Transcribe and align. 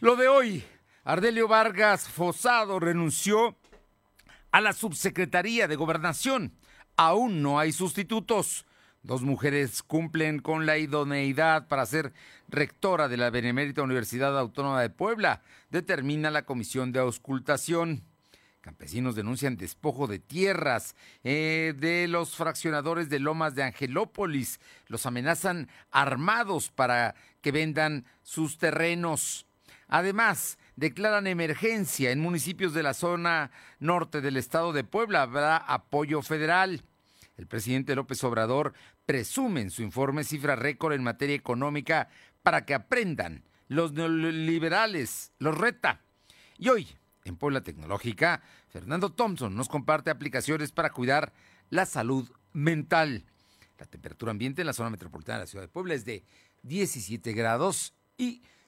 Lo 0.00 0.14
de 0.14 0.28
hoy, 0.28 0.62
Ardelio 1.02 1.48
Vargas 1.48 2.08
Fosado 2.08 2.78
renunció 2.78 3.56
a 4.52 4.60
la 4.60 4.72
subsecretaría 4.72 5.66
de 5.66 5.74
gobernación. 5.74 6.52
Aún 6.96 7.42
no 7.42 7.58
hay 7.58 7.72
sustitutos. 7.72 8.64
Dos 9.02 9.22
mujeres 9.22 9.82
cumplen 9.82 10.38
con 10.38 10.66
la 10.66 10.78
idoneidad 10.78 11.66
para 11.66 11.84
ser 11.84 12.12
rectora 12.46 13.08
de 13.08 13.16
la 13.16 13.30
Benemérita 13.30 13.82
Universidad 13.82 14.38
Autónoma 14.38 14.82
de 14.82 14.90
Puebla, 14.90 15.42
determina 15.68 16.30
la 16.30 16.44
Comisión 16.44 16.92
de 16.92 17.00
Auscultación. 17.00 18.04
Campesinos 18.60 19.16
denuncian 19.16 19.56
despojo 19.56 20.06
de 20.06 20.20
tierras 20.20 20.94
eh, 21.24 21.74
de 21.76 22.06
los 22.06 22.36
fraccionadores 22.36 23.08
de 23.08 23.18
Lomas 23.18 23.56
de 23.56 23.64
Angelópolis. 23.64 24.60
Los 24.86 25.06
amenazan 25.06 25.68
armados 25.90 26.70
para 26.70 27.16
que 27.40 27.50
vendan 27.50 28.04
sus 28.22 28.58
terrenos. 28.58 29.47
Además, 29.88 30.58
declaran 30.76 31.26
emergencia 31.26 32.10
en 32.10 32.20
municipios 32.20 32.74
de 32.74 32.82
la 32.82 32.94
zona 32.94 33.50
norte 33.80 34.20
del 34.20 34.36
estado 34.36 34.72
de 34.72 34.84
Puebla. 34.84 35.22
Habrá 35.22 35.56
apoyo 35.56 36.20
federal. 36.20 36.84
El 37.38 37.46
presidente 37.46 37.94
López 37.94 38.22
Obrador 38.22 38.74
presume 39.06 39.62
en 39.62 39.70
su 39.70 39.82
informe 39.82 40.24
cifra 40.24 40.56
récord 40.56 40.92
en 40.92 41.02
materia 41.02 41.34
económica 41.34 42.08
para 42.42 42.66
que 42.66 42.74
aprendan. 42.74 43.44
Los 43.68 43.92
neoliberales 43.92 45.32
los 45.38 45.56
reta. 45.56 46.02
Y 46.58 46.68
hoy, 46.68 46.88
en 47.24 47.36
Puebla 47.36 47.62
Tecnológica, 47.62 48.42
Fernando 48.68 49.10
Thompson 49.10 49.54
nos 49.54 49.68
comparte 49.68 50.10
aplicaciones 50.10 50.72
para 50.72 50.90
cuidar 50.90 51.32
la 51.70 51.86
salud 51.86 52.30
mental. 52.52 53.24
La 53.78 53.86
temperatura 53.86 54.32
ambiente 54.32 54.62
en 54.62 54.66
la 54.66 54.72
zona 54.72 54.90
metropolitana 54.90 55.38
de 55.38 55.44
la 55.44 55.46
ciudad 55.46 55.64
de 55.64 55.68
Puebla 55.68 55.94
es 55.94 56.04
de 56.04 56.24
17 56.62 57.32
grados 57.32 57.94
y 58.16 58.42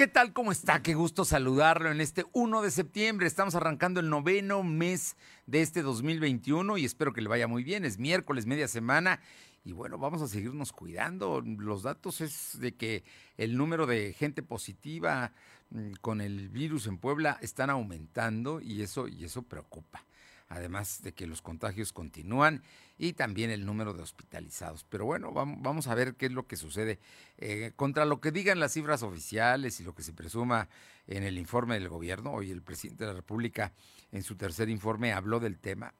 ¿Qué 0.00 0.08
tal? 0.08 0.32
¿Cómo 0.32 0.50
está? 0.50 0.80
Qué 0.80 0.94
gusto 0.94 1.26
saludarlo 1.26 1.90
en 1.90 2.00
este 2.00 2.24
1 2.32 2.62
de 2.62 2.70
septiembre. 2.70 3.26
Estamos 3.26 3.54
arrancando 3.54 4.00
el 4.00 4.08
noveno 4.08 4.62
mes 4.62 5.14
de 5.44 5.60
este 5.60 5.82
2021 5.82 6.78
y 6.78 6.86
espero 6.86 7.12
que 7.12 7.20
le 7.20 7.28
vaya 7.28 7.46
muy 7.46 7.64
bien. 7.64 7.84
Es 7.84 7.98
miércoles, 7.98 8.46
media 8.46 8.66
semana. 8.66 9.20
Y 9.62 9.72
bueno, 9.72 9.98
vamos 9.98 10.22
a 10.22 10.26
seguirnos 10.26 10.72
cuidando. 10.72 11.42
Los 11.42 11.82
datos 11.82 12.22
es 12.22 12.58
de 12.58 12.74
que 12.74 13.04
el 13.36 13.58
número 13.58 13.84
de 13.84 14.14
gente 14.14 14.42
positiva 14.42 15.34
mm, 15.68 15.92
con 16.00 16.22
el 16.22 16.48
virus 16.48 16.86
en 16.86 16.96
Puebla 16.96 17.36
están 17.42 17.68
aumentando 17.68 18.62
y 18.62 18.80
eso, 18.80 19.06
y 19.06 19.24
eso 19.24 19.42
preocupa 19.42 20.06
además 20.50 21.00
de 21.02 21.12
que 21.12 21.26
los 21.26 21.40
contagios 21.40 21.92
continúan 21.92 22.62
y 22.98 23.14
también 23.14 23.50
el 23.50 23.64
número 23.64 23.94
de 23.94 24.02
hospitalizados. 24.02 24.84
Pero 24.84 25.06
bueno, 25.06 25.32
vamos 25.32 25.86
a 25.86 25.94
ver 25.94 26.16
qué 26.16 26.26
es 26.26 26.32
lo 26.32 26.46
que 26.46 26.56
sucede. 26.56 26.98
Eh, 27.38 27.72
contra 27.76 28.04
lo 28.04 28.20
que 28.20 28.32
digan 28.32 28.58
las 28.58 28.72
cifras 28.72 29.04
oficiales 29.04 29.80
y 29.80 29.84
lo 29.84 29.94
que 29.94 30.02
se 30.02 30.12
presuma 30.12 30.68
en 31.06 31.22
el 31.22 31.38
informe 31.38 31.74
del 31.74 31.88
gobierno, 31.88 32.32
hoy 32.32 32.50
el 32.50 32.62
presidente 32.62 33.04
de 33.04 33.10
la 33.10 33.16
República 33.16 33.72
en 34.10 34.24
su 34.24 34.34
tercer 34.34 34.68
informe 34.68 35.12
habló 35.12 35.38
del 35.38 35.58
tema, 35.58 35.94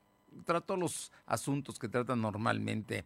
trató 0.45 0.77
los 0.77 1.13
asuntos 1.27 1.79
que 1.79 1.89
tratan 1.89 2.21
normalmente 2.21 3.05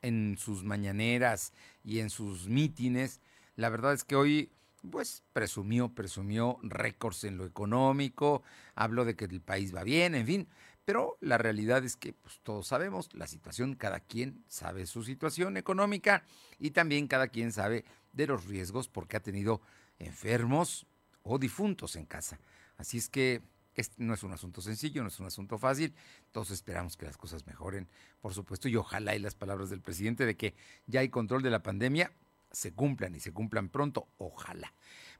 en 0.00 0.36
sus 0.38 0.64
mañaneras 0.64 1.52
y 1.84 2.00
en 2.00 2.08
sus 2.08 2.48
mítines. 2.48 3.20
La 3.56 3.68
verdad 3.68 3.92
es 3.92 4.04
que 4.04 4.16
hoy 4.16 4.50
pues 4.90 5.22
presumió, 5.32 5.88
presumió 5.90 6.58
récords 6.62 7.24
en 7.24 7.36
lo 7.36 7.44
económico, 7.44 8.42
habló 8.74 9.04
de 9.04 9.16
que 9.16 9.26
el 9.26 9.40
país 9.40 9.74
va 9.74 9.82
bien, 9.82 10.14
en 10.14 10.26
fin, 10.26 10.48
pero 10.88 11.18
la 11.20 11.36
realidad 11.36 11.84
es 11.84 11.96
que 11.96 12.14
pues, 12.14 12.40
todos 12.42 12.68
sabemos 12.68 13.12
la 13.12 13.26
situación, 13.26 13.74
cada 13.74 14.00
quien 14.00 14.42
sabe 14.48 14.86
su 14.86 15.04
situación 15.04 15.58
económica 15.58 16.24
y 16.58 16.70
también 16.70 17.08
cada 17.08 17.28
quien 17.28 17.52
sabe 17.52 17.84
de 18.14 18.26
los 18.26 18.46
riesgos 18.46 18.88
porque 18.88 19.18
ha 19.18 19.20
tenido 19.20 19.60
enfermos 19.98 20.86
o 21.24 21.38
difuntos 21.38 21.94
en 21.94 22.06
casa. 22.06 22.40
Así 22.78 22.96
es 22.96 23.10
que 23.10 23.42
este 23.74 24.02
no 24.02 24.14
es 24.14 24.22
un 24.22 24.32
asunto 24.32 24.62
sencillo, 24.62 25.02
no 25.02 25.08
es 25.08 25.20
un 25.20 25.26
asunto 25.26 25.58
fácil. 25.58 25.94
Todos 26.32 26.52
esperamos 26.52 26.96
que 26.96 27.04
las 27.04 27.18
cosas 27.18 27.46
mejoren, 27.46 27.86
por 28.22 28.32
supuesto, 28.32 28.66
y 28.66 28.76
ojalá 28.76 29.14
y 29.14 29.18
las 29.18 29.34
palabras 29.34 29.68
del 29.68 29.82
presidente 29.82 30.24
de 30.24 30.38
que 30.38 30.54
ya 30.86 31.00
hay 31.00 31.10
control 31.10 31.42
de 31.42 31.50
la 31.50 31.62
pandemia 31.62 32.12
se 32.50 32.72
cumplan 32.72 33.14
y 33.14 33.20
se 33.20 33.34
cumplan 33.34 33.68
pronto, 33.68 34.08
ojalá. 34.16 34.72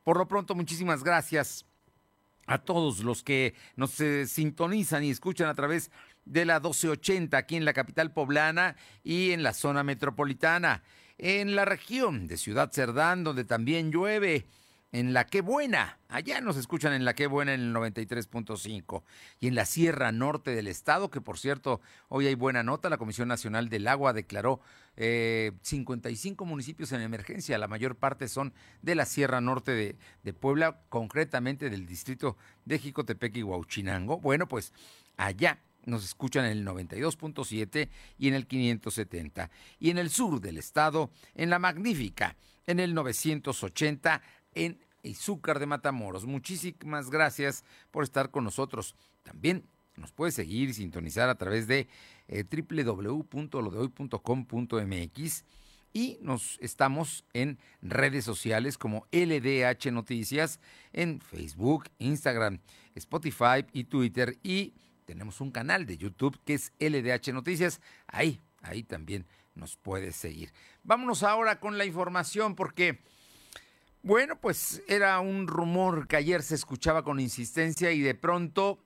Por 0.02 0.16
lo 0.16 0.26
pronto, 0.28 0.54
muchísimas 0.54 1.04
gracias 1.04 1.66
a 2.48 2.59
todos 2.59 3.00
los 3.00 3.22
que 3.22 3.54
nos 3.76 4.00
eh, 4.00 4.26
sintonizan 4.26 5.04
y 5.04 5.10
escuchan 5.10 5.48
a 5.48 5.54
través 5.54 5.91
de 6.25 6.44
la 6.44 6.54
1280 6.54 7.36
aquí 7.36 7.56
en 7.56 7.64
la 7.64 7.75
capital 7.75 8.12
poblana 8.12 8.75
y 9.04 9.31
en 9.32 9.42
la 9.42 9.53
zona 9.53 9.84
metropolitana, 9.84 10.82
en 11.19 11.54
la 11.54 11.64
región 11.64 12.26
de 12.26 12.38
Ciudad 12.38 12.72
Cerdán, 12.72 13.22
donde 13.22 13.44
también 13.44 13.92
llueve 13.92 14.47
en 14.93 15.12
La 15.12 15.26
Qué 15.26 15.41
Buena. 15.41 15.99
Allá 16.09 16.41
nos 16.41 16.56
escuchan 16.56 16.93
en 16.93 17.04
La 17.04 17.15
Qué 17.15 17.26
Buena 17.26 17.54
en 17.54 17.60
el 17.60 17.75
93.5. 17.75 19.03
Y 19.41 19.49
en 19.49 19.54
la 19.54 19.66
Sierra 19.66 20.12
Norte 20.12 20.53
del 20.53 20.66
Estado, 20.66 21.10
que 21.10 21.21
por 21.21 21.38
cierto, 21.38 21.81
hoy 22.09 22.26
hay 22.26 22.34
buena 22.34 22.62
nota. 22.62 22.88
La 22.88 22.97
Comisión 22.99 23.28
Nacional 23.28 23.69
del 23.69 23.88
Agua 23.88 24.12
declaró 24.12 24.60
55 24.97 26.44
eh, 26.44 26.47
municipios 26.47 26.93
en 26.93 27.03
emergencia. 27.03 27.59
La 27.59 27.69
mayor 27.69 27.97
parte 27.97 28.28
son 28.28 28.54
de 28.82 28.94
la 28.94 29.04
Sierra 29.04 29.41
Norte 29.41 29.72
de, 29.72 29.97
de 30.22 30.32
Puebla, 30.32 30.81
concretamente 30.88 31.70
del 31.70 31.87
distrito 31.87 32.37
de 32.65 32.78
Jicotepec 32.78 33.37
y 33.37 33.43
Huauchinango. 33.43 34.19
Bueno, 34.19 34.49
pues 34.49 34.72
allá 35.16 35.59
nos 35.84 36.05
escuchan 36.05 36.44
en 36.44 36.53
el 36.53 36.66
92.7 36.66 37.88
y 38.19 38.28
en 38.28 38.34
el 38.34 38.47
570. 38.47 39.50
Y 39.78 39.91
en 39.91 39.99
el 39.99 40.10
sur 40.10 40.41
del 40.41 40.59
estado, 40.59 41.10
en 41.34 41.50
la 41.50 41.59
Magnífica, 41.59 42.37
en 42.66 42.81
el 42.81 42.94
980 42.94 44.22
en 44.58 44.78
Izúcar 45.02 45.58
de 45.58 45.66
Matamoros. 45.66 46.26
Muchísimas 46.26 47.10
gracias 47.10 47.64
por 47.91 48.04
estar 48.04 48.30
con 48.30 48.44
nosotros. 48.44 48.96
También 49.22 49.64
nos 49.96 50.12
puede 50.12 50.32
seguir 50.32 50.69
y 50.69 50.74
sintonizar 50.74 51.28
a 51.28 51.36
través 51.36 51.66
de 51.66 51.88
eh, 52.28 52.44
y 55.92 56.19
nos 56.20 56.58
estamos 56.60 57.24
en 57.32 57.58
redes 57.80 58.24
sociales 58.24 58.76
como 58.76 59.06
LDH 59.10 59.91
Noticias 59.91 60.60
en 60.92 61.20
Facebook, 61.20 61.84
Instagram, 61.98 62.60
Spotify 62.94 63.64
y 63.72 63.84
Twitter 63.84 64.36
y 64.42 64.75
tenemos 65.06 65.40
un 65.40 65.50
canal 65.50 65.86
de 65.86 65.96
YouTube 65.96 66.38
que 66.44 66.54
es 66.54 66.72
LDH 66.78 67.32
Noticias. 67.32 67.80
Ahí, 68.06 68.40
ahí 68.60 68.82
también 68.82 69.26
nos 69.54 69.76
puede 69.76 70.12
seguir. 70.12 70.52
Vámonos 70.82 71.22
ahora 71.22 71.58
con 71.60 71.78
la 71.78 71.86
información 71.86 72.54
porque 72.54 73.00
bueno, 74.03 74.41
pues 74.41 74.82
era 74.88 75.20
un 75.20 75.47
rumor 75.47 76.06
que 76.06 76.16
ayer 76.16 76.42
se 76.42 76.54
escuchaba 76.54 77.03
con 77.03 77.20
insistencia 77.20 77.91
y 77.92 78.00
de 78.00 78.14
pronto, 78.14 78.78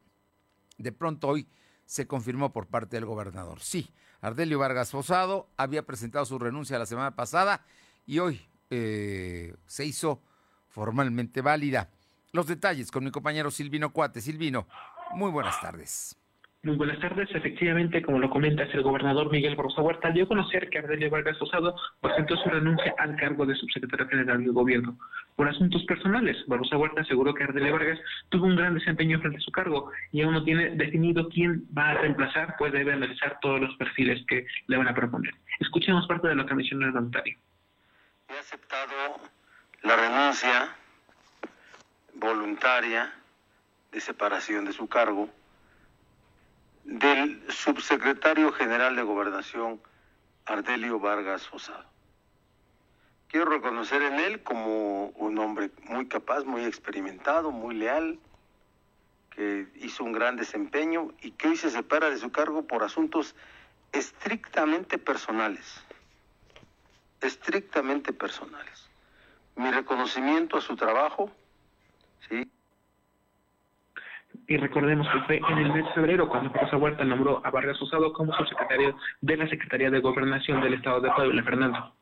de 0.79 0.93
pronto 0.93 1.29
hoy 1.29 1.49
se 1.85 2.07
confirmó 2.07 2.53
por 2.53 2.67
parte 2.67 2.97
del 2.97 3.07
gobernador. 3.07 3.61
Sí, 3.61 3.93
Ardelio 4.21 4.59
Vargas 4.59 4.91
Fosado 4.91 5.51
había 5.57 5.85
presentado 5.85 6.25
su 6.25 6.39
renuncia 6.39 6.79
la 6.79 6.87
semana 6.87 7.15
pasada 7.15 7.65
y 8.07 8.19
hoy 8.19 8.41
eh, 8.71 9.55
se 9.67 9.85
hizo 9.85 10.23
formalmente 10.69 11.43
válida. 11.43 11.91
Los 12.33 12.47
detalles 12.47 12.91
con 12.91 13.05
mi 13.05 13.11
compañero 13.11 13.51
Silvino 13.51 13.93
Cuate. 13.93 14.23
Silvino, 14.23 14.67
muy 15.15 15.31
buenas 15.31 15.61
tardes. 15.61 16.17
Muy 16.65 16.77
buenas 16.77 17.01
tardes. 17.01 17.29
Efectivamente, 17.35 18.03
como 18.03 18.21
lo 18.21 18.31
comentas, 18.31 18.73
el 18.73 18.83
gobernador 18.83 19.33
Miguel 19.33 19.57
Barroso 19.57 19.83
Huerta 19.83 20.11
dio 20.11 20.23
a 20.23 20.29
conocer 20.29 20.71
que 20.71 20.79
Ardelio 20.79 21.11
Vargas 21.11 21.43
Osado 21.43 21.75
presentó 22.01 22.37
su 22.37 22.49
renuncia 22.49 22.95
al 22.99 23.17
cargo 23.17 23.45
de 23.45 23.57
subsecretario 23.57 24.07
general 24.07 24.45
del 24.45 24.53
gobierno. 24.53 24.97
Por 25.35 25.49
asuntos 25.49 25.83
personales, 25.87 26.37
Barroso 26.47 26.79
Huerta 26.79 27.01
aseguró 27.01 27.35
que 27.35 27.43
Ardelio 27.43 27.73
Vargas 27.73 27.99
tuvo 28.29 28.47
un 28.47 28.55
gran 28.55 28.75
desempeño 28.75 29.19
frente 29.19 29.39
a 29.39 29.41
su 29.41 29.51
cargo 29.51 29.91
y 30.13 30.23
aún 30.23 30.35
no 30.35 30.45
tiene 30.45 30.71
definido 30.77 31.29
quién 31.31 31.67
va 31.77 31.91
a 31.91 31.95
reemplazar, 31.95 32.55
pues 32.57 32.73
debe 32.73 32.93
analizar 32.93 33.41
todos 33.41 33.61
los 33.61 33.75
perfiles 33.75 34.25
que 34.29 34.47
le 34.69 34.77
van 34.77 34.87
a 34.87 34.95
proponer. 34.95 35.35
Escuchemos 35.59 36.07
parte 36.07 36.29
de 36.29 36.37
lo 36.37 36.47
que 36.47 36.55
mencionó 36.55 36.87
el. 36.87 36.95
He 38.29 38.39
aceptado 38.39 39.19
la 39.83 39.97
renuncia 39.97 40.77
voluntaria 42.15 43.13
de 43.91 44.01
separación 44.01 44.65
de 44.65 44.73
su 44.73 44.89
cargo 44.89 45.29
del 46.85 47.43
subsecretario 47.51 48.53
general 48.53 48.97
de 48.97 49.03
Gobernación, 49.03 49.81
Ardelio 50.47 50.99
Vargas 50.99 51.49
Osado. 51.53 51.93
Quiero 53.29 53.47
reconocer 53.47 54.03
en 54.03 54.21
él 54.21 54.43
como 54.43 55.07
un 55.09 55.39
hombre 55.39 55.71
muy 55.85 56.07
capaz, 56.07 56.45
muy 56.45 56.65
experimentado, 56.65 57.51
muy 57.51 57.75
leal, 57.75 58.19
que 59.31 59.67
hizo 59.77 60.05
un 60.05 60.13
gran 60.13 60.37
desempeño 60.37 61.13
y 61.23 61.31
que 61.31 61.49
hoy 61.49 61.57
se 61.57 61.71
separa 61.71 62.11
de 62.11 62.19
su 62.19 62.31
cargo 62.31 62.67
por 62.67 62.83
asuntos 62.83 63.35
estrictamente 63.93 64.99
personales. 64.99 65.83
Estrictamente 67.23 68.13
personales. 68.13 68.91
Mi 69.57 69.71
reconocimiento 69.71 70.59
a 70.59 70.61
su 70.61 70.77
trabajo, 70.77 71.31
¿sí? 72.29 72.52
Y 74.49 74.57
recordemos 74.57 75.07
que 75.13 75.21
fue 75.27 75.37
en 75.37 75.59
el 75.59 75.73
mes 75.73 75.85
de 75.85 75.93
febrero 75.93 76.29
cuando 76.29 76.53
Rosa 76.53 76.77
Huerta 76.77 77.05
nombró 77.05 77.41
a 77.45 77.51
Vargas 77.51 77.81
Usado 77.81 78.13
como 78.13 78.35
subsecretario 78.35 78.97
de 79.21 79.37
la 79.37 79.49
Secretaría 79.49 79.91
de 79.91 80.01
Gobernación 80.01 80.61
del 80.61 80.75
Estado 80.75 81.01
de 81.01 81.11
Puebla, 81.13 81.43
Fernando. 81.45 81.95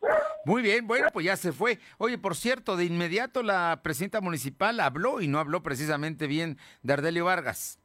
Muy 0.47 0.63
bien, 0.63 0.87
bueno, 0.87 1.09
pues 1.13 1.27
ya 1.27 1.37
se 1.37 1.53
fue. 1.53 1.79
Oye, 1.99 2.17
por 2.17 2.35
cierto, 2.35 2.77
de 2.77 2.87
inmediato 2.87 3.43
la 3.43 3.81
presidenta 3.83 4.21
municipal 4.21 4.81
habló 4.81 5.21
y 5.21 5.29
no 5.29 5.39
habló 5.39 5.63
precisamente 5.63 6.27
bien 6.27 6.57
de 6.83 6.95
Ardelio 6.95 7.27
Vargas. 7.27 7.79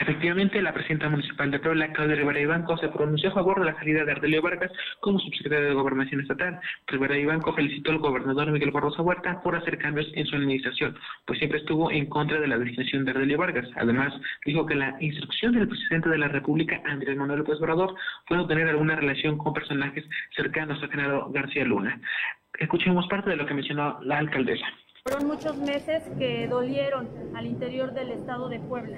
Efectivamente, 0.00 0.62
la 0.62 0.72
presidenta 0.72 1.10
municipal 1.10 1.50
de 1.50 1.58
Puebla, 1.58 1.92
Claudia 1.92 2.16
Rivera 2.16 2.40
Ibanco, 2.40 2.74
se 2.78 2.88
pronunció 2.88 3.28
a 3.28 3.34
favor 3.34 3.60
de 3.60 3.66
la 3.66 3.76
salida 3.76 4.02
de 4.02 4.12
Ardelio 4.12 4.40
Vargas 4.40 4.72
como 5.00 5.18
subsecretario 5.18 5.68
de 5.68 5.74
Gobernación 5.74 6.22
Estatal. 6.22 6.58
Rivera 6.86 7.18
Ibanco 7.18 7.52
felicitó 7.52 7.90
al 7.90 7.98
gobernador 7.98 8.50
Miguel 8.50 8.70
Barroso 8.70 9.02
Huerta 9.02 9.42
por 9.42 9.56
hacer 9.56 9.76
cambios 9.76 10.06
en 10.14 10.24
su 10.24 10.36
administración, 10.36 10.96
pues 11.26 11.38
siempre 11.38 11.58
estuvo 11.58 11.90
en 11.90 12.06
contra 12.06 12.40
de 12.40 12.48
la 12.48 12.56
designación 12.56 13.04
de 13.04 13.10
Ardelio 13.10 13.36
Vargas. 13.36 13.68
Además, 13.76 14.14
dijo 14.46 14.64
que 14.64 14.74
la 14.74 14.96
instrucción 15.00 15.52
del 15.52 15.68
presidente 15.68 16.08
de 16.08 16.16
la 16.16 16.28
República, 16.28 16.80
Andrés 16.86 17.18
Manuel 17.18 17.40
López 17.40 17.60
Obrador, 17.60 17.94
fue 18.26 18.38
no 18.38 18.46
tener 18.46 18.68
alguna 18.68 18.96
relación 18.96 19.36
con 19.36 19.52
personajes 19.52 20.06
cercanos 20.34 20.82
a 20.82 20.88
Genaro 20.88 21.30
García 21.30 21.66
Luna. 21.66 22.00
Escuchemos 22.58 23.06
parte 23.08 23.28
de 23.28 23.36
lo 23.36 23.44
que 23.44 23.52
mencionó 23.52 24.00
la 24.02 24.16
alcaldesa. 24.16 24.64
Fueron 25.04 25.26
muchos 25.28 25.58
meses 25.58 26.04
que 26.18 26.46
dolieron 26.48 27.06
al 27.36 27.44
interior 27.44 27.92
del 27.92 28.12
estado 28.12 28.48
de 28.48 28.60
Puebla 28.60 28.96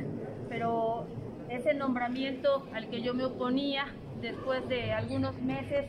pero 0.52 1.06
ese 1.48 1.72
nombramiento 1.72 2.64
al 2.74 2.88
que 2.88 3.00
yo 3.00 3.14
me 3.14 3.24
oponía 3.24 3.86
después 4.20 4.68
de 4.68 4.92
algunos 4.92 5.34
meses, 5.40 5.86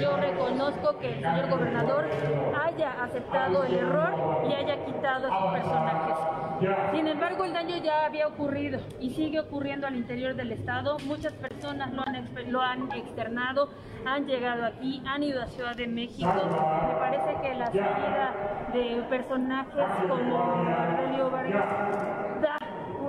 yo 0.00 0.16
reconozco 0.16 0.98
que 0.98 1.14
el 1.14 1.22
señor 1.22 1.48
gobernador 1.48 2.08
haya 2.60 3.04
aceptado 3.04 3.64
el 3.64 3.74
error 3.74 4.46
y 4.48 4.52
haya 4.52 4.84
quitado 4.84 5.32
a 5.32 5.40
sus 5.40 5.52
personajes. 5.52 6.16
Sin 6.92 7.06
embargo, 7.06 7.44
el 7.44 7.52
daño 7.52 7.76
ya 7.76 8.04
había 8.06 8.26
ocurrido 8.26 8.80
y 9.00 9.10
sigue 9.10 9.38
ocurriendo 9.38 9.86
al 9.86 9.94
interior 9.94 10.34
del 10.34 10.50
Estado. 10.50 10.96
Muchas 11.06 11.32
personas 11.34 11.92
lo 11.92 12.60
han, 12.62 12.90
externado, 12.92 13.70
han 14.04 14.26
llegado 14.26 14.66
aquí, 14.66 15.02
han 15.06 15.22
ido 15.22 15.40
a 15.40 15.46
Ciudad 15.46 15.76
de 15.76 15.86
México. 15.86 16.32
Me 16.32 16.94
parece 16.94 17.40
que 17.42 17.54
la 17.54 17.66
salida 17.66 18.34
de 18.72 19.02
personajes 19.08 19.86
como 20.08 20.36
Aurelio 20.36 21.30
Vargas 21.30 22.27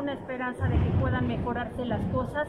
una 0.09 0.19
esperanza 0.19 0.67
de 0.67 0.75
que 0.75 0.89
puedan 0.99 1.27
mejorarse 1.27 1.85
las 1.85 2.01
cosas. 2.11 2.47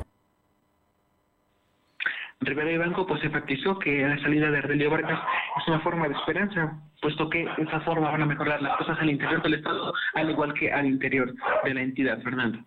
Rivera 2.41 2.73
y 2.73 2.79
Banco 2.79 3.07
pues 3.07 3.23
enfatizó 3.23 3.79
que 3.79 4.01
la 4.01 4.19
salida 4.23 4.51
de 4.51 4.59
Ardelio 4.59 4.91
Vargas 4.91 5.21
es 5.61 5.69
una 5.69 5.81
forma 5.81 6.09
de 6.09 6.15
esperanza, 6.15 6.81
puesto 7.03 7.29
que 7.29 7.45
de 7.45 7.63
esa 7.65 7.81
forma 7.81 8.11
van 8.11 8.23
a 8.23 8.27
mejorar 8.27 8.63
las 8.63 8.79
cosas 8.79 8.99
al 8.99 9.11
interior 9.11 9.43
del 9.43 9.55
Estado, 9.55 9.93
al 10.15 10.31
igual 10.31 10.55
que 10.55 10.73
al 10.73 10.87
interior 10.87 11.35
de 11.65 11.75
la 11.75 11.83
entidad, 11.83 12.23
Fernando. 12.23 12.61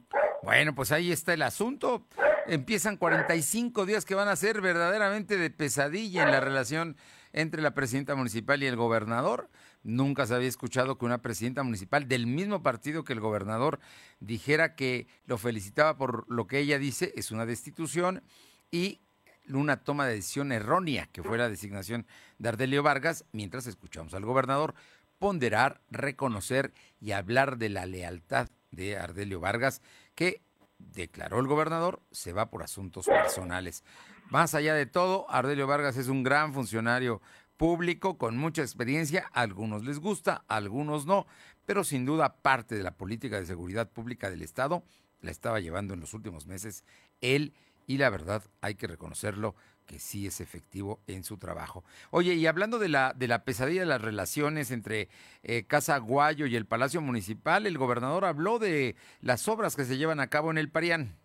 Bueno, 0.43 0.75
pues 0.75 0.91
ahí 0.91 1.11
está 1.11 1.33
el 1.33 1.41
asunto. 1.41 2.05
Empiezan 2.45 2.97
45 2.97 3.87
días 3.87 4.05
que 4.05 4.13
van 4.13 4.27
a 4.27 4.35
ser 4.35 4.61
verdaderamente 4.61 5.37
de 5.37 5.49
pesadilla 5.49 6.23
en 6.23 6.31
la 6.31 6.39
relación 6.39 6.97
entre 7.31 7.63
la 7.63 7.73
presidenta 7.73 8.13
municipal 8.13 8.61
y 8.61 8.67
el 8.67 8.75
gobernador. 8.75 9.49
Nunca 9.83 10.25
se 10.25 10.33
había 10.33 10.47
escuchado 10.47 10.97
que 10.97 11.05
una 11.05 11.21
presidenta 11.21 11.61
municipal 11.61 12.07
del 12.07 12.25
mismo 12.25 12.63
partido 12.63 13.03
que 13.03 13.13
el 13.13 13.19
gobernador 13.19 13.79
dijera 14.19 14.75
que 14.75 15.07
lo 15.25 15.37
felicitaba 15.37 15.97
por 15.97 16.25
lo 16.31 16.47
que 16.47 16.59
ella 16.59 16.79
dice 16.79 17.11
es 17.15 17.31
una 17.31 17.45
destitución 17.45 18.23
y 18.71 19.01
una 19.49 19.83
toma 19.83 20.07
de 20.07 20.15
decisión 20.15 20.53
errónea, 20.53 21.09
que 21.11 21.21
fue 21.21 21.37
la 21.37 21.49
designación 21.49 22.07
de 22.37 22.49
Ardelio 22.49 22.81
Vargas, 22.81 23.25
mientras 23.33 23.67
escuchamos 23.67 24.13
al 24.13 24.23
gobernador 24.25 24.73
ponderar, 25.19 25.81
reconocer 25.89 26.73
y 26.99 27.11
hablar 27.11 27.57
de 27.57 27.69
la 27.69 27.85
lealtad 27.85 28.49
de 28.71 28.97
Ardelio 28.97 29.39
Vargas, 29.39 29.81
que 30.15 30.41
declaró 30.77 31.39
el 31.39 31.47
gobernador, 31.47 32.01
se 32.11 32.33
va 32.33 32.49
por 32.49 32.63
asuntos 32.63 33.05
personales. 33.05 33.83
Más 34.29 34.55
allá 34.55 34.73
de 34.73 34.85
todo, 34.85 35.29
Ardelio 35.29 35.67
Vargas 35.67 35.97
es 35.97 36.07
un 36.07 36.23
gran 36.23 36.53
funcionario 36.53 37.21
público 37.57 38.17
con 38.17 38.37
mucha 38.37 38.61
experiencia, 38.61 39.29
a 39.33 39.41
algunos 39.41 39.83
les 39.83 39.99
gusta, 39.99 40.43
a 40.47 40.55
algunos 40.55 41.05
no, 41.05 41.27
pero 41.65 41.83
sin 41.83 42.05
duda 42.05 42.37
parte 42.41 42.75
de 42.75 42.83
la 42.83 42.95
política 42.95 43.39
de 43.39 43.45
seguridad 43.45 43.89
pública 43.89 44.29
del 44.29 44.41
Estado 44.41 44.83
la 45.21 45.31
estaba 45.31 45.59
llevando 45.59 45.93
en 45.93 45.99
los 45.99 46.13
últimos 46.13 46.47
meses 46.47 46.83
él 47.21 47.53
y 47.87 47.97
la 47.97 48.09
verdad 48.09 48.43
hay 48.61 48.75
que 48.75 48.87
reconocerlo 48.87 49.55
que 49.85 49.99
sí 49.99 50.25
es 50.27 50.39
efectivo 50.39 51.01
en 51.07 51.23
su 51.23 51.37
trabajo. 51.37 51.83
Oye, 52.11 52.35
y 52.35 52.47
hablando 52.47 52.79
de 52.79 52.89
la, 52.89 53.13
de 53.13 53.27
la 53.27 53.43
pesadilla 53.43 53.81
de 53.81 53.87
las 53.87 54.01
relaciones 54.01 54.71
entre 54.71 55.09
eh, 55.43 55.65
Casa 55.65 55.97
Guayo 55.97 56.45
y 56.45 56.55
el 56.55 56.65
Palacio 56.65 57.01
Municipal, 57.01 57.67
el 57.67 57.77
gobernador 57.77 58.25
habló 58.25 58.59
de 58.59 58.95
las 59.19 59.47
obras 59.47 59.75
que 59.75 59.85
se 59.85 59.97
llevan 59.97 60.19
a 60.19 60.27
cabo 60.27 60.51
en 60.51 60.57
el 60.57 60.69
Parián. 60.69 61.17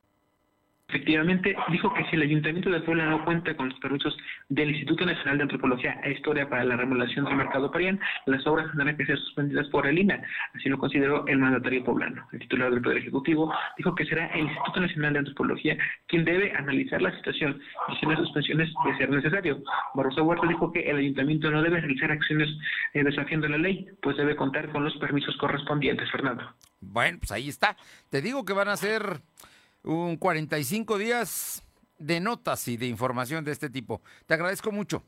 Efectivamente, 0.88 1.54
dijo 1.70 1.92
que 1.92 2.02
si 2.06 2.16
el 2.16 2.22
Ayuntamiento 2.22 2.70
de 2.70 2.80
Puebla 2.80 3.04
no 3.04 3.22
cuenta 3.22 3.54
con 3.54 3.68
los 3.68 3.78
permisos 3.78 4.16
del 4.48 4.70
Instituto 4.70 5.04
Nacional 5.04 5.36
de 5.36 5.42
Antropología 5.42 6.00
e 6.02 6.12
Historia 6.12 6.48
para 6.48 6.64
la 6.64 6.76
remodelación 6.76 7.26
del 7.26 7.36
mercado 7.36 7.70
Parián, 7.70 8.00
las 8.24 8.46
obras 8.46 8.68
tendrán 8.68 8.96
que 8.96 9.04
ser 9.04 9.18
suspendidas 9.18 9.68
por 9.68 9.86
el 9.86 9.98
INA. 9.98 10.22
Así 10.54 10.70
lo 10.70 10.78
consideró 10.78 11.26
el 11.26 11.40
mandatario 11.40 11.84
poblano. 11.84 12.26
El 12.32 12.38
titular 12.38 12.70
del 12.70 12.80
Poder 12.80 12.98
Ejecutivo 12.98 13.52
dijo 13.76 13.94
que 13.94 14.06
será 14.06 14.28
el 14.28 14.46
Instituto 14.46 14.80
Nacional 14.80 15.12
de 15.12 15.18
Antropología 15.18 15.76
quien 16.06 16.24
debe 16.24 16.52
analizar 16.56 17.02
la 17.02 17.14
situación 17.16 17.60
y 17.92 17.96
si 17.96 18.06
las 18.06 18.18
suspensiones 18.20 18.72
de 18.86 18.96
ser 18.96 19.10
necesario. 19.10 19.62
Barroso 19.94 20.24
Huerta 20.24 20.46
dijo 20.46 20.72
que 20.72 20.88
el 20.88 20.96
Ayuntamiento 20.96 21.50
no 21.50 21.60
debe 21.60 21.80
realizar 21.82 22.10
acciones 22.10 22.48
eh, 22.94 23.04
desafiando 23.04 23.46
la 23.46 23.58
ley, 23.58 23.86
pues 24.00 24.16
debe 24.16 24.36
contar 24.36 24.70
con 24.70 24.84
los 24.84 24.96
permisos 24.96 25.36
correspondientes, 25.36 26.10
Fernando. 26.10 26.50
Bueno, 26.80 27.18
pues 27.18 27.30
ahí 27.30 27.50
está. 27.50 27.76
Te 28.08 28.22
digo 28.22 28.46
que 28.46 28.54
van 28.54 28.68
a 28.68 28.76
ser 28.78 29.20
un 29.82 30.16
45 30.16 30.98
días 30.98 31.62
de 31.98 32.20
notas 32.20 32.68
y 32.68 32.76
de 32.76 32.86
información 32.86 33.44
de 33.44 33.52
este 33.52 33.70
tipo. 33.70 34.02
Te 34.26 34.34
agradezco 34.34 34.72
mucho. 34.72 35.04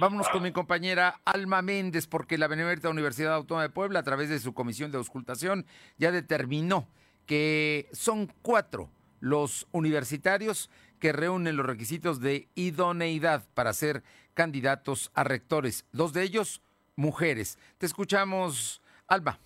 Vámonos 0.00 0.28
con 0.28 0.42
mi 0.42 0.50
compañera 0.50 1.20
Alma 1.24 1.62
Méndez, 1.62 2.08
porque 2.08 2.36
la 2.36 2.48
Benemérita 2.48 2.88
Universidad 2.88 3.34
Autónoma 3.34 3.62
de 3.62 3.70
Puebla, 3.70 4.00
a 4.00 4.02
través 4.02 4.28
de 4.28 4.40
su 4.40 4.54
comisión 4.54 4.90
de 4.90 4.98
auscultación, 4.98 5.66
ya 5.98 6.10
determinó 6.10 6.88
que 7.26 7.88
son 7.92 8.32
cuatro 8.42 8.90
los 9.20 9.68
universitarios 9.70 10.68
que 10.98 11.12
reúnen 11.12 11.56
los 11.56 11.64
requisitos 11.64 12.20
de 12.20 12.48
idoneidad 12.56 13.46
para 13.54 13.72
ser 13.72 14.02
candidatos 14.34 15.12
a 15.14 15.22
rectores. 15.22 15.84
Dos 15.92 16.12
de 16.12 16.24
ellos, 16.24 16.60
mujeres. 16.96 17.56
Te 17.78 17.86
escuchamos, 17.86 18.82
Alba. 19.06 19.38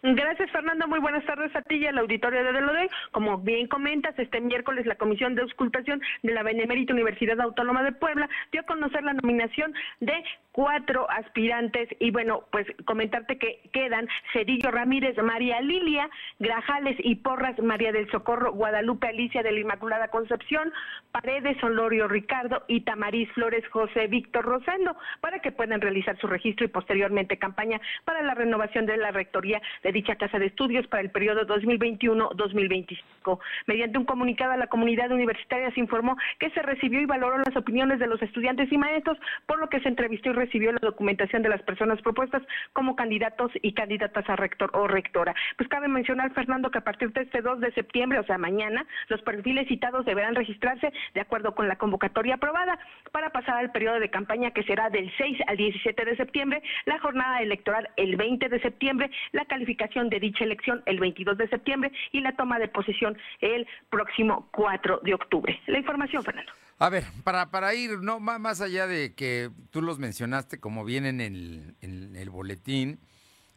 Gracias, 0.00 0.48
Fernando. 0.52 0.86
Muy 0.86 1.00
buenas 1.00 1.24
tardes 1.26 1.54
a 1.56 1.62
ti 1.62 1.74
y 1.74 1.86
al 1.86 1.98
auditorio 1.98 2.44
de 2.44 2.52
Delodey. 2.52 2.88
Como 3.10 3.38
bien 3.38 3.66
comentas, 3.66 4.16
este 4.16 4.40
miércoles 4.40 4.86
la 4.86 4.94
Comisión 4.94 5.34
de 5.34 5.42
Auscultación 5.42 6.00
de 6.22 6.32
la 6.32 6.44
Benemérita 6.44 6.92
Universidad 6.92 7.40
Autónoma 7.40 7.82
de 7.82 7.90
Puebla 7.90 8.28
dio 8.52 8.60
a 8.60 8.64
conocer 8.64 9.02
la 9.02 9.14
nominación 9.14 9.74
de 9.98 10.14
cuatro 10.52 11.10
aspirantes 11.10 11.88
y 11.98 12.12
bueno, 12.12 12.44
pues 12.52 12.66
comentarte 12.84 13.38
que 13.38 13.60
quedan 13.72 14.08
Cerillo 14.32 14.70
Ramírez, 14.70 15.16
María 15.18 15.60
Lilia, 15.60 16.08
Grajales 16.38 16.96
y 16.98 17.16
Porras, 17.16 17.58
María 17.58 17.90
del 17.90 18.10
Socorro, 18.10 18.52
Guadalupe 18.52 19.08
Alicia 19.08 19.42
de 19.42 19.52
la 19.52 19.60
Inmaculada 19.60 20.08
Concepción, 20.08 20.72
Paredes, 21.10 21.62
Olorio 21.62 22.06
Ricardo 22.06 22.64
y 22.68 22.82
Tamariz 22.82 23.30
Flores 23.32 23.66
José 23.68 24.06
Víctor 24.06 24.44
Rosendo, 24.44 24.96
para 25.20 25.40
que 25.40 25.52
puedan 25.52 25.80
realizar 25.80 26.16
su 26.18 26.28
registro 26.28 26.66
y 26.66 26.68
posteriormente 26.68 27.38
campaña 27.38 27.80
para 28.04 28.22
la 28.22 28.34
renovación 28.34 28.86
de 28.86 28.96
la 28.96 29.10
rectoría 29.10 29.60
de 29.82 29.87
dicha 29.92 30.16
casa 30.16 30.38
de 30.38 30.46
estudios 30.46 30.86
para 30.86 31.02
el 31.02 31.10
periodo 31.10 31.46
2021-2025. 31.46 33.38
Mediante 33.66 33.98
un 33.98 34.04
comunicado 34.04 34.52
a 34.52 34.56
la 34.56 34.66
comunidad 34.66 35.10
universitaria 35.10 35.70
se 35.72 35.80
informó 35.80 36.16
que 36.38 36.50
se 36.50 36.62
recibió 36.62 37.00
y 37.00 37.06
valoró 37.06 37.38
las 37.38 37.56
opiniones 37.56 37.98
de 37.98 38.06
los 38.06 38.20
estudiantes 38.22 38.70
y 38.70 38.78
maestros, 38.78 39.18
por 39.46 39.58
lo 39.58 39.68
que 39.68 39.80
se 39.80 39.88
entrevistó 39.88 40.30
y 40.30 40.34
recibió 40.34 40.72
la 40.72 40.80
documentación 40.80 41.42
de 41.42 41.48
las 41.48 41.62
personas 41.62 42.00
propuestas 42.02 42.42
como 42.72 42.96
candidatos 42.96 43.50
y 43.62 43.72
candidatas 43.72 44.28
a 44.28 44.36
rector 44.36 44.70
o 44.74 44.86
rectora. 44.86 45.34
Pues 45.56 45.68
cabe 45.68 45.88
mencionar, 45.88 46.32
Fernando, 46.32 46.70
que 46.70 46.78
a 46.78 46.84
partir 46.84 47.12
de 47.12 47.22
este 47.22 47.42
2 47.42 47.60
de 47.60 47.72
septiembre, 47.72 48.18
o 48.18 48.24
sea, 48.24 48.38
mañana, 48.38 48.86
los 49.08 49.22
perfiles 49.22 49.68
citados 49.68 50.04
deberán 50.04 50.34
registrarse 50.34 50.92
de 51.14 51.20
acuerdo 51.20 51.54
con 51.54 51.68
la 51.68 51.76
convocatoria 51.76 52.34
aprobada 52.34 52.78
para 53.12 53.30
pasar 53.30 53.56
al 53.56 53.72
periodo 53.72 54.00
de 54.00 54.10
campaña 54.10 54.50
que 54.50 54.62
será 54.64 54.90
del 54.90 55.10
6 55.16 55.38
al 55.46 55.56
17 55.56 56.04
de 56.04 56.16
septiembre, 56.16 56.62
la 56.86 56.98
jornada 56.98 57.40
electoral 57.42 57.88
el 57.96 58.16
20 58.16 58.48
de 58.48 58.60
septiembre, 58.60 59.10
la 59.32 59.44
calificación 59.44 59.77
de 59.78 60.20
dicha 60.20 60.44
elección 60.44 60.82
el 60.86 60.98
22 60.98 61.38
de 61.38 61.48
septiembre 61.48 61.92
y 62.12 62.20
la 62.20 62.36
toma 62.36 62.58
de 62.58 62.68
posesión 62.68 63.16
el 63.40 63.66
próximo 63.90 64.48
4 64.52 65.00
de 65.02 65.14
octubre. 65.14 65.58
La 65.66 65.78
información, 65.78 66.22
Fernando. 66.22 66.52
A 66.78 66.90
ver, 66.90 67.04
para, 67.24 67.50
para 67.50 67.74
ir 67.74 67.98
no 68.02 68.20
más, 68.20 68.60
allá 68.60 68.86
de 68.86 69.14
que 69.14 69.50
tú 69.70 69.82
los 69.82 69.98
mencionaste 69.98 70.60
como 70.60 70.84
vienen 70.84 71.20
en 71.20 71.74
el, 71.80 72.30
boletín, 72.30 73.00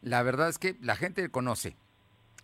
la 0.01 0.23
verdad 0.23 0.49
es 0.49 0.57
que 0.57 0.75
la 0.81 0.95
gente 0.95 1.29
conoce 1.29 1.75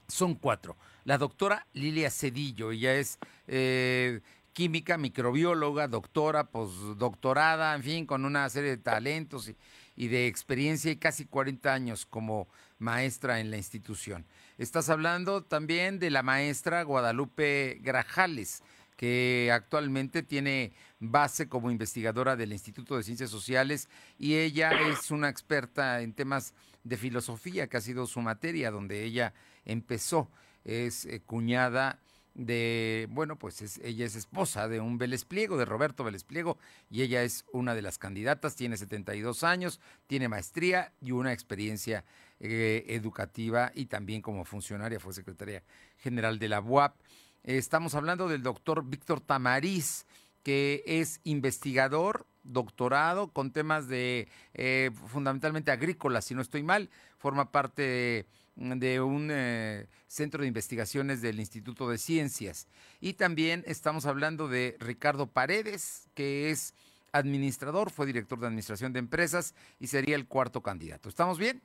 Son 0.08 0.36
cuatro. 0.36 0.76
La 1.04 1.18
doctora 1.18 1.66
Lilia 1.74 2.12
Cedillo, 2.12 2.72
ella 2.72 2.96
es 2.96 3.18
eh, 3.48 4.20
química, 4.54 4.98
microbióloga, 4.98 5.88
doctora, 5.88 6.46
postdoctorada, 6.46 7.74
en 7.76 7.84
fin, 7.84 8.06
con 8.06 8.26
una 8.26 8.48
serie 8.50 8.72
de 8.72 8.78
talentos 8.78 9.52
y 9.96 10.08
de 10.10 10.28
experiencia 10.28 10.92
y 10.92 10.98
casi 10.98 11.26
40 11.26 11.74
años 11.74 12.06
como 12.06 12.48
maestra 12.80 13.40
en 13.40 13.52
la 13.52 13.58
institución. 13.58 14.26
Estás 14.58 14.90
hablando 14.90 15.44
también 15.44 16.00
de 16.00 16.10
la 16.10 16.24
maestra 16.24 16.84
Guadalupe 16.84 17.80
Grajales, 17.82 18.64
que 18.96 19.52
actualmente 19.54 20.24
tiene 20.24 20.74
base 21.00 21.48
como 21.48 21.70
investigadora 21.70 22.36
del 22.36 22.52
Instituto 22.52 22.98
de 22.98 23.04
Ciencias 23.04 23.30
Sociales 23.30 23.90
y 24.18 24.36
ella 24.36 24.72
es 24.90 25.12
una 25.12 25.30
experta 25.30 26.02
en 26.02 26.14
temas 26.14 26.54
de 26.84 26.98
filosofía, 26.98 27.68
que 27.68 27.78
ha 27.78 27.82
sido 27.82 28.08
su 28.08 28.22
materia, 28.22 28.72
donde 28.72 29.04
ella 29.04 29.34
empezó. 29.66 30.30
Es 30.64 31.06
eh, 31.06 31.22
cuñada 31.26 32.00
de, 32.34 33.08
bueno, 33.10 33.38
pues 33.38 33.80
ella 33.84 34.06
es 34.06 34.16
esposa 34.16 34.68
de 34.68 34.80
un 34.80 34.98
Vélez 34.98 35.26
Pliego, 35.26 35.58
de 35.58 35.66
Roberto 35.66 36.04
Vélez 36.04 36.24
Pliego, 36.24 36.58
y 36.90 37.02
ella 37.02 37.24
es 37.24 37.46
una 37.52 37.74
de 37.74 37.82
las 37.82 37.98
candidatas, 37.98 38.56
tiene 38.56 38.78
72 38.78 39.44
años, 39.44 39.80
tiene 40.06 40.30
maestría 40.30 40.94
y 41.02 41.12
una 41.12 41.34
experiencia 41.34 42.06
eh, 42.40 42.86
educativa 42.90 43.72
y 43.74 43.86
también 43.86 44.22
como 44.22 44.46
funcionaria, 44.46 45.00
fue 45.00 45.14
secretaria 45.14 45.64
general 45.98 46.40
de 46.40 46.50
la 46.50 46.62
UAP. 46.62 46.96
estamos 47.44 47.96
hablando 47.96 48.28
del 48.28 48.44
doctor 48.44 48.84
Víctor 48.86 49.22
Tamariz, 49.22 50.06
que 50.44 50.84
es 50.86 51.20
investigador, 51.24 52.26
doctorado 52.44 53.34
con 53.34 53.52
temas 53.52 53.88
de 53.88 54.28
eh, 54.54 54.92
fundamentalmente 55.08 55.72
agrícolas, 55.72 56.26
si 56.26 56.36
no 56.36 56.42
estoy 56.42 56.64
mal, 56.64 56.90
forma 57.18 57.52
parte 57.52 58.28
de, 58.56 59.02
un 59.02 59.30
eh, 59.32 59.88
centro 60.08 60.42
de 60.42 60.48
investigaciones 60.48 61.22
del 61.22 61.40
Instituto 61.40 61.90
de 61.90 61.98
Ciencias. 61.98 62.68
Y 63.00 63.14
también 63.14 63.64
estamos 63.68 64.06
hablando 64.06 64.48
de 64.48 64.78
Ricardo 64.80 65.28
Paredes, 65.28 66.08
que 66.14 66.50
es 66.50 66.74
administrador, 67.12 67.92
fue 67.92 68.06
director 68.06 68.40
de 68.40 68.48
administración 68.48 68.94
de 68.94 69.00
empresas 69.00 69.54
y 69.80 69.88
sería 69.88 70.16
el 70.16 70.28
cuarto 70.28 70.62
candidato. 70.62 71.10
¿Estamos 71.10 71.38
bien? 71.38 71.62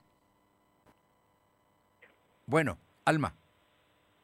Bueno, 2.46 2.78
Alma. 3.04 3.34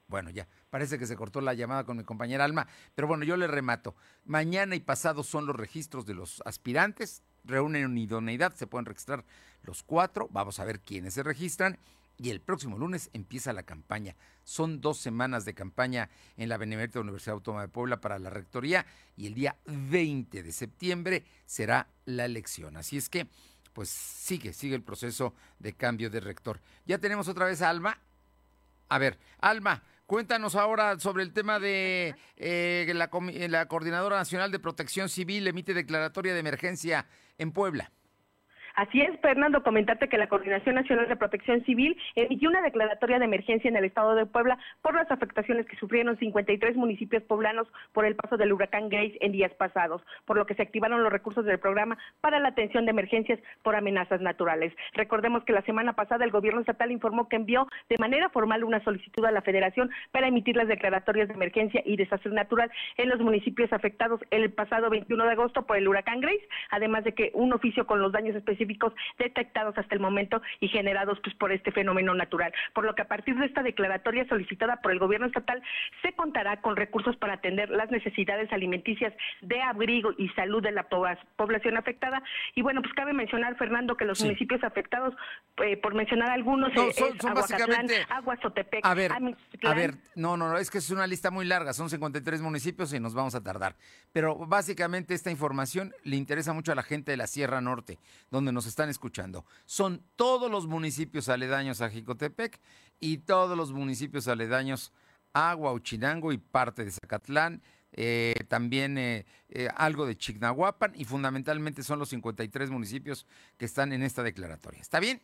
Bueno, 0.08 0.30
ya. 0.30 0.48
Parece 0.70 0.98
que 0.98 1.06
se 1.06 1.16
cortó 1.16 1.40
la 1.40 1.54
llamada 1.54 1.84
con 1.84 1.96
mi 1.96 2.04
compañera 2.04 2.44
Alma, 2.44 2.66
pero 2.94 3.08
bueno, 3.08 3.24
yo 3.24 3.36
le 3.36 3.46
remato. 3.46 3.94
Mañana 4.24 4.74
y 4.74 4.80
pasado 4.80 5.22
son 5.22 5.46
los 5.46 5.56
registros 5.56 6.06
de 6.06 6.14
los 6.14 6.42
aspirantes, 6.44 7.22
reúnen 7.44 7.96
idoneidad, 7.96 8.54
se 8.54 8.66
pueden 8.66 8.86
registrar 8.86 9.24
los 9.62 9.82
cuatro, 9.82 10.28
vamos 10.30 10.60
a 10.60 10.64
ver 10.64 10.80
quiénes 10.80 11.14
se 11.14 11.22
registran 11.22 11.78
y 12.18 12.30
el 12.30 12.40
próximo 12.40 12.78
lunes 12.78 13.10
empieza 13.12 13.52
la 13.52 13.62
campaña. 13.62 14.16
Son 14.44 14.80
dos 14.80 14.98
semanas 14.98 15.44
de 15.44 15.54
campaña 15.54 16.10
en 16.36 16.48
la 16.48 16.56
Benemérita 16.56 17.00
Universidad 17.00 17.34
Autónoma 17.34 17.62
de 17.62 17.68
Puebla 17.68 18.00
para 18.00 18.18
la 18.18 18.30
rectoría 18.30 18.86
y 19.16 19.26
el 19.26 19.34
día 19.34 19.56
20 19.66 20.42
de 20.42 20.52
septiembre 20.52 21.24
será 21.46 21.88
la 22.06 22.24
elección. 22.24 22.76
Así 22.76 22.96
es 22.96 23.08
que, 23.08 23.28
pues 23.72 23.88
sigue, 23.88 24.52
sigue 24.52 24.74
el 24.74 24.82
proceso 24.82 25.34
de 25.58 25.74
cambio 25.74 26.10
de 26.10 26.20
rector. 26.20 26.60
Ya 26.86 26.98
tenemos 26.98 27.28
otra 27.28 27.46
vez 27.46 27.62
a 27.62 27.70
Alma. 27.70 27.98
A 28.88 28.98
ver, 28.98 29.18
Alma, 29.40 29.82
Cuéntanos 30.08 30.56
ahora 30.56 30.98
sobre 30.98 31.22
el 31.22 31.34
tema 31.34 31.60
de 31.60 32.14
eh, 32.38 32.90
la, 32.94 33.10
la 33.48 33.68
Coordinadora 33.68 34.16
Nacional 34.16 34.50
de 34.50 34.58
Protección 34.58 35.10
Civil 35.10 35.46
emite 35.46 35.74
declaratoria 35.74 36.32
de 36.32 36.40
emergencia 36.40 37.04
en 37.36 37.52
Puebla. 37.52 37.92
Así 38.78 39.00
es, 39.00 39.18
Fernando, 39.18 39.64
comentarte 39.64 40.08
que 40.08 40.18
la 40.18 40.28
Coordinación 40.28 40.76
Nacional 40.76 41.08
de 41.08 41.16
Protección 41.16 41.64
Civil 41.64 41.98
emitió 42.14 42.48
una 42.48 42.62
declaratoria 42.62 43.18
de 43.18 43.24
emergencia 43.24 43.68
en 43.68 43.74
el 43.74 43.84
estado 43.84 44.14
de 44.14 44.24
Puebla 44.24 44.56
por 44.82 44.94
las 44.94 45.10
afectaciones 45.10 45.66
que 45.66 45.74
sufrieron 45.74 46.16
53 46.16 46.76
municipios 46.76 47.24
poblanos 47.24 47.66
por 47.92 48.04
el 48.04 48.14
paso 48.14 48.36
del 48.36 48.52
huracán 48.52 48.88
Grace 48.88 49.18
en 49.20 49.32
días 49.32 49.52
pasados, 49.54 50.00
por 50.26 50.36
lo 50.36 50.46
que 50.46 50.54
se 50.54 50.62
activaron 50.62 51.02
los 51.02 51.12
recursos 51.12 51.44
del 51.44 51.58
programa 51.58 51.98
para 52.20 52.38
la 52.38 52.50
atención 52.50 52.84
de 52.84 52.92
emergencias 52.92 53.40
por 53.64 53.74
amenazas 53.74 54.20
naturales. 54.20 54.72
Recordemos 54.92 55.42
que 55.42 55.54
la 55.54 55.62
semana 55.62 55.94
pasada 55.94 56.24
el 56.24 56.30
gobierno 56.30 56.60
estatal 56.60 56.92
informó 56.92 57.28
que 57.28 57.34
envió 57.34 57.66
de 57.88 57.98
manera 57.98 58.28
formal 58.28 58.62
una 58.62 58.78
solicitud 58.84 59.24
a 59.24 59.32
la 59.32 59.42
Federación 59.42 59.90
para 60.12 60.28
emitir 60.28 60.54
las 60.54 60.68
declaratorias 60.68 61.26
de 61.26 61.34
emergencia 61.34 61.82
y 61.84 61.96
desastre 61.96 62.30
natural 62.30 62.70
en 62.96 63.08
los 63.08 63.18
municipios 63.18 63.72
afectados 63.72 64.20
el 64.30 64.52
pasado 64.52 64.88
21 64.88 65.24
de 65.24 65.32
agosto 65.32 65.66
por 65.66 65.78
el 65.78 65.88
huracán 65.88 66.20
Grace, 66.20 66.48
además 66.70 67.02
de 67.02 67.12
que 67.12 67.32
un 67.34 67.52
oficio 67.52 67.84
con 67.84 68.00
los 68.00 68.12
daños 68.12 68.36
específicos 68.36 68.67
detectados 69.18 69.76
hasta 69.78 69.94
el 69.94 70.00
momento 70.00 70.42
y 70.60 70.68
generados 70.68 71.18
pues, 71.22 71.34
por 71.36 71.52
este 71.52 71.72
fenómeno 71.72 72.14
natural. 72.14 72.52
Por 72.74 72.84
lo 72.84 72.94
que 72.94 73.02
a 73.02 73.08
partir 73.08 73.36
de 73.36 73.46
esta 73.46 73.62
declaratoria 73.62 74.26
solicitada 74.28 74.80
por 74.80 74.92
el 74.92 74.98
gobierno 74.98 75.26
estatal 75.26 75.62
se 76.02 76.12
contará 76.12 76.60
con 76.60 76.76
recursos 76.76 77.16
para 77.16 77.34
atender 77.34 77.70
las 77.70 77.90
necesidades 77.90 78.52
alimenticias 78.52 79.12
de 79.40 79.60
abrigo 79.62 80.10
y 80.16 80.28
salud 80.30 80.62
de 80.62 80.72
la 80.72 80.88
población 80.88 81.76
afectada. 81.76 82.22
Y 82.54 82.62
bueno, 82.62 82.82
pues 82.82 82.94
cabe 82.94 83.12
mencionar, 83.12 83.56
Fernando, 83.56 83.96
que 83.96 84.04
los 84.04 84.20
municipios 84.22 84.62
afectados, 84.64 85.14
eh, 85.64 85.76
por 85.76 85.94
mencionar 85.94 86.30
algunos, 86.30 86.72
no, 86.74 86.84
eh, 86.84 86.92
son, 86.92 87.34
básicamente... 87.34 88.06
Aguasotepec, 88.08 88.84
a 88.84 88.94
ver, 88.94 89.12
a 89.12 89.74
ver, 89.74 89.94
no, 90.14 90.36
no, 90.36 90.48
no, 90.48 90.58
es 90.58 90.70
que 90.70 90.78
es 90.78 90.90
una 90.90 91.06
lista 91.06 91.30
muy 91.30 91.44
larga, 91.44 91.72
son 91.72 91.90
53 91.90 92.40
municipios 92.40 92.92
y 92.92 93.00
nos 93.00 93.14
vamos 93.14 93.34
a 93.34 93.42
tardar. 93.42 93.76
Pero 94.12 94.36
básicamente 94.36 95.14
esta 95.14 95.30
información 95.30 95.92
le 96.04 96.16
interesa 96.16 96.52
mucho 96.52 96.72
a 96.72 96.74
la 96.74 96.82
gente 96.82 97.10
de 97.10 97.16
la 97.16 97.26
Sierra 97.26 97.60
Norte, 97.60 97.98
donde 98.30 98.52
nos 98.52 98.57
están 98.66 98.88
escuchando. 98.88 99.44
Son 99.66 100.02
todos 100.16 100.50
los 100.50 100.66
municipios 100.66 101.28
aledaños 101.28 101.80
a 101.80 101.90
Jicotepec 101.90 102.60
y 103.00 103.18
todos 103.18 103.56
los 103.56 103.72
municipios 103.72 104.28
aledaños 104.28 104.92
a 105.32 105.54
Huauchinango 105.54 106.32
y 106.32 106.38
parte 106.38 106.84
de 106.84 106.90
Zacatlán. 106.90 107.62
Eh, 107.92 108.34
también 108.48 108.98
eh, 108.98 109.24
eh, 109.48 109.68
algo 109.74 110.06
de 110.06 110.16
Chignahuapan 110.16 110.92
y 110.94 111.04
fundamentalmente 111.04 111.82
son 111.82 111.98
los 111.98 112.10
53 112.10 112.70
municipios 112.70 113.26
que 113.56 113.64
están 113.64 113.92
en 113.92 114.02
esta 114.02 114.22
declaratoria. 114.22 114.80
¿Está 114.80 115.00
bien? 115.00 115.20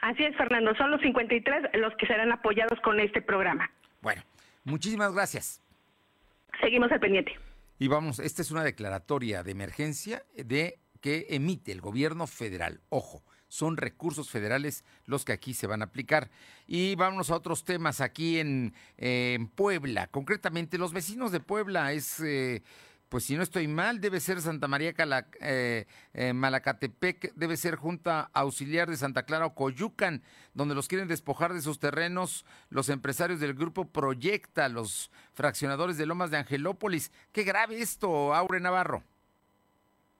Así 0.00 0.24
es, 0.24 0.36
Fernando. 0.36 0.74
Son 0.74 0.90
los 0.90 1.00
53 1.00 1.70
los 1.74 1.94
que 1.96 2.06
serán 2.06 2.30
apoyados 2.30 2.78
con 2.80 3.00
este 3.00 3.22
programa. 3.22 3.70
Bueno, 4.00 4.22
muchísimas 4.64 5.12
gracias. 5.12 5.62
Seguimos 6.60 6.92
al 6.92 7.00
pendiente. 7.00 7.32
Y 7.78 7.88
vamos, 7.88 8.18
esta 8.18 8.42
es 8.42 8.50
una 8.50 8.64
declaratoria 8.64 9.42
de 9.42 9.52
emergencia 9.52 10.24
de 10.36 10.78
que 11.00 11.26
emite 11.30 11.72
el 11.72 11.80
gobierno 11.80 12.26
federal. 12.26 12.80
Ojo, 12.88 13.22
son 13.48 13.76
recursos 13.76 14.30
federales 14.30 14.84
los 15.06 15.24
que 15.24 15.32
aquí 15.32 15.54
se 15.54 15.66
van 15.66 15.82
a 15.82 15.86
aplicar. 15.86 16.30
Y 16.66 16.94
vámonos 16.94 17.30
a 17.30 17.36
otros 17.36 17.64
temas 17.64 18.00
aquí 18.00 18.38
en, 18.38 18.74
Puebla. 19.54 20.06
Concretamente, 20.08 20.78
los 20.78 20.92
vecinos 20.92 21.32
de 21.32 21.40
Puebla 21.40 21.92
es... 21.92 22.20
Eh, 22.20 22.62
pues 23.08 23.24
si 23.24 23.36
no 23.36 23.42
estoy 23.42 23.68
mal, 23.68 24.02
debe 24.02 24.20
ser 24.20 24.42
Santa 24.42 24.68
María 24.68 24.92
eh, 25.40 25.86
eh, 26.12 26.32
Malacatepec, 26.34 27.32
debe 27.34 27.56
ser 27.56 27.76
Junta 27.76 28.30
Auxiliar 28.34 28.90
de 28.90 28.98
Santa 28.98 29.22
Clara 29.22 29.46
o 29.46 29.54
Coyucan, 29.54 30.22
donde 30.52 30.74
los 30.74 30.88
quieren 30.88 31.08
despojar 31.08 31.54
de 31.54 31.62
sus 31.62 31.78
terrenos 31.78 32.44
los 32.68 32.90
empresarios 32.90 33.40
del 33.40 33.54
grupo 33.54 33.86
Proyecta, 33.86 34.68
los 34.68 35.10
fraccionadores 35.32 35.96
de 35.96 36.04
Lomas 36.04 36.30
de 36.30 36.36
Angelópolis. 36.36 37.10
Qué 37.32 37.44
grave 37.44 37.80
esto, 37.80 38.34
Aure 38.34 38.60
Navarro. 38.60 39.02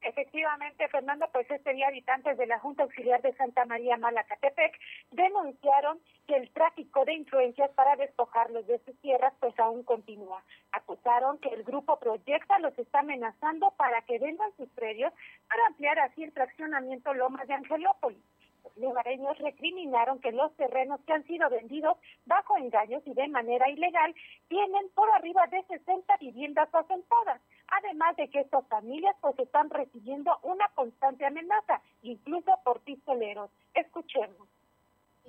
Efectivamente, 0.00 0.86
Fernando, 0.88 1.28
pues 1.32 1.50
este 1.50 1.74
día 1.74 1.88
habitantes 1.88 2.38
de 2.38 2.46
la 2.46 2.60
Junta 2.60 2.84
Auxiliar 2.84 3.20
de 3.20 3.34
Santa 3.34 3.64
María 3.64 3.96
Malacatepec 3.96 4.78
denunciaron 5.10 5.98
que 6.28 6.36
el 6.36 6.50
tráfico 6.50 7.04
de 7.04 7.14
influencias 7.14 7.70
para 7.72 7.96
despojarlos 7.96 8.66
de 8.68 8.78
sus 8.84 8.96
tierras 9.00 9.34
pues 9.40 9.58
aún 9.58 9.82
continúa. 9.82 10.44
Acusaron 10.70 11.38
que 11.38 11.48
el 11.48 11.64
grupo 11.64 11.98
Proyecta 11.98 12.60
los 12.60 12.78
está 12.78 13.00
amenazando 13.00 13.72
para 13.72 14.02
que 14.02 14.20
vendan 14.20 14.52
sus 14.56 14.68
predios 14.70 15.12
para 15.48 15.66
ampliar 15.66 15.98
así 15.98 16.22
el 16.22 16.32
fraccionamiento 16.32 17.12
Lomas 17.12 17.48
de 17.48 17.54
Angelópolis. 17.54 18.22
Los 18.62 18.76
lugareños 18.76 19.36
recriminaron 19.38 20.20
que 20.20 20.30
los 20.30 20.54
terrenos 20.56 21.00
que 21.06 21.12
han 21.12 21.26
sido 21.26 21.50
vendidos 21.50 21.96
bajo 22.24 22.56
engaños 22.56 23.02
y 23.04 23.14
de 23.14 23.26
manera 23.28 23.68
ilegal 23.68 24.14
tienen 24.48 24.88
por 24.94 25.10
arriba 25.10 25.46
de 25.48 25.62
60 25.64 26.16
viviendas 26.18 26.72
asentadas 26.72 27.40
además 27.70 28.16
de 28.16 28.28
que 28.30 28.40
estas 28.40 28.66
familias 28.68 29.14
pues 29.20 29.38
están 29.38 29.70
recibiendo 29.70 30.32
una 30.42 30.68
constante 30.74 31.26
amenaza, 31.26 31.80
incluso 32.02 32.52
por 32.64 32.80
pistoleros. 32.80 33.50
Escuchemos. 33.74 34.48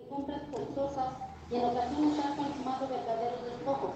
Compras 0.09 0.43
forzosas 0.51 1.13
y 1.51 1.55
en 1.55 1.65
ocasiones 1.65 2.25
han 2.25 2.37
consumado 2.37 2.87
verdaderos 2.87 3.45
despojos. 3.45 3.91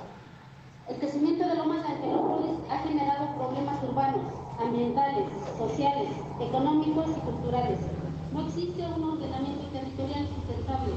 El 0.89 0.99
crecimiento 0.99 1.47
de 1.47 1.55
Lomas 1.55 1.85
Angelópolis 1.85 2.59
ha 2.69 2.79
generado 2.79 3.35
problemas 3.37 3.83
urbanos, 3.83 4.33
ambientales, 4.59 5.27
sociales, 5.57 6.09
económicos 6.41 7.07
y 7.09 7.21
culturales. 7.21 7.79
No 8.33 8.45
existe 8.47 8.81
un 8.85 9.03
ordenamiento 9.03 9.67
territorial 9.67 10.27
sustentable. 10.27 10.93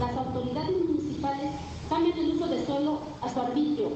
Las 0.00 0.16
autoridades 0.16 0.82
municipales 0.82 1.52
cambian 1.88 2.18
el 2.18 2.30
uso 2.30 2.46
de 2.48 2.64
suelo 2.66 3.00
a 3.22 3.28
su 3.28 3.40
arbitrio, 3.40 3.90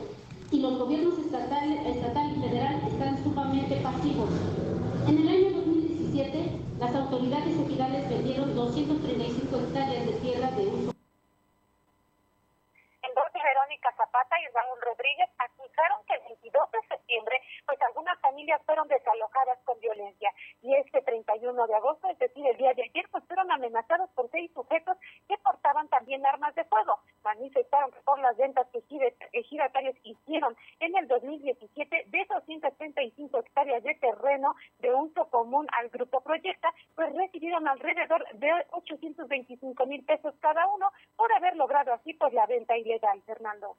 y 0.55 0.61
los 0.61 0.79
gobiernos 0.79 1.19
estatal, 1.19 1.67
estatal 1.85 2.31
y 2.31 2.41
federal 2.41 2.75
están 2.87 3.19
sumamente 3.25 3.75
pasivos. 3.83 4.31
En 5.09 5.19
el 5.19 5.29
año 5.29 5.51
2017, 5.51 6.79
las 6.79 6.95
autoridades 6.95 7.59
ejidales 7.59 8.09
vendieron 8.09 8.55
235 8.55 9.51
hectáreas 9.51 10.07
de 10.07 10.13
tierra 10.23 10.51
de 10.53 10.63
uso. 10.69 10.95
En 13.03 13.15
voz 13.19 13.33
Verónica 13.35 13.91
Zapata 13.97 14.37
y 14.39 14.47
Raúl 14.55 14.79
Rodríguez 14.81 15.29
acusaron 15.39 15.99
que 16.07 16.15
el 16.15 16.23
22 16.23 16.71
de 16.71 16.79
septiembre, 16.87 17.43
pues 17.67 17.83
algunas 17.83 18.19
familias 18.21 18.63
fueron 18.65 18.87
desalojadas 18.87 19.59
con 19.65 19.81
violencia. 19.81 20.31
Y 20.63 20.73
este 20.75 21.03
31 21.03 21.67
de 21.67 21.75
agosto, 21.75 22.09
es 22.11 22.19
decir, 22.21 22.47
el 22.47 22.57
día 22.57 22.75
de 22.75 22.85
ayer, 22.85 23.09
pues 23.11 23.25
fueron 23.27 23.51
amenazadas 23.51 23.64
825 39.75 39.87
mil 39.87 40.05
pesos 40.05 40.35
cada 40.41 40.67
uno 40.69 40.87
por 41.17 41.33
haber 41.33 41.57
logrado 41.57 41.93
así 41.93 42.15
pues 42.15 42.33
la 42.33 42.47
venta 42.47 42.77
ilegal, 42.77 43.23
Fernando. 43.27 43.77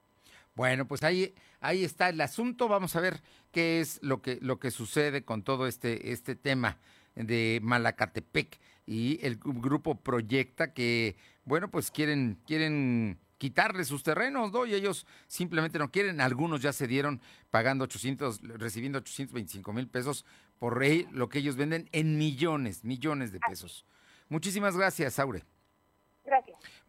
Bueno, 0.54 0.86
pues 0.86 1.02
ahí, 1.02 1.34
ahí 1.60 1.84
está 1.84 2.08
el 2.08 2.20
asunto. 2.20 2.68
Vamos 2.68 2.96
a 2.96 3.00
ver 3.00 3.20
qué 3.52 3.80
es 3.80 4.02
lo 4.02 4.22
que, 4.22 4.38
lo 4.40 4.58
que 4.58 4.70
sucede 4.70 5.24
con 5.24 5.42
todo 5.42 5.66
este, 5.66 6.12
este 6.12 6.34
tema 6.34 6.78
de 7.14 7.60
Malacatepec 7.62 8.58
y 8.86 9.24
el 9.26 9.36
grupo 9.36 9.96
Proyecta 9.96 10.72
que, 10.72 11.16
bueno, 11.44 11.70
pues 11.70 11.90
quieren, 11.90 12.38
quieren 12.46 13.18
quitarle 13.38 13.84
sus 13.84 14.02
terrenos, 14.02 14.52
¿no? 14.52 14.64
Y 14.64 14.74
ellos 14.74 15.06
simplemente 15.26 15.78
no 15.78 15.90
quieren. 15.90 16.20
Algunos 16.20 16.62
ya 16.62 16.72
se 16.72 16.86
dieron 16.86 17.20
pagando 17.50 17.84
800, 17.84 18.40
recibiendo 18.58 18.98
825 18.98 19.72
mil 19.72 19.88
pesos 19.88 20.24
por 20.58 20.82
lo 21.12 21.28
que 21.28 21.38
ellos 21.38 21.56
venden 21.56 21.88
en 21.92 22.16
millones, 22.16 22.84
millones 22.84 23.32
de 23.32 23.40
pesos. 23.40 23.84
Muchísimas 24.28 24.76
gracias, 24.76 25.18
Aure. 25.18 25.44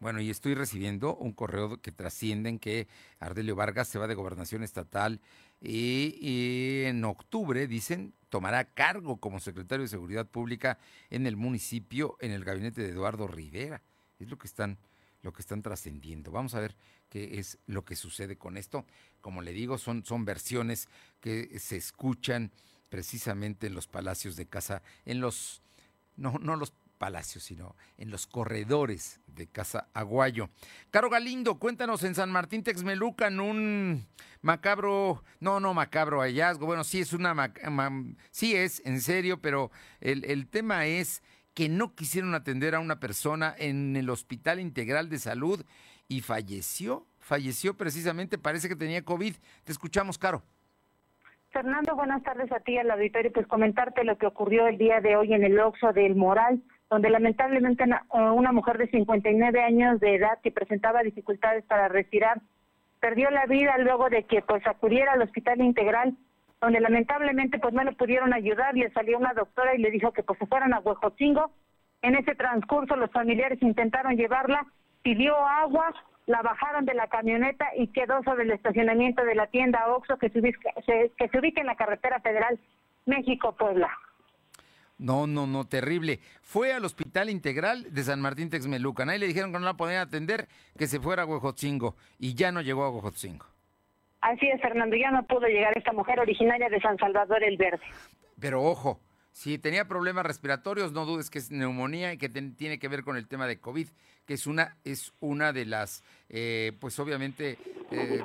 Bueno, 0.00 0.20
y 0.20 0.30
estoy 0.30 0.54
recibiendo 0.54 1.16
un 1.16 1.32
correo 1.32 1.80
que 1.80 1.92
trasciende 1.92 2.48
en 2.48 2.58
que 2.58 2.88
Ardelio 3.20 3.56
Vargas 3.56 3.88
se 3.88 3.98
va 3.98 4.06
de 4.06 4.14
gobernación 4.14 4.62
estatal 4.62 5.20
y, 5.60 6.82
en 6.84 7.04
octubre, 7.04 7.66
dicen, 7.66 8.14
tomará 8.28 8.64
cargo 8.64 9.18
como 9.18 9.40
secretario 9.40 9.82
de 9.82 9.88
Seguridad 9.88 10.26
Pública 10.26 10.78
en 11.10 11.26
el 11.26 11.36
municipio, 11.36 12.16
en 12.20 12.30
el 12.30 12.44
gabinete 12.44 12.82
de 12.82 12.90
Eduardo 12.90 13.26
Rivera. 13.26 13.82
Es 14.18 14.28
lo 14.28 14.38
que 14.38 14.46
están, 14.46 14.78
lo 15.22 15.32
que 15.32 15.42
están 15.42 15.62
trascendiendo. 15.62 16.30
Vamos 16.30 16.54
a 16.54 16.60
ver 16.60 16.76
qué 17.08 17.38
es 17.38 17.58
lo 17.66 17.84
que 17.84 17.96
sucede 17.96 18.36
con 18.36 18.56
esto. 18.56 18.86
Como 19.20 19.42
le 19.42 19.52
digo, 19.52 19.78
son, 19.78 20.04
son 20.04 20.24
versiones 20.24 20.88
que 21.20 21.58
se 21.58 21.76
escuchan 21.76 22.52
precisamente 22.88 23.66
en 23.66 23.74
los 23.74 23.86
palacios 23.86 24.36
de 24.36 24.46
casa, 24.46 24.82
en 25.04 25.20
los, 25.20 25.62
no, 26.16 26.38
no 26.40 26.56
los 26.56 26.72
Palacio, 26.98 27.40
sino 27.40 27.76
en 27.96 28.10
los 28.10 28.26
corredores 28.26 29.20
de 29.26 29.46
Casa 29.46 29.88
Aguayo. 29.94 30.50
Caro 30.90 31.08
Galindo, 31.08 31.58
cuéntanos 31.58 32.04
en 32.04 32.14
San 32.14 32.30
Martín 32.30 32.62
Texmelucan 32.62 33.40
un 33.40 34.06
macabro, 34.42 35.22
no, 35.40 35.60
no 35.60 35.74
macabro 35.74 36.20
hallazgo, 36.20 36.66
bueno, 36.66 36.84
sí 36.84 37.00
es 37.00 37.12
una, 37.12 37.52
sí 38.30 38.54
es, 38.56 38.84
en 38.84 39.00
serio, 39.00 39.40
pero 39.40 39.70
el, 40.00 40.24
el 40.24 40.48
tema 40.48 40.86
es 40.86 41.22
que 41.54 41.68
no 41.68 41.94
quisieron 41.94 42.34
atender 42.34 42.74
a 42.74 42.80
una 42.80 43.00
persona 43.00 43.54
en 43.58 43.96
el 43.96 44.10
Hospital 44.10 44.60
Integral 44.60 45.08
de 45.08 45.18
Salud 45.18 45.64
y 46.06 46.20
falleció, 46.20 47.06
falleció 47.18 47.76
precisamente, 47.76 48.38
parece 48.38 48.68
que 48.68 48.76
tenía 48.76 49.04
COVID. 49.04 49.34
Te 49.64 49.72
escuchamos, 49.72 50.18
Caro. 50.18 50.42
Fernando, 51.50 51.96
buenas 51.96 52.22
tardes 52.22 52.52
a 52.52 52.60
ti 52.60 52.78
al 52.78 52.90
auditorio. 52.90 53.32
Pues 53.32 53.46
comentarte 53.46 54.04
lo 54.04 54.16
que 54.18 54.26
ocurrió 54.26 54.66
el 54.66 54.78
día 54.78 55.00
de 55.00 55.16
hoy 55.16 55.32
en 55.32 55.44
el 55.44 55.58
Oxo 55.58 55.92
del 55.92 56.14
Moral 56.14 56.62
donde 56.90 57.10
lamentablemente 57.10 57.84
eh, 57.84 58.18
una 58.18 58.52
mujer 58.52 58.78
de 58.78 58.88
59 58.88 59.62
años 59.62 60.00
de 60.00 60.14
edad 60.14 60.38
que 60.42 60.50
presentaba 60.50 61.02
dificultades 61.02 61.64
para 61.64 61.88
respirar 61.88 62.40
perdió 63.00 63.30
la 63.30 63.46
vida 63.46 63.76
luego 63.78 64.08
de 64.08 64.24
que 64.24 64.42
pues 64.42 64.66
acudiera 64.66 65.12
al 65.12 65.22
hospital 65.22 65.60
integral 65.60 66.16
donde 66.60 66.80
lamentablemente 66.80 67.58
pues 67.58 67.72
no 67.74 67.84
le 67.84 67.92
pudieron 67.92 68.32
ayudar 68.32 68.74
le 68.74 68.90
salió 68.90 69.18
una 69.18 69.34
doctora 69.34 69.74
y 69.74 69.78
le 69.78 69.90
dijo 69.90 70.12
que 70.12 70.22
pues 70.22 70.38
se 70.38 70.46
fueran 70.46 70.74
a 70.74 70.80
Huejotzingo. 70.80 71.52
En 72.02 72.16
ese 72.16 72.34
transcurso 72.34 72.96
los 72.96 73.10
familiares 73.12 73.62
intentaron 73.62 74.16
llevarla 74.16 74.66
pidió 75.02 75.36
agua 75.36 75.94
la 76.26 76.42
bajaron 76.42 76.84
de 76.84 76.94
la 76.94 77.06
camioneta 77.06 77.68
y 77.76 77.86
quedó 77.88 78.22
sobre 78.22 78.42
el 78.42 78.50
estacionamiento 78.50 79.24
de 79.24 79.34
la 79.34 79.46
tienda 79.46 79.86
Oxxo 79.94 80.18
que 80.18 80.28
se 80.30 80.40
ubica, 80.40 80.72
que 80.84 81.28
se 81.28 81.38
ubica 81.38 81.60
en 81.60 81.66
la 81.66 81.76
carretera 81.76 82.20
federal 82.20 82.58
México 83.06 83.52
Puebla 83.52 83.88
no, 84.98 85.26
no, 85.26 85.46
no, 85.46 85.64
terrible. 85.66 86.18
Fue 86.42 86.72
al 86.72 86.84
Hospital 86.84 87.30
Integral 87.30 87.92
de 87.94 88.02
San 88.02 88.20
Martín 88.20 88.50
Texmelucan. 88.50 89.08
Ahí 89.08 89.18
le 89.18 89.28
dijeron 89.28 89.52
que 89.52 89.58
no 89.58 89.64
la 89.64 89.74
podían 89.74 90.00
atender, 90.00 90.48
que 90.76 90.86
se 90.86 91.00
fuera 91.00 91.22
a 91.22 91.26
Huejotzingo. 91.26 91.96
Y 92.18 92.34
ya 92.34 92.50
no 92.50 92.60
llegó 92.60 92.84
a 92.84 92.90
Huejotzingo. 92.90 93.46
Así 94.20 94.48
es, 94.48 94.60
Fernando. 94.60 94.96
Ya 94.96 95.10
no 95.12 95.24
pudo 95.24 95.46
llegar 95.46 95.76
esta 95.78 95.92
mujer 95.92 96.18
originaria 96.18 96.68
de 96.68 96.80
San 96.80 96.98
Salvador 96.98 97.44
el 97.44 97.56
Verde. 97.56 97.84
Pero 98.40 98.62
ojo, 98.62 99.00
si 99.38 99.56
tenía 99.56 99.86
problemas 99.86 100.26
respiratorios, 100.26 100.90
no 100.90 101.04
dudes 101.04 101.30
que 101.30 101.38
es 101.38 101.52
neumonía 101.52 102.12
y 102.12 102.18
que 102.18 102.28
tiene 102.28 102.80
que 102.80 102.88
ver 102.88 103.04
con 103.04 103.16
el 103.16 103.28
tema 103.28 103.46
de 103.46 103.60
COVID, 103.60 103.86
que 104.26 104.34
es 104.34 104.48
una, 104.48 104.76
es 104.82 105.12
una 105.20 105.52
de 105.52 105.64
las, 105.64 106.02
eh, 106.28 106.72
pues 106.80 106.98
obviamente, 106.98 107.56
eh, 107.92 108.20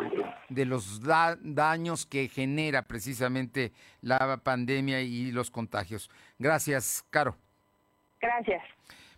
de 0.50 0.66
los 0.66 1.02
daños 1.04 2.08
que 2.08 2.30
genera 2.30 2.82
precisamente 2.82 3.72
la 4.02 4.38
pandemia 4.38 5.02
y 5.02 5.32
los 5.32 5.52
contagios. 5.52 6.10
Gracias, 6.40 7.06
Caro. 7.12 7.38
Gracias. 8.20 8.64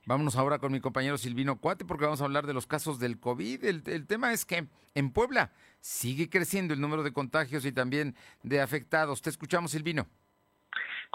Vámonos 0.05 0.35
ahora 0.35 0.59
con 0.59 0.73
mi 0.73 0.81
compañero 0.81 1.17
Silvino 1.17 1.61
Cuate 1.61 1.85
porque 1.85 2.03
vamos 2.03 2.19
a 2.19 2.25
hablar 2.25 2.45
de 2.45 2.53
los 2.53 2.67
casos 2.67 2.99
del 2.99 3.21
COVID. 3.21 3.63
el 3.63 4.05
tema 4.05 4.33
es 4.33 4.43
que 4.43 4.67
en 4.95 5.11
Puebla 5.11 5.53
sigue 5.79 6.29
creciendo 6.29 6.73
el 6.73 6.81
número 6.81 7.03
de 7.03 7.13
contagios 7.13 7.65
y 7.65 7.71
también 7.71 8.17
de 8.43 8.59
afectados. 8.59 9.21
Te 9.21 9.29
escuchamos, 9.29 9.71
Silvino. 9.71 10.07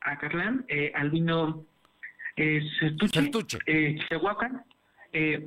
Acatlán, 0.00 0.64
eh, 0.68 0.92
Albino 0.94 1.66
eh, 2.36 2.62
eh, 3.66 3.98
Chihuahua, 4.08 4.64
eh, 5.12 5.46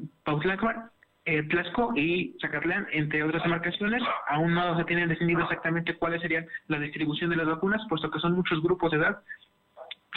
eh, 1.26 1.48
y 1.96 2.36
Zacatlán, 2.40 2.88
entre 2.92 3.24
otras 3.24 3.44
demarcaciones. 3.44 4.04
Aún 4.28 4.54
no 4.54 4.78
se 4.78 4.86
tienen 4.86 5.10
definido 5.10 5.42
exactamente 5.42 5.96
cuáles 5.96 6.22
serían 6.22 6.46
la 6.68 6.80
distribución 6.80 7.30
de 7.30 7.38
las 7.38 7.48
vacunas, 7.48 7.82
puesto 7.90 8.12
que 8.12 8.20
son 8.20 8.34
muchos 8.34 8.62
grupos 8.62 8.92
de 8.92 8.98
edad. 8.98 9.20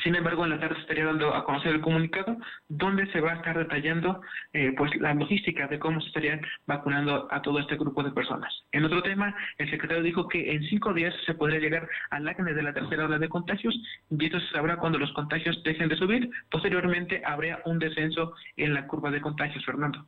Sin 0.02 0.14
embargo, 0.14 0.44
en 0.44 0.50
la 0.50 0.60
tarde 0.60 0.78
estaría 0.80 1.04
dando 1.04 1.34
a 1.34 1.44
conocer 1.44 1.74
el 1.74 1.80
comunicado, 1.80 2.36
donde 2.68 3.10
se 3.10 3.20
va 3.20 3.32
a 3.32 3.36
estar 3.36 3.58
detallando 3.58 4.20
eh, 4.52 4.72
pues 4.76 4.94
la 5.00 5.12
logística 5.12 5.66
de 5.66 5.80
cómo 5.80 6.00
se 6.00 6.08
estarían 6.08 6.40
vacunando 6.66 7.26
a 7.32 7.42
todo 7.42 7.58
este 7.58 7.76
grupo 7.76 8.04
de 8.04 8.12
personas. 8.12 8.52
En 8.70 8.84
otro 8.84 9.02
tema, 9.02 9.34
el 9.58 9.68
secretario 9.70 10.02
dijo 10.04 10.28
que 10.28 10.52
en 10.52 10.62
cinco 10.68 10.94
días 10.94 11.12
se 11.26 11.34
podría 11.34 11.58
llegar 11.58 11.88
al 12.10 12.28
acne 12.28 12.54
de 12.54 12.62
la 12.62 12.72
tercera 12.72 13.06
ola 13.06 13.18
de 13.18 13.28
contagios, 13.28 13.74
y 14.10 14.24
esto 14.24 14.38
se 14.38 14.52
sabrá 14.52 14.76
cuando 14.76 14.98
los 14.98 15.12
contagios 15.14 15.60
dejen 15.64 15.88
de 15.88 15.96
subir. 15.96 16.30
Posteriormente, 16.48 17.22
habría 17.24 17.60
un 17.64 17.80
descenso 17.80 18.34
en 18.56 18.74
la 18.74 18.86
curva 18.86 19.10
de 19.10 19.20
contagios, 19.20 19.64
Fernando. 19.64 20.06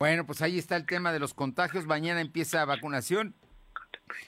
Bueno, 0.00 0.24
pues 0.24 0.40
ahí 0.40 0.58
está 0.58 0.76
el 0.76 0.86
tema 0.86 1.12
de 1.12 1.18
los 1.18 1.34
contagios. 1.34 1.84
Mañana 1.84 2.22
empieza 2.22 2.64
vacunación. 2.64 3.34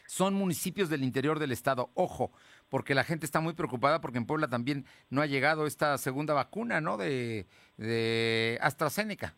Son 0.07 0.35
municipios 0.35 0.91
del 0.91 1.03
interior 1.03 1.39
del 1.39 1.51
estado. 1.51 1.91
Ojo, 1.95 2.31
porque 2.69 2.95
la 2.95 3.05
gente 3.05 3.25
está 3.25 3.41
muy 3.41 3.55
preocupada 3.55 4.03
porque 4.03 4.19
en 4.19 4.27
Puebla 4.27 4.49
también 4.49 4.85
no 5.09 5.23
ha 5.23 5.27
llegado 5.27 5.67
esta 5.67 5.97
segunda 5.97 6.35
vacuna, 6.35 6.83
¿no? 6.83 6.99
De, 6.99 7.47
de 7.79 8.59
AstraZeneca. 8.61 9.35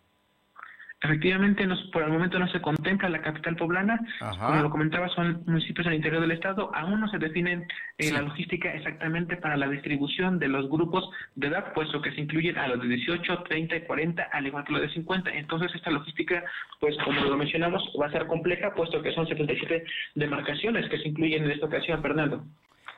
Efectivamente, 1.05 1.69
por 1.93 2.03
el 2.03 2.11
momento 2.11 2.38
no 2.38 2.49
se 2.49 2.62
contempla 2.62 3.11
la 3.11 3.21
capital 3.21 3.57
poblana. 3.57 4.01
Como 4.40 4.62
lo 4.62 4.71
comentaba, 4.71 5.07
son 5.11 5.43
municipios 5.47 5.87
al 5.87 5.93
interior 5.93 6.23
del 6.23 6.31
estado. 6.31 6.75
Aún 6.75 6.99
no 6.99 7.09
se 7.09 7.19
define 7.19 7.67
eh, 7.99 8.11
la 8.11 8.23
logística 8.23 8.73
exactamente 8.73 9.37
para 9.37 9.59
la 9.59 9.69
distribución 9.69 10.38
de 10.38 10.49
los 10.49 10.71
grupos 10.71 11.11
de 11.35 11.49
edad, 11.49 11.75
puesto 11.75 12.01
que 12.01 12.11
se 12.12 12.23
incluyen 12.23 12.57
a 12.57 12.69
los 12.69 12.81
de 12.81 12.88
18, 12.88 13.43
30 13.43 13.77
y 13.77 13.81
40, 13.83 14.23
al 14.33 14.47
igual 14.47 14.64
que 14.64 14.73
los 14.73 14.81
de 14.81 14.95
50. 14.95 15.31
Entonces, 15.31 15.75
esta 15.75 15.90
logística, 15.90 16.43
pues 16.81 16.97
como 17.05 17.21
lo 17.21 17.37
mencionamos, 17.37 17.83
va 18.01 18.07
a 18.07 18.11
ser 18.11 18.27
compleja, 18.27 18.75
puesto 18.75 19.03
que 19.03 19.12
son 19.12 19.27
77 19.29 19.85
demarcaciones 20.14 20.88
que 20.88 20.97
se 20.97 21.09
incluyen 21.09 21.45
en 21.45 21.51
esta 21.51 21.67
ocasión, 21.67 22.01
Fernando. 22.01 22.43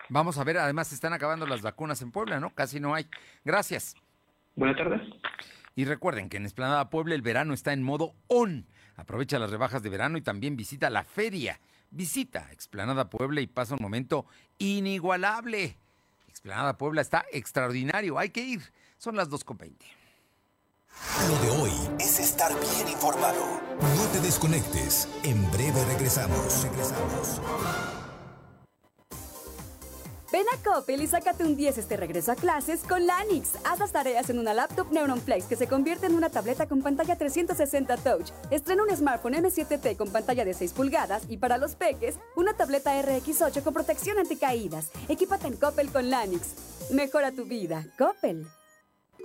Vamos 0.08 0.38
a 0.38 0.44
ver, 0.44 0.58
además 0.58 0.86
se 0.86 0.94
están 0.94 1.12
acabando 1.12 1.44
las 1.44 1.62
vacunas 1.62 2.00
en 2.02 2.12
Puebla, 2.12 2.38
¿no? 2.38 2.50
Casi 2.50 2.78
no 2.78 2.94
hay. 2.94 3.06
Gracias. 3.44 3.96
Buenas 4.54 4.76
tardes. 4.76 5.02
Y 5.76 5.84
recuerden 5.84 6.30
que 6.30 6.38
en 6.38 6.46
Esplanada 6.46 6.88
Puebla 6.88 7.14
el 7.14 7.20
verano 7.20 7.52
está 7.52 7.74
en 7.74 7.82
modo 7.82 8.14
on. 8.28 8.66
Aprovecha 8.96 9.38
las 9.38 9.50
rebajas 9.50 9.82
de 9.82 9.90
verano 9.90 10.16
y 10.16 10.22
también 10.22 10.56
visita 10.56 10.88
la 10.88 11.04
feria. 11.04 11.60
Visita 11.90 12.48
Explanada 12.50 13.10
Puebla 13.10 13.42
y 13.42 13.46
pasa 13.46 13.74
un 13.74 13.82
momento 13.82 14.24
inigualable. 14.58 15.76
Explanada 16.28 16.78
Puebla 16.78 17.02
está 17.02 17.26
extraordinario, 17.30 18.18
hay 18.18 18.30
que 18.30 18.40
ir. 18.40 18.62
Son 18.96 19.16
las 19.16 19.28
2.20. 19.28 19.74
Lo 21.28 21.38
de 21.42 21.62
hoy 21.62 21.72
es 22.00 22.18
estar 22.20 22.52
bien 22.52 22.88
informado. 22.88 23.60
No 23.78 24.06
te 24.12 24.20
desconectes. 24.20 25.08
En 25.24 25.50
breve 25.50 25.84
regresamos. 25.84 26.64
Regresamos. 26.64 27.95
Ven 30.36 30.44
a 30.52 30.62
Coppel 30.62 31.00
y 31.00 31.06
sácate 31.06 31.44
un 31.44 31.56
10 31.56 31.78
este 31.78 31.96
regreso 31.96 32.30
a 32.30 32.34
clases 32.34 32.82
con 32.82 33.06
Lanix. 33.06 33.52
Haz 33.64 33.78
las 33.78 33.90
tareas 33.90 34.28
en 34.28 34.38
una 34.38 34.52
laptop 34.52 34.92
Neuron 34.92 35.18
Flex 35.18 35.46
que 35.46 35.56
se 35.56 35.66
convierte 35.66 36.04
en 36.04 36.14
una 36.14 36.28
tableta 36.28 36.68
con 36.68 36.82
pantalla 36.82 37.16
360 37.16 37.96
Touch. 37.96 38.32
Estrena 38.50 38.82
un 38.82 38.94
smartphone 38.94 39.32
M7T 39.32 39.96
con 39.96 40.10
pantalla 40.10 40.44
de 40.44 40.52
6 40.52 40.74
pulgadas 40.74 41.22
y 41.30 41.38
para 41.38 41.56
los 41.56 41.74
peques, 41.74 42.16
una 42.36 42.52
tableta 42.52 43.02
RX8 43.02 43.62
con 43.62 43.72
protección 43.72 44.18
anticaídas. 44.18 44.90
Equípate 45.08 45.46
en 45.46 45.56
Coppel 45.56 45.90
con 45.90 46.10
Lanix. 46.10 46.90
Mejora 46.90 47.32
tu 47.32 47.46
vida. 47.46 47.86
Coppel. 47.96 48.46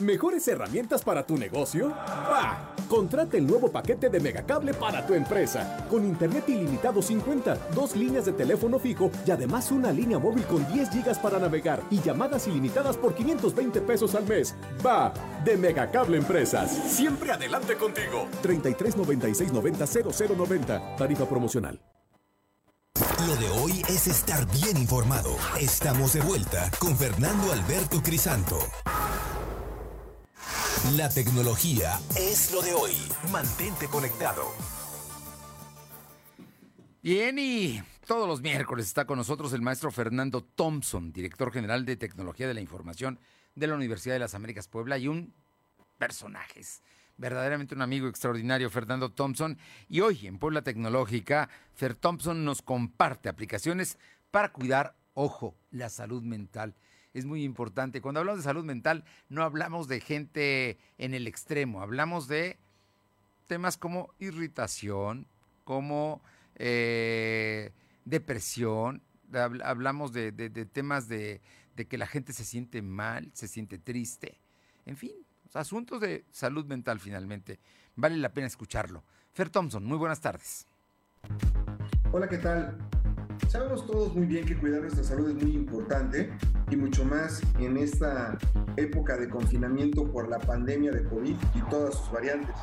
¿Mejores 0.00 0.46
herramientas 0.46 1.02
para 1.02 1.26
tu 1.26 1.36
negocio? 1.36 1.92
¡Ah! 1.96 2.72
Contrata 2.88 3.36
el 3.36 3.46
nuevo 3.48 3.70
paquete 3.72 4.08
de 4.08 4.20
Megacable 4.20 4.72
para 4.72 5.04
tu 5.04 5.12
empresa. 5.12 5.84
Con 5.90 6.04
internet 6.04 6.48
ilimitado 6.48 7.02
50, 7.02 7.58
dos 7.74 7.96
líneas 7.96 8.24
de 8.24 8.32
teléfono 8.32 8.78
fijo 8.78 9.10
y 9.26 9.32
además 9.32 9.72
una 9.72 9.90
línea 9.90 10.20
móvil 10.20 10.44
con 10.44 10.64
10 10.72 10.90
gigas 10.90 11.18
para 11.18 11.40
navegar 11.40 11.82
y 11.90 12.00
llamadas 12.00 12.46
ilimitadas 12.46 12.96
por 12.96 13.12
520 13.12 13.80
pesos 13.80 14.14
al 14.14 14.24
mes. 14.24 14.54
¡Va! 14.86 15.12
De 15.44 15.56
Megacable 15.56 16.16
Empresas. 16.16 16.70
Siempre 16.70 17.32
adelante 17.32 17.74
contigo. 17.74 18.28
33 18.40 18.96
96 18.96 19.52
90 19.52 19.86
0090. 19.86 20.96
Tarifa 20.96 21.28
promocional. 21.28 21.80
Lo 23.26 23.34
de 23.34 23.50
hoy 23.50 23.82
es 23.88 24.06
estar 24.06 24.46
bien 24.52 24.76
informado. 24.76 25.36
Estamos 25.60 26.12
de 26.12 26.20
vuelta 26.20 26.70
con 26.78 26.96
Fernando 26.96 27.52
Alberto 27.52 28.00
Crisanto. 28.00 28.58
La 30.96 31.10
tecnología 31.10 31.98
es 32.16 32.50
lo 32.50 32.62
de 32.62 32.72
hoy. 32.72 32.92
Mantente 33.30 33.88
conectado. 33.88 34.44
Bien, 37.02 37.36
y 37.38 37.82
todos 38.06 38.26
los 38.26 38.40
miércoles 38.40 38.86
está 38.86 39.04
con 39.04 39.18
nosotros 39.18 39.52
el 39.52 39.60
maestro 39.60 39.90
Fernando 39.90 40.42
Thompson, 40.42 41.12
director 41.12 41.52
general 41.52 41.84
de 41.84 41.96
Tecnología 41.96 42.48
de 42.48 42.54
la 42.54 42.62
Información 42.62 43.18
de 43.54 43.66
la 43.66 43.74
Universidad 43.74 44.14
de 44.14 44.20
las 44.20 44.34
Américas 44.34 44.66
Puebla 44.66 44.96
y 44.96 45.08
un 45.08 45.34
personaje, 45.98 46.62
verdaderamente 47.18 47.74
un 47.74 47.82
amigo 47.82 48.08
extraordinario, 48.08 48.70
Fernando 48.70 49.12
Thompson. 49.12 49.58
Y 49.88 50.00
hoy 50.00 50.26
en 50.26 50.38
Puebla 50.38 50.62
Tecnológica, 50.62 51.50
Fer 51.74 51.96
Thompson 51.96 52.46
nos 52.46 52.62
comparte 52.62 53.28
aplicaciones 53.28 53.98
para 54.30 54.52
cuidar, 54.52 54.96
ojo, 55.12 55.54
la 55.70 55.90
salud 55.90 56.22
mental 56.22 56.76
es 57.18 57.26
muy 57.26 57.44
importante. 57.44 58.00
Cuando 58.00 58.20
hablamos 58.20 58.40
de 58.40 58.44
salud 58.44 58.64
mental, 58.64 59.04
no 59.28 59.42
hablamos 59.42 59.88
de 59.88 60.00
gente 60.00 60.78
en 60.98 61.14
el 61.14 61.26
extremo, 61.26 61.82
hablamos 61.82 62.28
de 62.28 62.58
temas 63.46 63.76
como 63.76 64.14
irritación, 64.18 65.26
como 65.64 66.22
eh, 66.56 67.72
depresión, 68.04 69.02
hablamos 69.32 70.12
de, 70.12 70.32
temas 70.72 71.08
de, 71.08 71.40
que 71.88 71.98
la 71.98 72.06
gente 72.06 72.32
se 72.32 72.44
siente 72.44 72.82
mal, 72.82 73.30
se 73.34 73.48
siente 73.48 73.78
triste, 73.78 74.38
en 74.86 74.96
fin, 74.96 75.12
asuntos 75.54 76.00
de 76.00 76.24
salud 76.30 76.66
mental 76.66 77.00
finalmente. 77.00 77.58
Vale 77.96 78.16
la 78.16 78.32
pena 78.32 78.46
escucharlo. 78.46 79.02
Fer 79.32 79.50
Thompson, 79.50 79.84
muy 79.84 79.98
buenas 79.98 80.20
tardes. 80.20 80.66
Hola, 82.12 82.28
¿qué 82.28 82.38
tal? 82.38 82.78
Sabemos 83.46 83.86
todos 83.86 84.14
muy 84.14 84.26
bien 84.26 84.44
que 84.44 84.56
cuidar 84.56 84.82
nuestra 84.82 85.04
salud 85.04 85.30
es 85.30 85.42
muy 85.42 85.54
importante 85.54 86.30
y 86.70 86.76
mucho 86.76 87.04
más 87.04 87.40
en 87.58 87.76
esta 87.76 88.36
época 88.76 89.16
de 89.16 89.28
confinamiento 89.28 90.10
por 90.10 90.28
la 90.28 90.38
pandemia 90.38 90.90
de 90.90 91.04
COVID 91.04 91.36
y 91.54 91.70
todas 91.70 91.94
sus 91.94 92.10
variantes. 92.10 92.54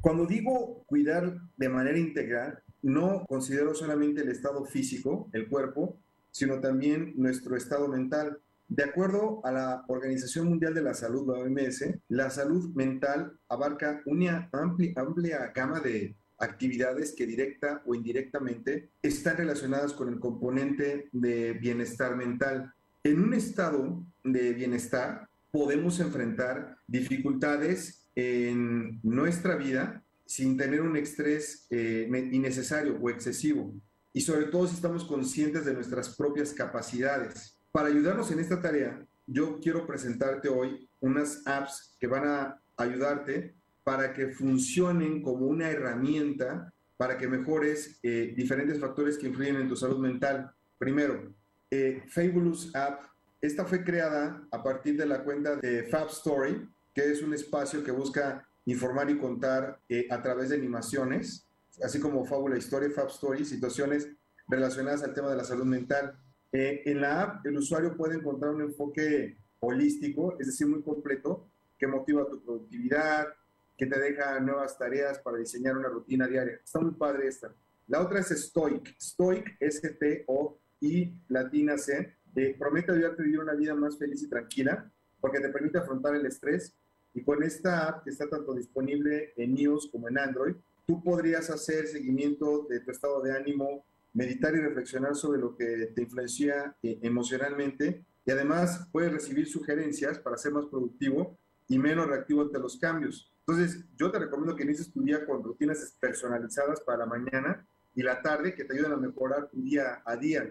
Cuando 0.00 0.26
digo 0.26 0.84
cuidar 0.86 1.36
de 1.56 1.68
manera 1.68 1.98
integral, 1.98 2.62
no 2.82 3.24
considero 3.28 3.74
solamente 3.74 4.22
el 4.22 4.28
estado 4.28 4.64
físico, 4.64 5.28
el 5.32 5.48
cuerpo, 5.48 5.98
sino 6.30 6.60
también 6.60 7.14
nuestro 7.16 7.56
estado 7.56 7.88
mental. 7.88 8.38
De 8.68 8.84
acuerdo 8.84 9.40
a 9.44 9.52
la 9.52 9.84
Organización 9.88 10.48
Mundial 10.48 10.74
de 10.74 10.82
la 10.82 10.94
Salud, 10.94 11.26
la 11.26 11.38
OMS, 11.38 11.84
la 12.08 12.30
salud 12.30 12.74
mental 12.74 13.38
abarca 13.48 14.02
una 14.06 14.48
amplia, 14.52 14.92
amplia 14.96 15.52
gama 15.54 15.80
de 15.80 16.16
actividades 16.38 17.14
que 17.14 17.26
directa 17.26 17.82
o 17.86 17.94
indirectamente 17.94 18.90
están 19.02 19.36
relacionadas 19.36 19.92
con 19.92 20.08
el 20.08 20.18
componente 20.18 21.08
de 21.12 21.52
bienestar 21.54 22.16
mental. 22.16 22.72
En 23.04 23.20
un 23.20 23.34
estado 23.34 24.04
de 24.24 24.52
bienestar 24.52 25.28
podemos 25.50 26.00
enfrentar 26.00 26.78
dificultades 26.86 28.08
en 28.14 29.00
nuestra 29.02 29.56
vida 29.56 30.02
sin 30.24 30.56
tener 30.56 30.82
un 30.82 30.96
estrés 30.96 31.66
eh, 31.70 32.08
innecesario 32.32 32.98
o 33.00 33.10
excesivo 33.10 33.72
y 34.12 34.22
sobre 34.22 34.46
todo 34.46 34.66
si 34.66 34.74
estamos 34.74 35.04
conscientes 35.04 35.64
de 35.64 35.74
nuestras 35.74 36.16
propias 36.16 36.52
capacidades. 36.52 37.58
Para 37.70 37.88
ayudarnos 37.88 38.30
en 38.30 38.40
esta 38.40 38.60
tarea, 38.60 39.06
yo 39.26 39.60
quiero 39.60 39.86
presentarte 39.86 40.48
hoy 40.48 40.88
unas 41.00 41.46
apps 41.46 41.96
que 42.00 42.06
van 42.06 42.26
a 42.26 42.62
ayudarte 42.76 43.54
para 43.86 44.12
que 44.12 44.30
funcionen 44.30 45.22
como 45.22 45.46
una 45.46 45.70
herramienta 45.70 46.74
para 46.96 47.16
que 47.16 47.28
mejores 47.28 48.00
eh, 48.02 48.34
diferentes 48.36 48.80
factores 48.80 49.16
que 49.16 49.28
influyen 49.28 49.60
en 49.60 49.68
tu 49.68 49.76
salud 49.76 49.98
mental. 49.98 50.50
Primero, 50.76 51.32
eh, 51.70 52.02
Fabulous 52.08 52.74
App. 52.74 53.04
Esta 53.40 53.64
fue 53.64 53.84
creada 53.84 54.44
a 54.50 54.60
partir 54.60 54.96
de 54.96 55.06
la 55.06 55.22
cuenta 55.22 55.54
de 55.54 55.84
Fab 55.84 56.08
Story, 56.08 56.68
que 56.92 57.12
es 57.12 57.22
un 57.22 57.32
espacio 57.32 57.84
que 57.84 57.92
busca 57.92 58.44
informar 58.64 59.08
y 59.08 59.18
contar 59.18 59.78
eh, 59.88 60.08
a 60.10 60.20
través 60.20 60.48
de 60.48 60.56
animaciones. 60.56 61.46
así 61.80 62.00
como 62.00 62.24
Fábula 62.24 62.58
Historia, 62.58 62.90
Fab 62.90 63.10
Story, 63.10 63.44
situaciones 63.44 64.08
relacionadas 64.48 65.04
al 65.04 65.14
tema 65.14 65.30
de 65.30 65.36
la 65.36 65.44
salud 65.44 65.64
mental. 65.64 66.18
En 66.50 67.00
la 67.00 67.22
app, 67.22 67.46
el 67.46 67.56
usuario 67.56 67.96
puede 67.96 68.16
encontrar 68.16 68.52
un 68.52 68.62
enfoque 68.62 69.36
holístico, 69.60 70.36
es 70.40 70.48
decir, 70.48 70.66
muy 70.66 70.82
completo, 70.82 71.46
que 71.78 71.86
motiva 71.86 72.28
tu 72.28 72.42
productividad, 72.42 73.28
que 73.76 73.86
te 73.86 73.98
deja 73.98 74.40
nuevas 74.40 74.78
tareas 74.78 75.18
para 75.18 75.38
diseñar 75.38 75.76
una 75.76 75.88
rutina 75.88 76.26
diaria. 76.26 76.60
Está 76.64 76.80
muy 76.80 76.92
padre 76.92 77.28
esta. 77.28 77.52
La 77.88 78.00
otra 78.00 78.20
es 78.20 78.28
Stoic. 78.28 78.96
Stoic, 79.00 79.56
S-T-O-I, 79.60 81.14
latina 81.28 81.78
C. 81.78 82.16
Promete 82.58 82.92
ayudarte 82.92 83.22
a 83.22 83.24
vivir 83.24 83.40
una 83.40 83.54
vida 83.54 83.74
más 83.74 83.98
feliz 83.98 84.22
y 84.22 84.28
tranquila 84.28 84.90
porque 85.20 85.40
te 85.40 85.48
permite 85.48 85.78
afrontar 85.78 86.14
el 86.14 86.26
estrés. 86.26 86.74
Y 87.14 87.22
con 87.22 87.42
esta 87.42 87.88
app 87.88 88.04
que 88.04 88.10
está 88.10 88.28
tanto 88.28 88.54
disponible 88.54 89.32
en 89.36 89.56
iOS 89.56 89.88
como 89.90 90.08
en 90.08 90.18
Android, 90.18 90.54
tú 90.86 91.02
podrías 91.02 91.50
hacer 91.50 91.86
seguimiento 91.86 92.66
de 92.68 92.80
tu 92.80 92.90
estado 92.90 93.22
de 93.22 93.32
ánimo, 93.32 93.84
meditar 94.12 94.54
y 94.54 94.60
reflexionar 94.60 95.14
sobre 95.14 95.40
lo 95.40 95.56
que 95.56 95.92
te 95.94 96.02
influencia 96.02 96.76
eh, 96.82 96.98
emocionalmente 97.02 98.04
y 98.24 98.30
además 98.30 98.88
puedes 98.92 99.12
recibir 99.12 99.46
sugerencias 99.46 100.18
para 100.18 100.36
ser 100.36 100.52
más 100.52 100.66
productivo 100.66 101.38
y 101.68 101.78
menos 101.78 102.06
reactivo 102.06 102.42
ante 102.42 102.58
los 102.58 102.76
cambios. 102.76 103.32
Entonces, 103.48 103.84
yo 103.96 104.10
te 104.10 104.18
recomiendo 104.18 104.56
que 104.56 104.64
inicies 104.64 104.92
tu 104.92 105.02
día 105.02 105.24
con 105.24 105.42
rutinas 105.42 105.96
personalizadas 106.00 106.80
para 106.80 106.98
la 106.98 107.06
mañana 107.06 107.64
y 107.94 108.02
la 108.02 108.20
tarde 108.20 108.54
que 108.54 108.64
te 108.64 108.74
ayuden 108.74 108.92
a 108.92 108.96
mejorar 108.96 109.48
tu 109.48 109.62
día 109.62 110.02
a 110.04 110.16
día. 110.16 110.50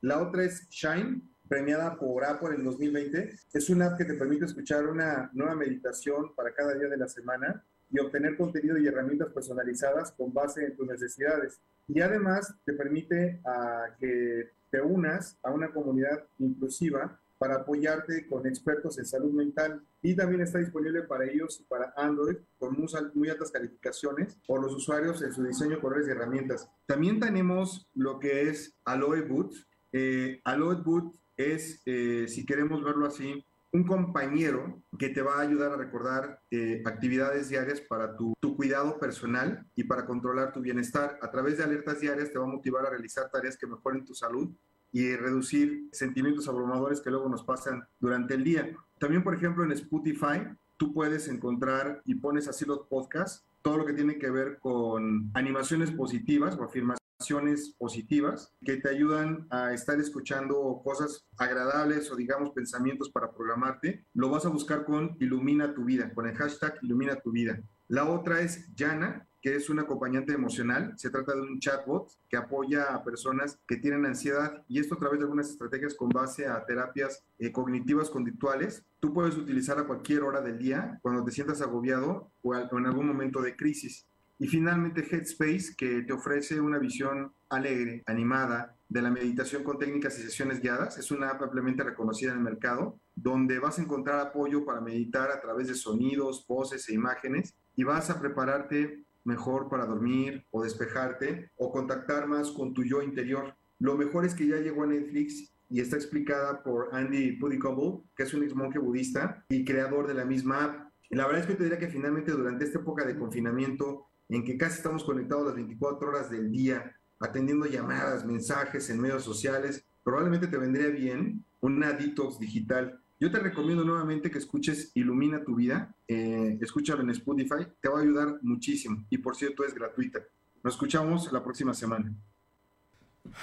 La 0.00 0.22
otra 0.22 0.44
es 0.44 0.68
Shine, 0.68 1.22
premiada 1.48 1.98
por 1.98 2.24
Apple 2.24 2.54
en 2.54 2.64
2020. 2.64 3.34
Es 3.52 3.68
una 3.68 3.86
app 3.86 3.98
que 3.98 4.04
te 4.04 4.14
permite 4.14 4.44
escuchar 4.44 4.86
una 4.86 5.28
nueva 5.32 5.56
meditación 5.56 6.32
para 6.36 6.54
cada 6.54 6.74
día 6.74 6.88
de 6.88 6.96
la 6.96 7.08
semana 7.08 7.64
y 7.90 7.98
obtener 7.98 8.36
contenido 8.36 8.78
y 8.78 8.86
herramientas 8.86 9.32
personalizadas 9.32 10.12
con 10.12 10.32
base 10.32 10.64
en 10.64 10.76
tus 10.76 10.86
necesidades. 10.86 11.60
Y 11.88 12.00
además 12.00 12.54
te 12.64 12.72
permite 12.74 13.40
a 13.44 13.96
que 13.98 14.50
te 14.70 14.80
unas 14.80 15.36
a 15.42 15.50
una 15.50 15.72
comunidad 15.72 16.24
inclusiva 16.38 17.19
para 17.40 17.54
apoyarte 17.54 18.26
con 18.26 18.46
expertos 18.46 18.98
en 18.98 19.06
salud 19.06 19.32
mental 19.32 19.82
y 20.02 20.14
también 20.14 20.42
está 20.42 20.58
disponible 20.58 21.04
para 21.04 21.24
ellos 21.24 21.58
y 21.58 21.64
para 21.64 21.94
Android 21.96 22.36
con 22.58 22.76
muy, 23.14 23.30
altas 23.30 23.50
calificaciones 23.50 24.38
por 24.46 24.60
los 24.60 24.74
usuarios 24.74 25.22
en 25.22 25.32
su 25.32 25.42
diseño, 25.42 25.80
colores 25.80 26.06
y 26.06 26.10
herramientas. 26.10 26.68
También 26.84 27.18
tenemos 27.18 27.88
lo 27.94 28.18
que 28.18 28.42
es 28.42 28.78
Aloe 28.84 29.22
Boot. 29.22 29.54
Eh, 29.90 30.42
Aloe 30.44 30.82
Boot 30.82 31.14
es, 31.34 31.80
eh, 31.86 32.26
si 32.28 32.44
queremos 32.44 32.84
verlo 32.84 33.06
así, 33.06 33.42
un 33.72 33.86
compañero 33.86 34.82
que 34.98 35.08
te 35.08 35.22
va 35.22 35.38
a 35.38 35.40
ayudar 35.40 35.72
a 35.72 35.76
recordar 35.76 36.42
eh, 36.50 36.82
actividades 36.84 37.48
diarias 37.48 37.80
para 37.80 38.16
tu, 38.16 38.34
tu, 38.38 38.54
cuidado 38.54 38.98
personal 38.98 39.66
y 39.74 39.84
para 39.84 40.04
controlar 40.04 40.52
tu 40.52 40.60
bienestar. 40.60 41.18
A 41.22 41.30
través 41.30 41.56
de 41.56 41.64
alertas 41.64 42.00
diarias 42.00 42.30
te 42.30 42.38
va 42.38 42.44
a 42.44 42.48
motivar 42.48 42.84
a 42.84 42.90
realizar 42.90 43.30
tareas 43.30 43.56
que 43.56 43.66
mejoren 43.66 44.04
tu 44.04 44.14
salud 44.14 44.50
y 44.92 45.14
reducir 45.16 45.88
sentimientos 45.92 46.48
abrumadores 46.48 47.00
que 47.00 47.10
luego 47.10 47.28
nos 47.28 47.44
pasan 47.44 47.82
durante 47.98 48.34
el 48.34 48.44
día. 48.44 48.70
También, 48.98 49.22
por 49.22 49.34
ejemplo, 49.34 49.64
en 49.64 49.72
Spotify, 49.72 50.46
tú 50.76 50.92
puedes 50.92 51.28
encontrar 51.28 52.02
y 52.04 52.16
pones 52.16 52.48
así 52.48 52.64
los 52.64 52.86
podcasts, 52.88 53.44
todo 53.62 53.78
lo 53.78 53.86
que 53.86 53.92
tiene 53.92 54.18
que 54.18 54.30
ver 54.30 54.58
con 54.58 55.30
animaciones 55.34 55.90
positivas 55.90 56.56
o 56.56 56.64
afirmaciones 56.64 57.74
positivas 57.78 58.52
que 58.64 58.78
te 58.78 58.88
ayudan 58.88 59.46
a 59.50 59.74
estar 59.74 60.00
escuchando 60.00 60.80
cosas 60.82 61.26
agradables 61.36 62.10
o 62.10 62.16
digamos 62.16 62.50
pensamientos 62.50 63.10
para 63.10 63.30
programarte. 63.30 64.06
Lo 64.14 64.30
vas 64.30 64.46
a 64.46 64.48
buscar 64.48 64.84
con 64.84 65.16
Ilumina 65.20 65.74
tu 65.74 65.84
vida, 65.84 66.12
con 66.14 66.26
el 66.26 66.34
hashtag 66.34 66.78
Ilumina 66.82 67.16
tu 67.16 67.30
vida. 67.30 67.60
La 67.90 68.04
otra 68.08 68.40
es 68.40 68.72
Yana, 68.76 69.26
que 69.42 69.56
es 69.56 69.68
un 69.68 69.80
acompañante 69.80 70.32
emocional. 70.32 70.94
Se 70.96 71.10
trata 71.10 71.34
de 71.34 71.40
un 71.40 71.58
chatbot 71.58 72.08
que 72.28 72.36
apoya 72.36 72.94
a 72.94 73.02
personas 73.02 73.58
que 73.66 73.78
tienen 73.78 74.06
ansiedad 74.06 74.62
y 74.68 74.78
esto 74.78 74.94
a 74.94 74.98
través 75.00 75.18
de 75.18 75.24
algunas 75.24 75.50
estrategias 75.50 75.96
con 75.96 76.08
base 76.08 76.46
a 76.46 76.64
terapias 76.64 77.24
eh, 77.40 77.50
cognitivas 77.50 78.08
conductuales. 78.08 78.84
Tú 79.00 79.12
puedes 79.12 79.36
utilizar 79.36 79.76
a 79.80 79.88
cualquier 79.88 80.22
hora 80.22 80.40
del 80.40 80.56
día 80.56 81.00
cuando 81.02 81.24
te 81.24 81.32
sientas 81.32 81.62
agobiado 81.62 82.30
o 82.42 82.54
en 82.54 82.86
algún 82.86 83.08
momento 83.08 83.42
de 83.42 83.56
crisis. 83.56 84.06
Y 84.38 84.46
finalmente 84.46 85.04
Headspace, 85.04 85.74
que 85.76 86.02
te 86.02 86.12
ofrece 86.12 86.60
una 86.60 86.78
visión 86.78 87.32
alegre, 87.48 88.04
animada, 88.06 88.76
de 88.88 89.02
la 89.02 89.10
meditación 89.10 89.64
con 89.64 89.78
técnicas 89.78 90.16
y 90.20 90.22
sesiones 90.22 90.60
guiadas. 90.60 90.96
Es 90.96 91.10
una 91.10 91.30
app 91.30 91.42
ampliamente 91.42 91.82
reconocida 91.82 92.30
en 92.30 92.38
el 92.38 92.44
mercado, 92.44 93.00
donde 93.16 93.58
vas 93.58 93.78
a 93.78 93.82
encontrar 93.82 94.20
apoyo 94.20 94.64
para 94.64 94.80
meditar 94.80 95.32
a 95.32 95.40
través 95.40 95.66
de 95.66 95.74
sonidos, 95.74 96.46
voces 96.46 96.88
e 96.88 96.94
imágenes 96.94 97.56
y 97.80 97.82
vas 97.82 98.10
a 98.10 98.20
prepararte 98.20 99.06
mejor 99.24 99.70
para 99.70 99.86
dormir 99.86 100.46
o 100.50 100.62
despejarte 100.62 101.50
o 101.56 101.72
contactar 101.72 102.26
más 102.26 102.50
con 102.50 102.74
tu 102.74 102.84
yo 102.84 103.00
interior. 103.00 103.56
Lo 103.78 103.96
mejor 103.96 104.26
es 104.26 104.34
que 104.34 104.46
ya 104.46 104.58
llegó 104.58 104.82
a 104.82 104.88
Netflix 104.88 105.54
y 105.70 105.80
está 105.80 105.96
explicada 105.96 106.62
por 106.62 106.94
Andy 106.94 107.38
Pudikoble, 107.38 108.02
que 108.14 108.24
es 108.24 108.34
un 108.34 108.42
ex 108.42 108.54
monje 108.54 108.78
budista 108.78 109.46
y 109.48 109.64
creador 109.64 110.06
de 110.06 110.12
la 110.12 110.26
misma 110.26 110.64
app. 110.64 110.92
la 111.08 111.24
verdad 111.24 111.40
es 111.40 111.46
que 111.46 111.54
te 111.54 111.62
diría 111.62 111.78
que 111.78 111.88
finalmente 111.88 112.32
durante 112.32 112.66
esta 112.66 112.80
época 112.80 113.06
de 113.06 113.18
confinamiento, 113.18 114.08
en 114.28 114.44
que 114.44 114.58
casi 114.58 114.76
estamos 114.76 115.02
conectados 115.02 115.46
las 115.46 115.54
24 115.54 116.06
horas 116.06 116.30
del 116.30 116.50
día, 116.50 116.94
atendiendo 117.18 117.64
llamadas, 117.64 118.26
mensajes 118.26 118.90
en 118.90 119.00
medios 119.00 119.24
sociales, 119.24 119.86
probablemente 120.04 120.48
te 120.48 120.58
vendría 120.58 120.88
bien 120.88 121.46
una 121.60 121.94
detox 121.94 122.38
digital 122.38 122.99
yo 123.20 123.30
te 123.30 123.38
recomiendo 123.38 123.84
nuevamente 123.84 124.30
que 124.30 124.38
escuches 124.38 124.92
Ilumina 124.94 125.44
tu 125.44 125.54
vida, 125.54 125.94
eh, 126.08 126.58
escúchalo 126.62 127.02
en 127.02 127.10
Spotify, 127.10 127.66
te 127.80 127.90
va 127.90 127.98
a 127.98 128.02
ayudar 128.02 128.38
muchísimo 128.40 129.04
y 129.10 129.18
por 129.18 129.36
cierto 129.36 129.62
es 129.62 129.74
gratuita. 129.74 130.20
Nos 130.62 130.74
escuchamos 130.74 131.30
la 131.30 131.44
próxima 131.44 131.74
semana. 131.74 132.12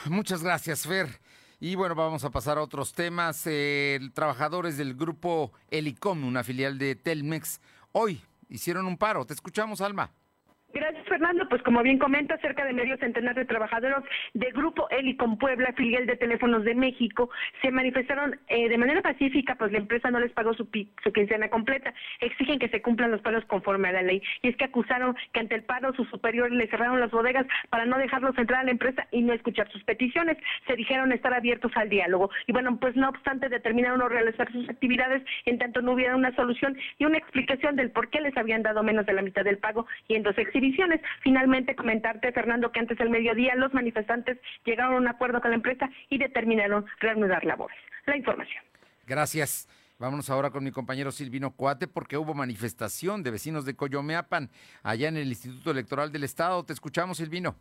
Muchas 0.09 0.43
gracias, 0.43 0.87
Fer. 0.87 1.07
Y 1.59 1.75
bueno, 1.75 1.93
vamos 1.93 2.23
a 2.23 2.31
pasar 2.31 2.57
a 2.57 2.63
otros 2.63 2.93
temas. 2.93 3.47
Trabajadores 4.13 4.77
del 4.77 4.95
grupo 4.95 5.51
Helicom, 5.69 6.23
una 6.23 6.43
filial 6.43 6.77
de 6.77 6.95
Telmex, 6.95 7.61
hoy 7.91 8.21
hicieron 8.49 8.87
un 8.87 8.97
paro. 8.97 9.25
Te 9.25 9.33
escuchamos, 9.33 9.81
Alma. 9.81 10.11
Fernando. 11.17 11.49
Pues 11.49 11.63
como 11.63 11.81
bien 11.81 11.97
comenta, 11.97 12.37
cerca 12.37 12.63
de 12.63 12.73
medio 12.73 12.95
centenar 12.97 13.33
de 13.33 13.45
trabajadores 13.45 13.97
de 14.35 14.51
Grupo 14.51 14.87
Helicom 14.91 15.37
Puebla, 15.39 15.73
filial 15.75 16.05
de 16.05 16.15
Teléfonos 16.15 16.63
de 16.63 16.75
México, 16.75 17.31
se 17.63 17.71
manifestaron 17.71 18.39
eh, 18.49 18.69
de 18.69 18.77
manera 18.77 19.01
pacífica, 19.01 19.55
pues 19.55 19.71
la 19.71 19.79
empresa 19.79 20.11
no 20.11 20.19
les 20.19 20.31
pagó 20.31 20.53
su, 20.53 20.67
su 21.03 21.11
quincena 21.11 21.49
completa. 21.49 21.91
Exigen 22.19 22.59
que 22.59 22.69
se 22.69 22.83
cumplan 22.83 23.09
los 23.09 23.21
pagos 23.21 23.43
conforme 23.45 23.89
a 23.89 23.93
la 23.93 24.03
ley. 24.03 24.21
Y 24.43 24.49
es 24.49 24.57
que 24.57 24.65
acusaron 24.65 25.15
que 25.33 25.39
ante 25.39 25.55
el 25.55 25.63
paro 25.63 25.91
sus 25.95 26.07
superiores 26.09 26.53
le 26.53 26.67
cerraron 26.67 26.99
las 26.99 27.09
bodegas 27.09 27.47
para 27.69 27.85
no 27.85 27.97
dejarlos 27.97 28.37
entrar 28.37 28.61
a 28.61 28.65
la 28.65 28.71
empresa 28.71 29.07
y 29.11 29.23
no 29.23 29.33
escuchar 29.33 29.67
sus 29.71 29.83
peticiones. 29.83 30.37
Se 30.67 30.75
dijeron 30.75 31.11
estar 31.11 31.33
abiertos 31.33 31.71
al 31.75 31.89
diálogo. 31.89 32.29
Y 32.45 32.51
bueno, 32.51 32.77
pues 32.79 32.95
no 32.95 33.09
obstante 33.09 33.49
determinaron 33.49 33.97
no 33.97 34.07
realizar 34.07 34.51
sus 34.51 34.69
actividades 34.69 35.23
en 35.45 35.57
tanto 35.57 35.81
no 35.81 35.93
hubiera 35.93 36.15
una 36.15 36.35
solución 36.35 36.77
y 36.99 37.05
una 37.05 37.17
explicación 37.17 37.75
del 37.75 37.89
por 37.89 38.09
qué 38.09 38.21
les 38.21 38.37
habían 38.37 38.61
dado 38.61 38.83
menos 38.83 39.07
de 39.07 39.13
la 39.13 39.23
mitad 39.23 39.43
del 39.43 39.57
pago 39.57 39.87
y 40.07 40.15
en 40.15 40.21
dos 40.21 40.37
exhibiciones 40.37 41.01
Finalmente, 41.21 41.75
comentarte, 41.75 42.31
Fernando, 42.31 42.71
que 42.71 42.79
antes 42.79 42.97
del 42.97 43.09
mediodía 43.09 43.55
los 43.55 43.73
manifestantes 43.73 44.37
llegaron 44.65 44.95
a 44.95 44.97
un 44.97 45.07
acuerdo 45.07 45.41
con 45.41 45.51
la 45.51 45.55
empresa 45.57 45.89
y 46.09 46.17
determinaron 46.17 46.85
reanudar 46.99 47.43
labores. 47.43 47.77
La 48.05 48.17
información. 48.17 48.63
Gracias. 49.05 49.67
Vámonos 49.99 50.29
ahora 50.29 50.51
con 50.51 50.63
mi 50.63 50.71
compañero 50.71 51.11
Silvino 51.11 51.51
Cuate 51.51 51.87
porque 51.87 52.17
hubo 52.17 52.35
manifestación 52.35 53.23
de 53.23 53.31
vecinos 53.31 53.65
de 53.65 53.75
Coyomeapan 53.75 54.51
allá 54.83 55.07
en 55.07 55.17
el 55.17 55.27
Instituto 55.27 55.71
Electoral 55.71 56.11
del 56.11 56.23
Estado. 56.23 56.63
Te 56.63 56.73
escuchamos, 56.73 57.17
Silvino. 57.17 57.55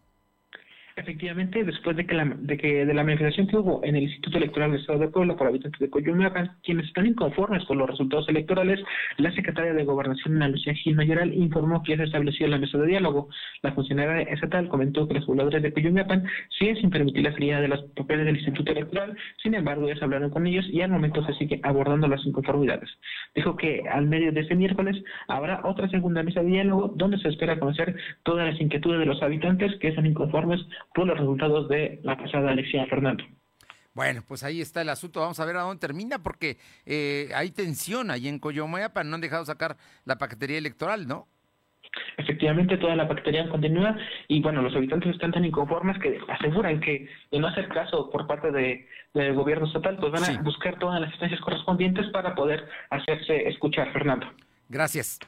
Efectivamente, 0.98 1.62
después 1.62 1.94
de 1.94 2.06
que, 2.06 2.14
la, 2.14 2.24
de 2.24 2.56
que 2.56 2.86
de 2.86 2.94
la 2.94 3.04
manifestación 3.04 3.46
que 3.46 3.58
hubo 3.58 3.84
en 3.84 3.96
el 3.96 4.04
Instituto 4.04 4.38
Electoral 4.38 4.70
del 4.70 4.80
Estado 4.80 4.98
de 5.00 5.08
Puebla 5.08 5.36
por 5.36 5.46
habitantes 5.46 5.78
de 5.78 5.90
Coyumeapan, 5.90 6.56
quienes 6.62 6.86
están 6.86 7.04
inconformes 7.04 7.62
con 7.66 7.76
los 7.76 7.90
resultados 7.90 8.26
electorales, 8.30 8.80
la 9.18 9.30
secretaria 9.32 9.74
de 9.74 9.84
Gobernación, 9.84 10.36
Ana 10.36 10.48
Lucía 10.48 10.72
Gil 10.72 10.96
Mayoral, 10.96 11.34
informó 11.34 11.82
que 11.82 11.92
ya 11.92 11.98
se 11.98 12.04
estableció 12.04 12.48
la 12.48 12.56
mesa 12.56 12.78
de 12.78 12.86
diálogo. 12.86 13.28
La 13.60 13.72
funcionaria 13.72 14.22
estatal 14.22 14.70
comentó 14.70 15.06
que 15.06 15.12
los 15.12 15.26
pobladores 15.26 15.62
de 15.62 15.70
Coyumeapan 15.70 16.24
siguen 16.58 16.76
sin 16.76 16.88
permitir 16.88 17.24
la 17.24 17.32
salida 17.32 17.60
de 17.60 17.68
las 17.68 17.82
papeles 17.94 18.24
del 18.24 18.36
Instituto 18.36 18.72
Electoral, 18.72 19.18
sin 19.42 19.52
embargo, 19.52 19.86
ya 19.86 19.96
se 19.96 20.04
hablaron 20.04 20.30
con 20.30 20.46
ellos 20.46 20.64
y 20.70 20.80
al 20.80 20.90
momento 20.90 21.22
se 21.26 21.34
sigue 21.34 21.60
abordando 21.62 22.08
las 22.08 22.24
inconformidades. 22.24 22.88
Dijo 23.34 23.54
que 23.54 23.82
al 23.86 24.06
medio 24.06 24.32
de 24.32 24.40
este 24.40 24.54
miércoles 24.54 24.96
habrá 25.28 25.60
otra 25.64 25.90
segunda 25.90 26.22
mesa 26.22 26.40
de 26.40 26.48
diálogo 26.48 26.94
donde 26.96 27.18
se 27.18 27.28
espera 27.28 27.60
conocer 27.60 27.94
todas 28.22 28.50
las 28.50 28.58
inquietudes 28.58 29.00
de 29.00 29.06
los 29.06 29.22
habitantes 29.22 29.76
que 29.78 29.88
están 29.88 30.06
inconformes 30.06 30.66
por 30.94 31.06
los 31.06 31.18
resultados 31.18 31.68
de 31.68 32.00
la 32.02 32.16
pasada 32.16 32.52
elección, 32.52 32.86
Fernando. 32.88 33.24
Bueno, 33.94 34.22
pues 34.28 34.44
ahí 34.44 34.60
está 34.60 34.82
el 34.82 34.90
asunto. 34.90 35.20
Vamos 35.20 35.40
a 35.40 35.46
ver 35.46 35.56
a 35.56 35.62
dónde 35.62 35.80
termina, 35.80 36.18
porque 36.18 36.58
eh, 36.84 37.30
hay 37.34 37.50
tensión 37.50 38.10
ahí 38.10 38.28
en 38.28 38.38
Coyomoyapa. 38.38 39.02
No 39.04 39.14
han 39.14 39.22
dejado 39.22 39.46
sacar 39.46 39.78
la 40.04 40.18
paquetería 40.18 40.58
electoral, 40.58 41.08
¿no? 41.08 41.28
Efectivamente, 42.18 42.76
toda 42.76 42.94
la 42.94 43.08
paquetería 43.08 43.48
continúa 43.48 43.96
y 44.28 44.42
bueno, 44.42 44.60
los 44.60 44.74
habitantes 44.74 45.14
están 45.14 45.32
tan 45.32 45.44
inconformes 45.44 45.98
que 45.98 46.18
aseguran 46.28 46.80
que 46.80 47.08
de 47.30 47.38
no 47.38 47.46
hacer 47.48 47.68
caso 47.68 48.10
por 48.10 48.26
parte 48.26 48.50
de, 48.50 48.86
del 49.14 49.34
gobierno 49.34 49.66
estatal, 49.66 49.96
pues 49.98 50.12
van 50.12 50.24
a 50.24 50.42
buscar 50.42 50.78
todas 50.78 51.00
las 51.00 51.10
instancias 51.10 51.40
correspondientes 51.40 52.06
para 52.10 52.34
poder 52.34 52.68
hacerse 52.90 53.48
escuchar, 53.48 53.92
Fernando. 53.92 54.26
Gracias. 54.68 55.20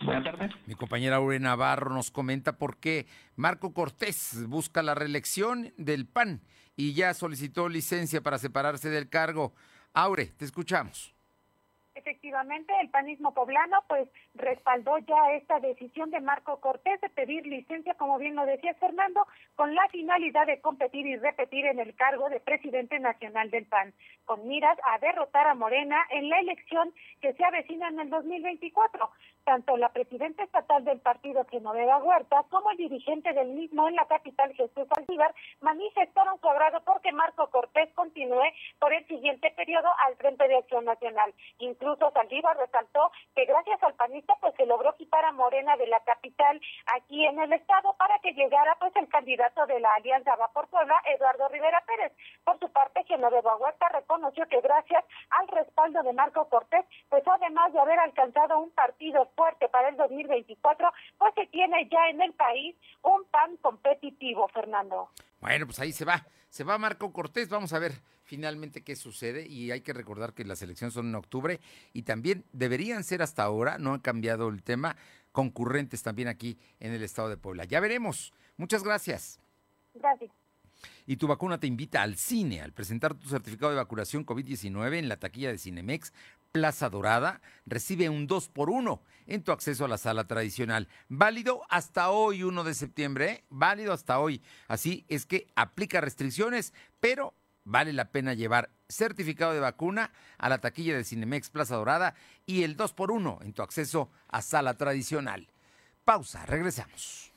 Buenas 0.00 0.24
tardes. 0.24 0.50
Mi 0.66 0.74
compañera 0.74 1.16
Aure 1.16 1.38
Navarro 1.38 1.90
nos 1.90 2.10
comenta 2.10 2.56
por 2.58 2.78
qué 2.78 3.06
Marco 3.36 3.72
Cortés 3.72 4.46
busca 4.48 4.82
la 4.82 4.94
reelección 4.94 5.72
del 5.76 6.06
PAN 6.06 6.40
y 6.76 6.94
ya 6.94 7.14
solicitó 7.14 7.68
licencia 7.68 8.20
para 8.20 8.38
separarse 8.38 8.88
del 8.88 9.08
cargo. 9.08 9.52
Aure, 9.94 10.26
te 10.26 10.44
escuchamos. 10.44 11.14
Efectivamente, 11.94 12.72
el 12.80 12.88
panismo 12.90 13.34
poblano 13.34 13.84
pues 13.88 14.08
respaldó 14.34 14.98
ya 14.98 15.32
esta 15.34 15.60
decisión 15.60 16.10
de 16.10 16.20
Marco 16.20 16.60
Cortés 16.60 17.00
de 17.00 17.10
pedir 17.10 17.46
licencia, 17.46 17.94
como 17.94 18.18
bien 18.18 18.34
lo 18.34 18.46
decía 18.46 18.74
Fernando, 18.74 19.26
con 19.56 19.74
la 19.74 19.86
finalidad 19.88 20.46
de 20.46 20.60
competir 20.60 21.06
y 21.06 21.16
repetir 21.16 21.66
en 21.66 21.78
el 21.78 21.94
cargo 21.94 22.28
de 22.28 22.40
presidente 22.40 22.98
nacional 22.98 23.50
del 23.50 23.66
PAN, 23.66 23.92
con 24.24 24.46
miras 24.48 24.78
a 24.84 24.98
derrotar 24.98 25.46
a 25.46 25.54
Morena 25.54 25.98
en 26.10 26.28
la 26.28 26.38
elección 26.40 26.92
que 27.20 27.32
se 27.34 27.44
avecina 27.44 27.88
en 27.88 28.00
el 28.00 28.10
2024. 28.10 29.10
Tanto 29.44 29.76
la 29.76 29.88
presidenta 29.90 30.44
estatal 30.44 30.84
del 30.84 31.00
partido, 31.00 31.44
Genoveva 31.50 31.98
Huerta, 31.98 32.44
como 32.48 32.70
el 32.70 32.76
dirigente 32.76 33.32
del 33.32 33.48
mismo 33.48 33.88
en 33.88 33.96
la 33.96 34.06
capital, 34.06 34.54
Jesús 34.54 34.86
Aldívar, 34.96 35.34
manifestaron 35.60 36.40
su 36.40 36.48
agrado 36.48 36.80
porque 36.84 37.12
Marco 37.12 37.48
Cortés 37.50 37.90
continúe 37.94 38.44
por 38.78 38.92
el 38.92 39.06
siguiente 39.08 39.50
periodo 39.50 39.88
al 40.06 40.16
frente 40.16 40.46
de 40.46 40.56
Acción 40.56 40.84
Nacional. 40.84 41.34
Incluso 41.58 42.10
Saldívar 42.12 42.56
resaltó 42.56 43.10
que 43.34 43.44
gracias 43.44 43.82
al 43.82 43.94
pues 44.40 44.54
se 44.56 44.66
logró 44.66 44.94
quitar 44.96 45.24
a 45.24 45.32
Morena 45.32 45.76
de 45.76 45.86
la 45.86 46.00
capital 46.00 46.60
aquí 46.94 47.24
en 47.26 47.38
el 47.40 47.52
estado 47.52 47.94
para 47.98 48.18
que 48.20 48.32
llegara 48.32 48.76
pues 48.78 48.94
el 48.96 49.08
candidato 49.08 49.66
de 49.66 49.80
la 49.80 49.92
Alianza 49.94 50.36
Va 50.36 50.48
por 50.48 50.68
Puebla, 50.68 50.94
Eduardo 51.14 51.48
Rivera 51.48 51.82
Pérez. 51.86 52.12
Por 52.44 52.58
su 52.58 52.70
parte, 52.70 53.04
Genoveva 53.04 53.56
Huerta 53.56 53.88
reconoció 53.88 54.46
que 54.48 54.60
gracias 54.60 55.04
al 55.30 55.48
respaldo 55.48 56.02
de 56.02 56.12
Marco 56.12 56.48
Cortés, 56.48 56.84
pues 57.08 57.22
además 57.26 57.72
de 57.72 57.80
haber 57.80 57.98
alcanzado 57.98 58.58
un 58.60 58.70
partido 58.70 59.30
fuerte 59.36 59.68
para 59.68 59.88
el 59.88 59.96
2024, 59.96 60.92
pues 61.18 61.34
se 61.34 61.46
tiene 61.46 61.88
ya 61.90 62.08
en 62.08 62.22
el 62.22 62.32
país 62.34 62.76
un 63.02 63.24
PAN 63.30 63.56
competitivo, 63.58 64.48
Fernando. 64.48 65.10
Bueno, 65.40 65.66
pues 65.66 65.80
ahí 65.80 65.92
se 65.92 66.04
va, 66.04 66.24
se 66.48 66.64
va 66.64 66.78
Marco 66.78 67.12
Cortés, 67.12 67.48
vamos 67.48 67.72
a 67.72 67.78
ver 67.78 67.92
finalmente 68.32 68.80
qué 68.80 68.96
sucede 68.96 69.46
y 69.46 69.72
hay 69.72 69.82
que 69.82 69.92
recordar 69.92 70.32
que 70.32 70.42
las 70.46 70.62
elecciones 70.62 70.94
son 70.94 71.06
en 71.08 71.16
octubre 71.16 71.60
y 71.92 72.04
también 72.04 72.46
deberían 72.54 73.04
ser 73.04 73.20
hasta 73.20 73.42
ahora, 73.42 73.76
no 73.76 73.92
ha 73.92 74.00
cambiado 74.00 74.48
el 74.48 74.62
tema, 74.62 74.96
concurrentes 75.32 76.02
también 76.02 76.28
aquí 76.28 76.56
en 76.80 76.94
el 76.94 77.02
estado 77.02 77.28
de 77.28 77.36
Puebla. 77.36 77.66
Ya 77.66 77.78
veremos. 77.78 78.32
Muchas 78.56 78.84
gracias. 78.84 79.38
Gracias. 79.92 80.30
Y 81.06 81.18
tu 81.18 81.26
vacuna 81.26 81.60
te 81.60 81.66
invita 81.66 82.00
al 82.00 82.16
cine 82.16 82.62
al 82.62 82.72
presentar 82.72 83.12
tu 83.12 83.28
certificado 83.28 83.70
de 83.70 83.76
vacunación 83.76 84.24
COVID-19 84.24 84.94
en 84.96 85.10
la 85.10 85.18
taquilla 85.18 85.50
de 85.50 85.58
Cinemex 85.58 86.14
Plaza 86.52 86.88
Dorada, 86.88 87.42
recibe 87.66 88.08
un 88.08 88.26
2 88.26 88.48
por 88.48 88.70
1 88.70 89.02
en 89.26 89.42
tu 89.42 89.52
acceso 89.52 89.84
a 89.84 89.88
la 89.88 89.98
sala 89.98 90.26
tradicional. 90.26 90.88
Válido 91.10 91.60
hasta 91.68 92.10
hoy, 92.10 92.44
1 92.44 92.64
de 92.64 92.72
septiembre, 92.72 93.30
¿eh? 93.30 93.44
válido 93.50 93.92
hasta 93.92 94.18
hoy. 94.18 94.40
Así 94.68 95.04
es 95.08 95.26
que 95.26 95.48
aplica 95.54 96.00
restricciones, 96.00 96.72
pero 96.98 97.34
vale 97.64 97.92
la 97.92 98.10
pena 98.10 98.34
llevar 98.34 98.70
certificado 98.88 99.52
de 99.52 99.60
vacuna 99.60 100.12
a 100.38 100.48
la 100.48 100.58
taquilla 100.58 100.96
de 100.96 101.04
Cinemex 101.04 101.50
Plaza 101.50 101.76
Dorada 101.76 102.14
y 102.46 102.62
el 102.62 102.76
2 102.76 102.92
por 102.92 103.10
1 103.10 103.40
en 103.42 103.52
tu 103.52 103.62
acceso 103.62 104.10
a 104.28 104.42
sala 104.42 104.74
tradicional. 104.74 105.48
Pausa, 106.04 106.44
regresamos. 106.46 107.32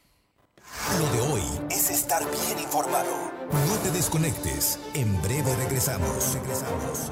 Lo 1.00 1.12
de 1.12 1.22
hoy 1.22 1.44
es 1.70 1.90
estar 1.90 2.24
bien 2.24 2.60
informado. 2.60 3.32
No 3.68 3.78
te 3.84 3.92
desconectes. 3.92 4.80
En 4.96 5.22
breve 5.22 5.56
regresamos. 5.56 6.34
Regresamos. 6.34 7.12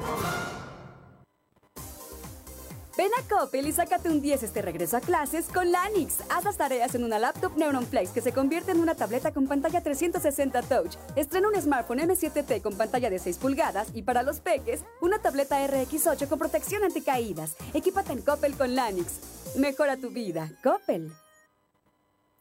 Ven 2.95 3.09
a 3.17 3.27
Coppel 3.27 3.67
y 3.67 3.71
sácate 3.71 4.07
un 4.07 4.21
10 4.21 4.43
este 4.43 4.61
regreso 4.61 4.97
a 4.97 5.01
clases 5.01 5.47
con 5.47 5.71
Lanix. 5.71 6.19
Haz 6.29 6.43
las 6.43 6.57
tareas 6.57 6.93
en 6.93 7.03
una 7.03 7.17
laptop 7.17 7.57
Neuron 7.57 7.87
Flex 7.87 8.11
que 8.11 8.21
se 8.21 8.31
convierte 8.31 8.71
en 8.71 8.79
una 8.79 8.93
tableta 8.93 9.33
con 9.33 9.47
pantalla 9.47 9.81
360 9.81 10.61
Touch. 10.61 10.95
Estrena 11.15 11.47
un 11.47 11.59
smartphone 11.59 12.01
M7T 12.01 12.61
con 12.61 12.77
pantalla 12.77 13.09
de 13.09 13.17
6 13.17 13.39
pulgadas 13.39 13.87
y 13.95 14.03
para 14.03 14.21
los 14.21 14.41
peques, 14.41 14.85
una 15.01 15.17
tableta 15.17 15.65
RX8 15.67 16.27
con 16.27 16.37
protección 16.37 16.83
anticaídas. 16.83 17.55
Equípate 17.73 18.13
en 18.13 18.21
Coppel 18.21 18.53
con 18.53 18.75
Lanix. 18.75 19.55
Mejora 19.57 19.97
tu 19.97 20.11
vida. 20.11 20.51
Coppel. 20.61 21.11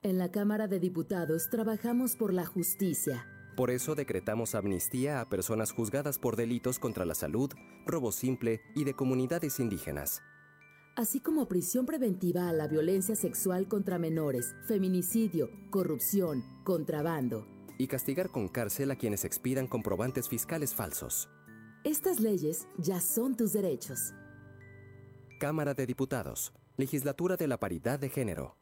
En 0.02 0.18
la 0.18 0.30
Cámara 0.30 0.66
de 0.66 0.80
Diputados 0.80 1.48
trabajamos 1.48 2.14
por 2.14 2.34
la 2.34 2.44
justicia. 2.44 3.26
Por 3.56 3.70
eso 3.70 3.94
decretamos 3.94 4.54
amnistía 4.54 5.22
a 5.22 5.28
personas 5.30 5.72
juzgadas 5.72 6.18
por 6.18 6.36
delitos 6.36 6.78
contra 6.78 7.06
la 7.06 7.14
salud, 7.14 7.50
robo 7.86 8.12
simple 8.12 8.60
y 8.74 8.84
de 8.84 8.94
comunidades 8.94 9.58
indígenas 9.58 10.22
así 10.96 11.20
como 11.20 11.48
prisión 11.48 11.86
preventiva 11.86 12.48
a 12.48 12.52
la 12.52 12.68
violencia 12.68 13.16
sexual 13.16 13.68
contra 13.68 13.98
menores, 13.98 14.54
feminicidio, 14.66 15.50
corrupción, 15.70 16.44
contrabando. 16.64 17.46
Y 17.78 17.86
castigar 17.86 18.30
con 18.30 18.48
cárcel 18.48 18.90
a 18.90 18.96
quienes 18.96 19.24
expidan 19.24 19.66
comprobantes 19.66 20.28
fiscales 20.28 20.74
falsos. 20.74 21.28
Estas 21.84 22.20
leyes 22.20 22.68
ya 22.78 23.00
son 23.00 23.36
tus 23.36 23.52
derechos. 23.52 24.14
Cámara 25.40 25.74
de 25.74 25.86
Diputados, 25.86 26.52
Legislatura 26.76 27.36
de 27.36 27.48
la 27.48 27.58
Paridad 27.58 27.98
de 27.98 28.08
Género. 28.08 28.61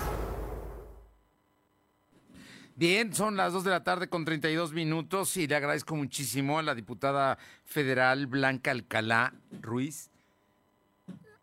Bien, 2.75 3.13
son 3.13 3.35
las 3.35 3.53
2 3.53 3.65
de 3.65 3.69
la 3.69 3.83
tarde 3.83 4.07
con 4.07 4.23
32 4.23 4.73
minutos 4.73 5.35
y 5.35 5.45
le 5.45 5.55
agradezco 5.55 5.95
muchísimo 5.95 6.57
a 6.57 6.63
la 6.63 6.73
diputada 6.73 7.37
federal 7.65 8.27
Blanca 8.27 8.71
Alcalá 8.71 9.33
Ruiz. 9.61 10.09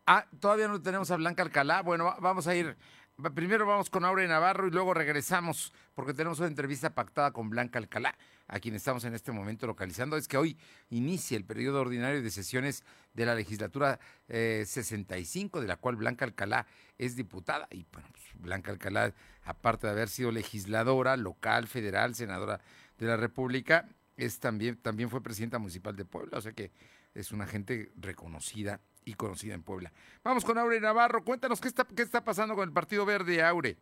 Ah, 0.06 0.24
todavía 0.40 0.68
no 0.68 0.80
tenemos 0.80 1.10
a 1.10 1.16
Blanca 1.16 1.42
Alcalá. 1.42 1.82
Bueno, 1.82 2.16
vamos 2.20 2.46
a 2.46 2.54
ir. 2.56 2.76
Primero 3.34 3.66
vamos 3.66 3.90
con 3.90 4.04
Aure 4.04 4.26
Navarro 4.26 4.68
y 4.68 4.70
luego 4.70 4.94
regresamos 4.94 5.72
porque 5.94 6.14
tenemos 6.14 6.38
una 6.38 6.48
entrevista 6.48 6.94
pactada 6.94 7.30
con 7.30 7.50
Blanca 7.50 7.78
Alcalá, 7.78 8.16
a 8.48 8.58
quien 8.60 8.74
estamos 8.74 9.04
en 9.04 9.14
este 9.14 9.30
momento 9.30 9.66
localizando. 9.66 10.16
Es 10.16 10.26
que 10.26 10.36
hoy 10.36 10.58
inicia 10.90 11.36
el 11.36 11.44
periodo 11.44 11.80
ordinario 11.80 12.22
de 12.22 12.30
sesiones 12.30 12.84
de 13.14 13.26
la 13.26 13.34
legislatura 13.34 14.00
65, 14.28 15.58
eh, 15.58 15.62
de 15.62 15.68
la 15.68 15.76
cual 15.76 15.96
Blanca 15.96 16.24
Alcalá 16.24 16.66
es 16.96 17.14
diputada. 17.14 17.68
Y 17.70 17.86
bueno, 17.92 18.08
pues, 18.10 18.24
Blanca 18.34 18.70
Alcalá 18.70 19.14
aparte 19.44 19.86
de 19.86 19.92
haber 19.92 20.08
sido 20.08 20.32
legisladora 20.32 21.16
local, 21.16 21.68
federal, 21.68 22.14
senadora 22.14 22.60
de 22.98 23.06
la 23.06 23.16
República, 23.16 23.88
es 24.16 24.40
también, 24.40 24.76
también 24.76 25.10
fue 25.10 25.22
presidenta 25.22 25.58
municipal 25.58 25.94
de 25.94 26.04
Puebla, 26.04 26.38
o 26.38 26.40
sea 26.40 26.52
que 26.52 26.72
es 27.14 27.32
una 27.32 27.46
gente 27.46 27.92
reconocida 27.96 28.80
y 29.04 29.14
conocida 29.14 29.54
en 29.54 29.62
Puebla. 29.62 29.92
Vamos 30.22 30.44
con 30.44 30.58
Aure 30.58 30.80
Navarro, 30.80 31.24
cuéntanos 31.24 31.60
qué 31.60 31.68
está, 31.68 31.84
qué 31.84 32.02
está 32.02 32.24
pasando 32.24 32.54
con 32.54 32.68
el 32.68 32.74
Partido 32.74 33.06
Verde, 33.06 33.42
Aure. 33.42 33.78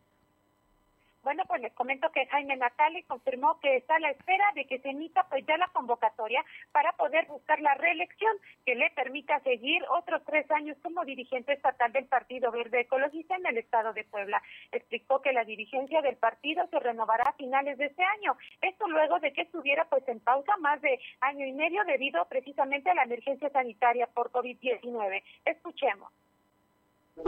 Bueno, 1.27 1.43
pues 1.49 1.61
les 1.61 1.73
comento 1.73 2.09
que 2.13 2.25
Jaime 2.27 2.57
Natali 2.57 3.03
confirmó 3.03 3.59
que 3.59 3.79
está 3.79 3.97
a 3.97 3.99
la 3.99 4.13
espera 4.13 4.45
de 4.55 4.65
que 4.65 4.79
se 4.79 4.91
emita 4.91 5.25
pues 5.29 5.45
ya 5.45 5.57
la 5.57 5.67
convocatoria 5.73 6.45
para 6.71 6.93
poder 6.93 7.27
buscar 7.27 7.61
la 7.61 7.75
reelección 7.75 8.31
que 8.65 8.77
le 8.77 8.91
permita 8.91 9.41
seguir 9.41 9.85
otros 9.91 10.23
tres 10.25 10.49
años 10.53 10.77
como 10.85 11.05
dirigente 11.05 11.55
estatal 11.55 11.91
del 11.91 12.05
Partido 12.05 12.53
Verde 12.53 12.83
Ecologista 12.83 13.35
en 13.35 13.45
el 13.45 13.59
estado 13.59 13.93
de 13.93 14.05
Puebla. 14.05 14.41
Explicó 14.71 15.21
que 15.21 15.33
la 15.33 15.43
dirigencia 15.43 16.01
del 16.01 16.15
partido 16.15 16.65
se 16.69 16.79
renovará 16.79 17.25
a 17.25 17.33
finales 17.33 17.77
de 17.77 17.87
este 17.87 18.05
año. 18.05 18.37
Esto 18.63 18.87
luego 18.87 19.19
de 19.19 19.33
que 19.33 19.43
estuviera 19.43 19.85
pues 19.87 20.07
en 20.07 20.21
pausa 20.21 20.57
más 20.59 20.81
de 20.81 21.01
año 21.23 21.45
y 21.45 21.53
medio 21.55 21.83
debido 21.87 22.25
precisamente 22.27 22.89
a 22.91 22.95
la 22.95 23.03
emergencia 23.03 23.51
sanitaria 23.51 24.07
por 24.07 24.31
COVID-19. 24.31 25.25
Escuchemos. 25.45 26.09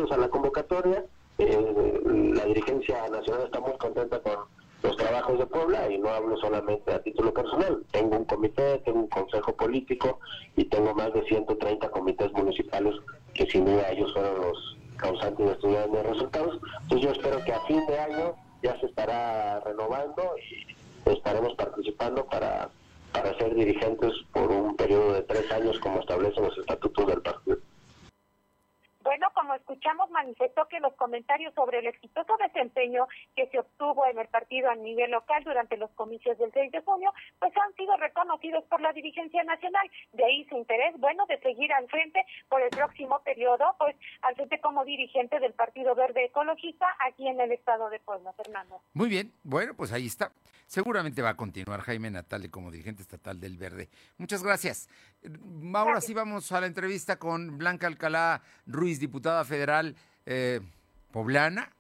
A 0.09 0.17
la 0.17 0.29
convocatoria 0.29 1.03
la 1.39 2.45
dirigencia 2.47 3.09
nacional 3.09 3.45
está 3.45 3.61
muy 3.61 3.77
contenta 3.79 4.21
con 4.21 4.35
los 4.83 4.97
trabajos 4.97 5.39
de 5.39 5.47
Puebla 5.47 5.91
y 5.91 5.99
no 5.99 6.09
hablo 6.09 6.37
solamente 6.37 6.93
a 6.93 7.03
título 7.03 7.33
personal. 7.33 7.85
Tengo 7.91 8.17
un 8.17 8.25
comité, 8.25 8.79
tengo 8.85 9.01
un 9.01 9.09
consejo 9.09 9.55
político 9.55 10.21
y 10.57 10.65
tengo 10.65 10.95
más 10.95 11.13
de 11.13 11.23
130 11.25 11.91
comités 11.91 12.33
municipales 12.33 12.95
que 13.35 13.47
sin 13.47 13.65
duda 13.65 13.91
ellos 13.91 14.13
fueron 14.13 14.41
los 14.41 14.77
causantes 14.97 15.47
de 15.47 15.53
estos 15.53 15.73
grandes 15.73 16.07
resultados. 16.07 16.61
Entonces 16.83 17.01
yo 17.07 17.11
espero 17.13 17.45
que 17.45 17.53
a 17.53 17.61
fin 17.67 17.87
de 17.87 17.99
año 17.99 18.35
ya 18.63 18.79
se 18.81 18.87
estará 18.87 19.61
renovando 19.61 20.35
y 20.39 21.11
estaremos 21.11 21.55
participando 21.55 22.25
para, 22.27 22.71
para 23.13 23.37
ser 23.39 23.55
dirigentes 23.55 24.13
por 24.33 24.51
un 24.51 24.77
periodo 24.77 25.15
de 25.15 25.23
tres 25.23 25.51
años 25.53 25.79
como 25.79 26.01
establecen 26.01 26.45
los 26.45 26.59
estatutos 26.59 27.07
del 27.07 27.23
partido. 27.23 27.59
Bueno, 29.09 29.29
como 29.33 29.55
escuchamos, 29.55 30.11
manifestó 30.11 30.69
que 30.69 30.81
los 30.81 30.93
comentarios 30.97 31.55
sobre 31.55 31.79
el 31.79 31.87
exitoso 31.87 32.37
desempeño 32.37 33.09
que 33.35 33.47
se 33.47 33.59
obtuvo 33.59 34.05
en 34.05 34.19
el 34.19 34.29
partido 34.29 34.69
a 34.69 34.75
nivel 34.75 35.13
local 35.13 35.43
durante 35.45 35.79
los 35.79 35.91
comicios 35.93 36.37
del 36.37 36.53
6 36.53 36.71
de 36.71 36.83
junio, 36.83 37.11
pues 37.39 37.51
han 37.57 37.75
sido 37.75 37.97
reconocidos 37.97 38.65
por 38.65 38.83
la 38.83 38.93
dirigencia 38.93 39.43
nacional. 39.45 39.91
De 40.13 40.27
ahí 40.27 40.45
su 40.51 40.59
interés, 40.59 40.95
bueno, 40.99 41.25
de 41.25 41.41
seguir 41.41 41.73
al 41.73 41.89
frente 41.89 42.23
por 42.51 42.61
el 42.61 42.69
próximo 42.69 43.23
periodo, 43.23 43.75
pues 43.79 43.97
al 44.21 44.35
frente 44.35 44.61
como 44.61 44.85
dirigente 44.85 45.41
del 45.41 45.55
Partido 45.55 45.95
Verde 45.95 46.27
Ecologista 46.27 46.95
aquí 47.01 47.29
en 47.29 47.41
el 47.41 47.53
estado 47.53 47.89
de 47.89 48.01
Puebla, 48.01 48.35
Fernando. 48.35 48.83
Muy 48.93 49.09
bien, 49.09 49.33
bueno, 49.43 49.73
pues 49.75 49.91
ahí 49.91 50.05
está. 50.05 50.33
Seguramente 50.67 51.23
va 51.23 51.31
a 51.31 51.35
continuar 51.35 51.81
Jaime 51.81 52.11
Natale 52.11 52.51
como 52.51 52.71
dirigente 52.71 53.01
estatal 53.01 53.41
del 53.41 53.57
Verde. 53.57 53.89
Muchas 54.19 54.43
gracias. 54.43 54.87
Ahora 55.75 56.01
sí 56.01 56.15
vamos 56.15 56.51
a 56.53 56.61
la 56.61 56.67
entrevista 56.67 57.19
con 57.19 57.59
Blanca 57.59 57.87
Alcalá 57.87 58.43
Ruiz, 58.67 59.01
diputada 59.01 59.45
federal 59.45 59.97
eh, 60.27 60.61
poblana. 61.11 61.71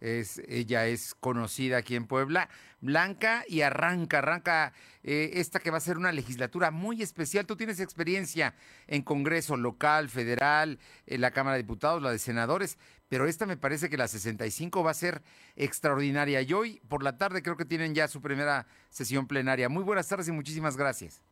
Es, 0.00 0.40
ella 0.46 0.86
es 0.86 1.14
conocida 1.14 1.78
aquí 1.78 1.96
en 1.96 2.06
Puebla. 2.06 2.48
Blanca 2.80 3.44
y 3.48 3.62
arranca, 3.62 4.18
arranca 4.18 4.72
eh, 5.02 5.30
esta 5.34 5.58
que 5.58 5.70
va 5.70 5.78
a 5.78 5.80
ser 5.80 5.96
una 5.96 6.12
legislatura 6.12 6.70
muy 6.70 7.02
especial. 7.02 7.46
Tú 7.46 7.56
tienes 7.56 7.80
experiencia 7.80 8.54
en 8.86 9.02
Congreso 9.02 9.56
local, 9.56 10.08
federal, 10.08 10.78
en 11.06 11.20
la 11.20 11.32
Cámara 11.32 11.56
de 11.56 11.62
Diputados, 11.62 12.02
la 12.02 12.12
de 12.12 12.18
senadores, 12.18 12.78
pero 13.08 13.26
esta 13.26 13.46
me 13.46 13.56
parece 13.56 13.88
que 13.88 13.96
la 13.96 14.06
65 14.06 14.84
va 14.84 14.92
a 14.92 14.94
ser 14.94 15.22
extraordinaria. 15.56 16.42
Y 16.42 16.52
hoy 16.52 16.80
por 16.88 17.02
la 17.02 17.16
tarde 17.16 17.42
creo 17.42 17.56
que 17.56 17.64
tienen 17.64 17.94
ya 17.94 18.06
su 18.06 18.20
primera 18.20 18.66
sesión 18.90 19.26
plenaria. 19.26 19.68
Muy 19.68 19.82
buenas 19.82 20.06
tardes 20.06 20.28
y 20.28 20.32
muchísimas 20.32 20.76
gracias. 20.76 21.22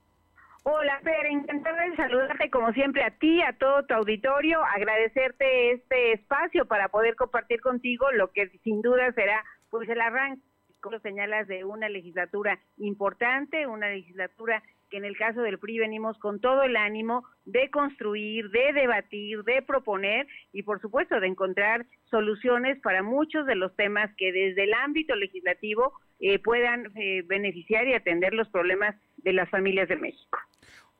Hola, 0.68 0.98
Fer, 1.04 1.26
encantada 1.26 1.80
de 1.84 1.94
saludarte 1.94 2.50
como 2.50 2.72
siempre 2.72 3.04
a 3.04 3.16
ti, 3.16 3.40
a 3.40 3.52
todo 3.52 3.84
tu 3.86 3.94
auditorio, 3.94 4.58
agradecerte 4.64 5.70
este 5.70 6.14
espacio 6.14 6.66
para 6.66 6.88
poder 6.88 7.14
compartir 7.14 7.60
contigo 7.60 8.10
lo 8.10 8.32
que 8.32 8.48
sin 8.64 8.82
duda 8.82 9.12
será 9.12 9.44
pues 9.70 9.88
el 9.88 10.00
arranque, 10.00 10.42
como 10.80 10.98
señalas, 10.98 11.46
de 11.46 11.64
una 11.64 11.88
legislatura 11.88 12.58
importante, 12.78 13.68
una 13.68 13.90
legislatura 13.90 14.60
que 14.90 14.96
en 14.96 15.04
el 15.04 15.16
caso 15.16 15.42
del 15.42 15.58
PRI 15.58 15.78
venimos 15.78 16.18
con 16.18 16.40
todo 16.40 16.62
el 16.62 16.76
ánimo 16.76 17.24
de 17.44 17.70
construir, 17.70 18.50
de 18.50 18.72
debatir, 18.72 19.42
de 19.42 19.62
proponer 19.62 20.26
y 20.52 20.62
por 20.62 20.80
supuesto 20.80 21.20
de 21.20 21.26
encontrar 21.26 21.86
soluciones 22.10 22.80
para 22.80 23.02
muchos 23.02 23.46
de 23.46 23.54
los 23.54 23.74
temas 23.76 24.10
que 24.16 24.32
desde 24.32 24.64
el 24.64 24.74
ámbito 24.74 25.14
legislativo 25.16 25.92
eh, 26.20 26.38
puedan 26.38 26.92
eh, 26.96 27.22
beneficiar 27.26 27.86
y 27.86 27.94
atender 27.94 28.34
los 28.34 28.48
problemas 28.48 28.94
de 29.18 29.32
las 29.32 29.48
familias 29.50 29.88
de 29.88 29.96
México. 29.96 30.38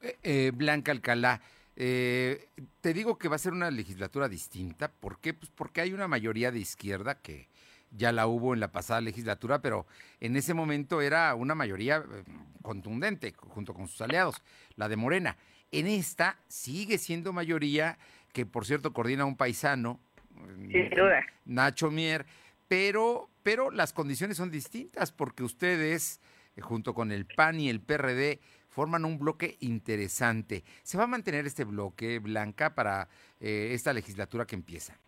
Eh, 0.01 0.17
eh, 0.23 0.53
Blanca 0.55 0.93
Alcalá, 0.93 1.41
eh, 1.77 2.49
te 2.81 2.93
digo 2.93 3.19
que 3.19 3.29
va 3.29 3.37
a 3.37 3.41
ser 3.41 3.53
una 3.53 3.71
legislatura 3.71 4.29
distinta. 4.29 4.91
¿Por 4.93 5.21
qué? 5.21 5.35
Pues 5.35 5.51
porque 5.55 5.81
hay 5.81 5.93
una 5.93 6.09
mayoría 6.09 6.51
de 6.51 6.59
izquierda 6.59 7.21
que 7.21 7.49
ya 7.91 8.13
la 8.13 8.27
hubo 8.27 8.55
en 8.55 8.61
la 8.61 8.73
pasada 8.73 9.01
legislatura, 9.01 9.61
pero 9.61 9.87
en 10.21 10.37
ese 10.37 10.55
momento 10.55 11.01
era 11.01 11.35
una 11.35 11.55
mayoría 11.55 12.05
contundente 12.63 13.33
junto 13.37 13.75
con 13.75 13.89
sus 13.89 14.01
aliados, 14.01 14.43
la 14.77 14.89
de 14.89 14.97
Morena. 14.97 15.37
En 15.73 15.87
esta 15.87 16.39
sigue 16.49 16.99
siendo 16.99 17.33
mayoría, 17.33 17.99
que 18.33 18.47
por 18.47 18.67
cierto 18.67 18.93
coordina 18.93 19.25
un 19.25 19.37
paisano, 19.37 20.01
Nacho 21.45 21.91
Mier, 21.91 22.27
pero, 22.69 23.31
pero 23.43 23.71
las 23.71 23.93
condiciones 23.93 24.37
son 24.37 24.51
distintas 24.51 25.13
porque 25.13 25.43
ustedes, 25.43 26.21
junto 26.61 26.95
con 26.95 27.13
el 27.13 27.27
PAN 27.27 27.61
y 27.61 27.69
el 27.69 27.81
PRD, 27.81 28.41
forman 28.69 29.05
un 29.05 29.19
bloque 29.19 29.57
interesante. 29.61 30.65
¿Se 30.83 30.99
va 30.99 31.05
a 31.05 31.09
mantener 31.09 31.47
este 31.47 31.65
bloque, 31.65 32.19
Blanca, 32.19 32.75
para 32.75 33.09
eh, 33.41 33.71
esta 33.73 33.93
legislatura 33.93 34.47
que 34.47 34.55
empieza? 34.55 34.99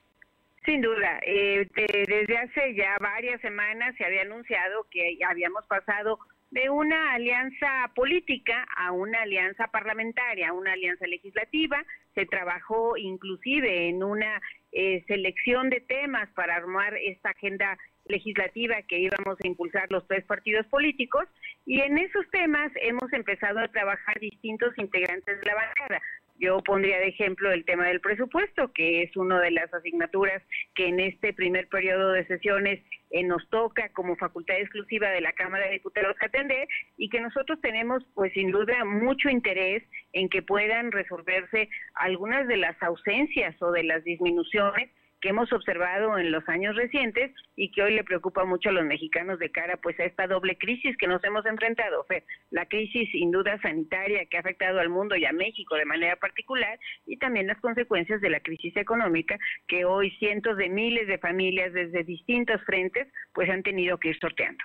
Sin 0.64 0.82
duda, 0.82 1.20
eh, 1.22 1.66
desde 1.74 2.36
hace 2.36 2.74
ya 2.74 2.96
varias 3.00 3.40
semanas 3.40 3.94
se 3.96 4.04
había 4.04 4.22
anunciado 4.22 4.86
que 4.90 5.18
habíamos 5.26 5.64
pasado 5.66 6.18
de 6.50 6.70
una 6.70 7.12
alianza 7.12 7.90
política 7.94 8.66
a 8.76 8.92
una 8.92 9.22
alianza 9.22 9.68
parlamentaria, 9.68 10.48
a 10.48 10.52
una 10.52 10.72
alianza 10.72 11.06
legislativa. 11.06 11.84
Se 12.14 12.26
trabajó 12.26 12.96
inclusive 12.96 13.88
en 13.88 14.02
una 14.02 14.40
eh, 14.72 15.04
selección 15.06 15.68
de 15.70 15.80
temas 15.80 16.28
para 16.34 16.56
armar 16.56 16.94
esta 16.96 17.30
agenda 17.30 17.78
legislativa 18.06 18.82
que 18.88 18.98
íbamos 18.98 19.38
a 19.42 19.46
impulsar 19.46 19.90
los 19.90 20.06
tres 20.08 20.24
partidos 20.24 20.66
políticos 20.66 21.24
y 21.66 21.80
en 21.80 21.98
esos 21.98 22.28
temas 22.30 22.72
hemos 22.80 23.12
empezado 23.12 23.58
a 23.58 23.68
trabajar 23.68 24.18
distintos 24.18 24.72
integrantes 24.78 25.38
de 25.38 25.46
la 25.46 25.54
bancada. 25.54 26.00
Yo 26.38 26.62
pondría 26.62 26.98
de 26.98 27.08
ejemplo 27.08 27.50
el 27.50 27.64
tema 27.64 27.88
del 27.88 28.00
presupuesto, 28.00 28.72
que 28.72 29.02
es 29.02 29.16
una 29.16 29.40
de 29.40 29.50
las 29.50 29.72
asignaturas 29.74 30.42
que 30.74 30.86
en 30.86 31.00
este 31.00 31.32
primer 31.32 31.68
periodo 31.68 32.12
de 32.12 32.26
sesiones 32.26 32.80
eh, 33.10 33.24
nos 33.24 33.48
toca 33.50 33.88
como 33.90 34.16
facultad 34.16 34.56
exclusiva 34.56 35.08
de 35.10 35.20
la 35.20 35.32
Cámara 35.32 35.66
de 35.66 35.72
Diputados 35.72 36.16
atender 36.20 36.68
y 36.96 37.08
que 37.08 37.20
nosotros 37.20 37.60
tenemos 37.60 38.04
pues 38.14 38.32
sin 38.34 38.52
duda 38.52 38.84
mucho 38.84 39.28
interés 39.28 39.82
en 40.12 40.28
que 40.28 40.42
puedan 40.42 40.92
resolverse 40.92 41.68
algunas 41.94 42.46
de 42.46 42.56
las 42.56 42.80
ausencias 42.82 43.60
o 43.60 43.72
de 43.72 43.82
las 43.82 44.04
disminuciones 44.04 44.90
que 45.20 45.30
hemos 45.30 45.52
observado 45.52 46.18
en 46.18 46.30
los 46.30 46.48
años 46.48 46.76
recientes 46.76 47.32
y 47.56 47.70
que 47.72 47.82
hoy 47.82 47.94
le 47.94 48.04
preocupa 48.04 48.44
mucho 48.44 48.68
a 48.68 48.72
los 48.72 48.84
mexicanos 48.84 49.38
de 49.38 49.50
cara 49.50 49.76
pues 49.76 49.98
a 50.00 50.04
esta 50.04 50.26
doble 50.26 50.56
crisis 50.56 50.96
que 50.96 51.08
nos 51.08 51.22
hemos 51.24 51.44
enfrentado, 51.46 52.06
la 52.50 52.66
crisis 52.66 53.10
sin 53.10 53.30
duda 53.30 53.60
sanitaria 53.60 54.26
que 54.26 54.36
ha 54.36 54.40
afectado 54.40 54.80
al 54.80 54.88
mundo 54.88 55.16
y 55.16 55.24
a 55.24 55.32
México 55.32 55.74
de 55.74 55.84
manera 55.84 56.16
particular 56.16 56.78
y 57.06 57.16
también 57.16 57.46
las 57.46 57.60
consecuencias 57.60 58.20
de 58.20 58.30
la 58.30 58.40
crisis 58.40 58.76
económica 58.76 59.38
que 59.66 59.84
hoy 59.84 60.10
cientos 60.18 60.56
de 60.56 60.68
miles 60.68 61.08
de 61.08 61.18
familias 61.18 61.72
desde 61.72 62.04
distintos 62.04 62.62
frentes 62.64 63.08
pues 63.32 63.50
han 63.50 63.62
tenido 63.62 63.98
que 63.98 64.10
ir 64.10 64.18
sorteando. 64.18 64.62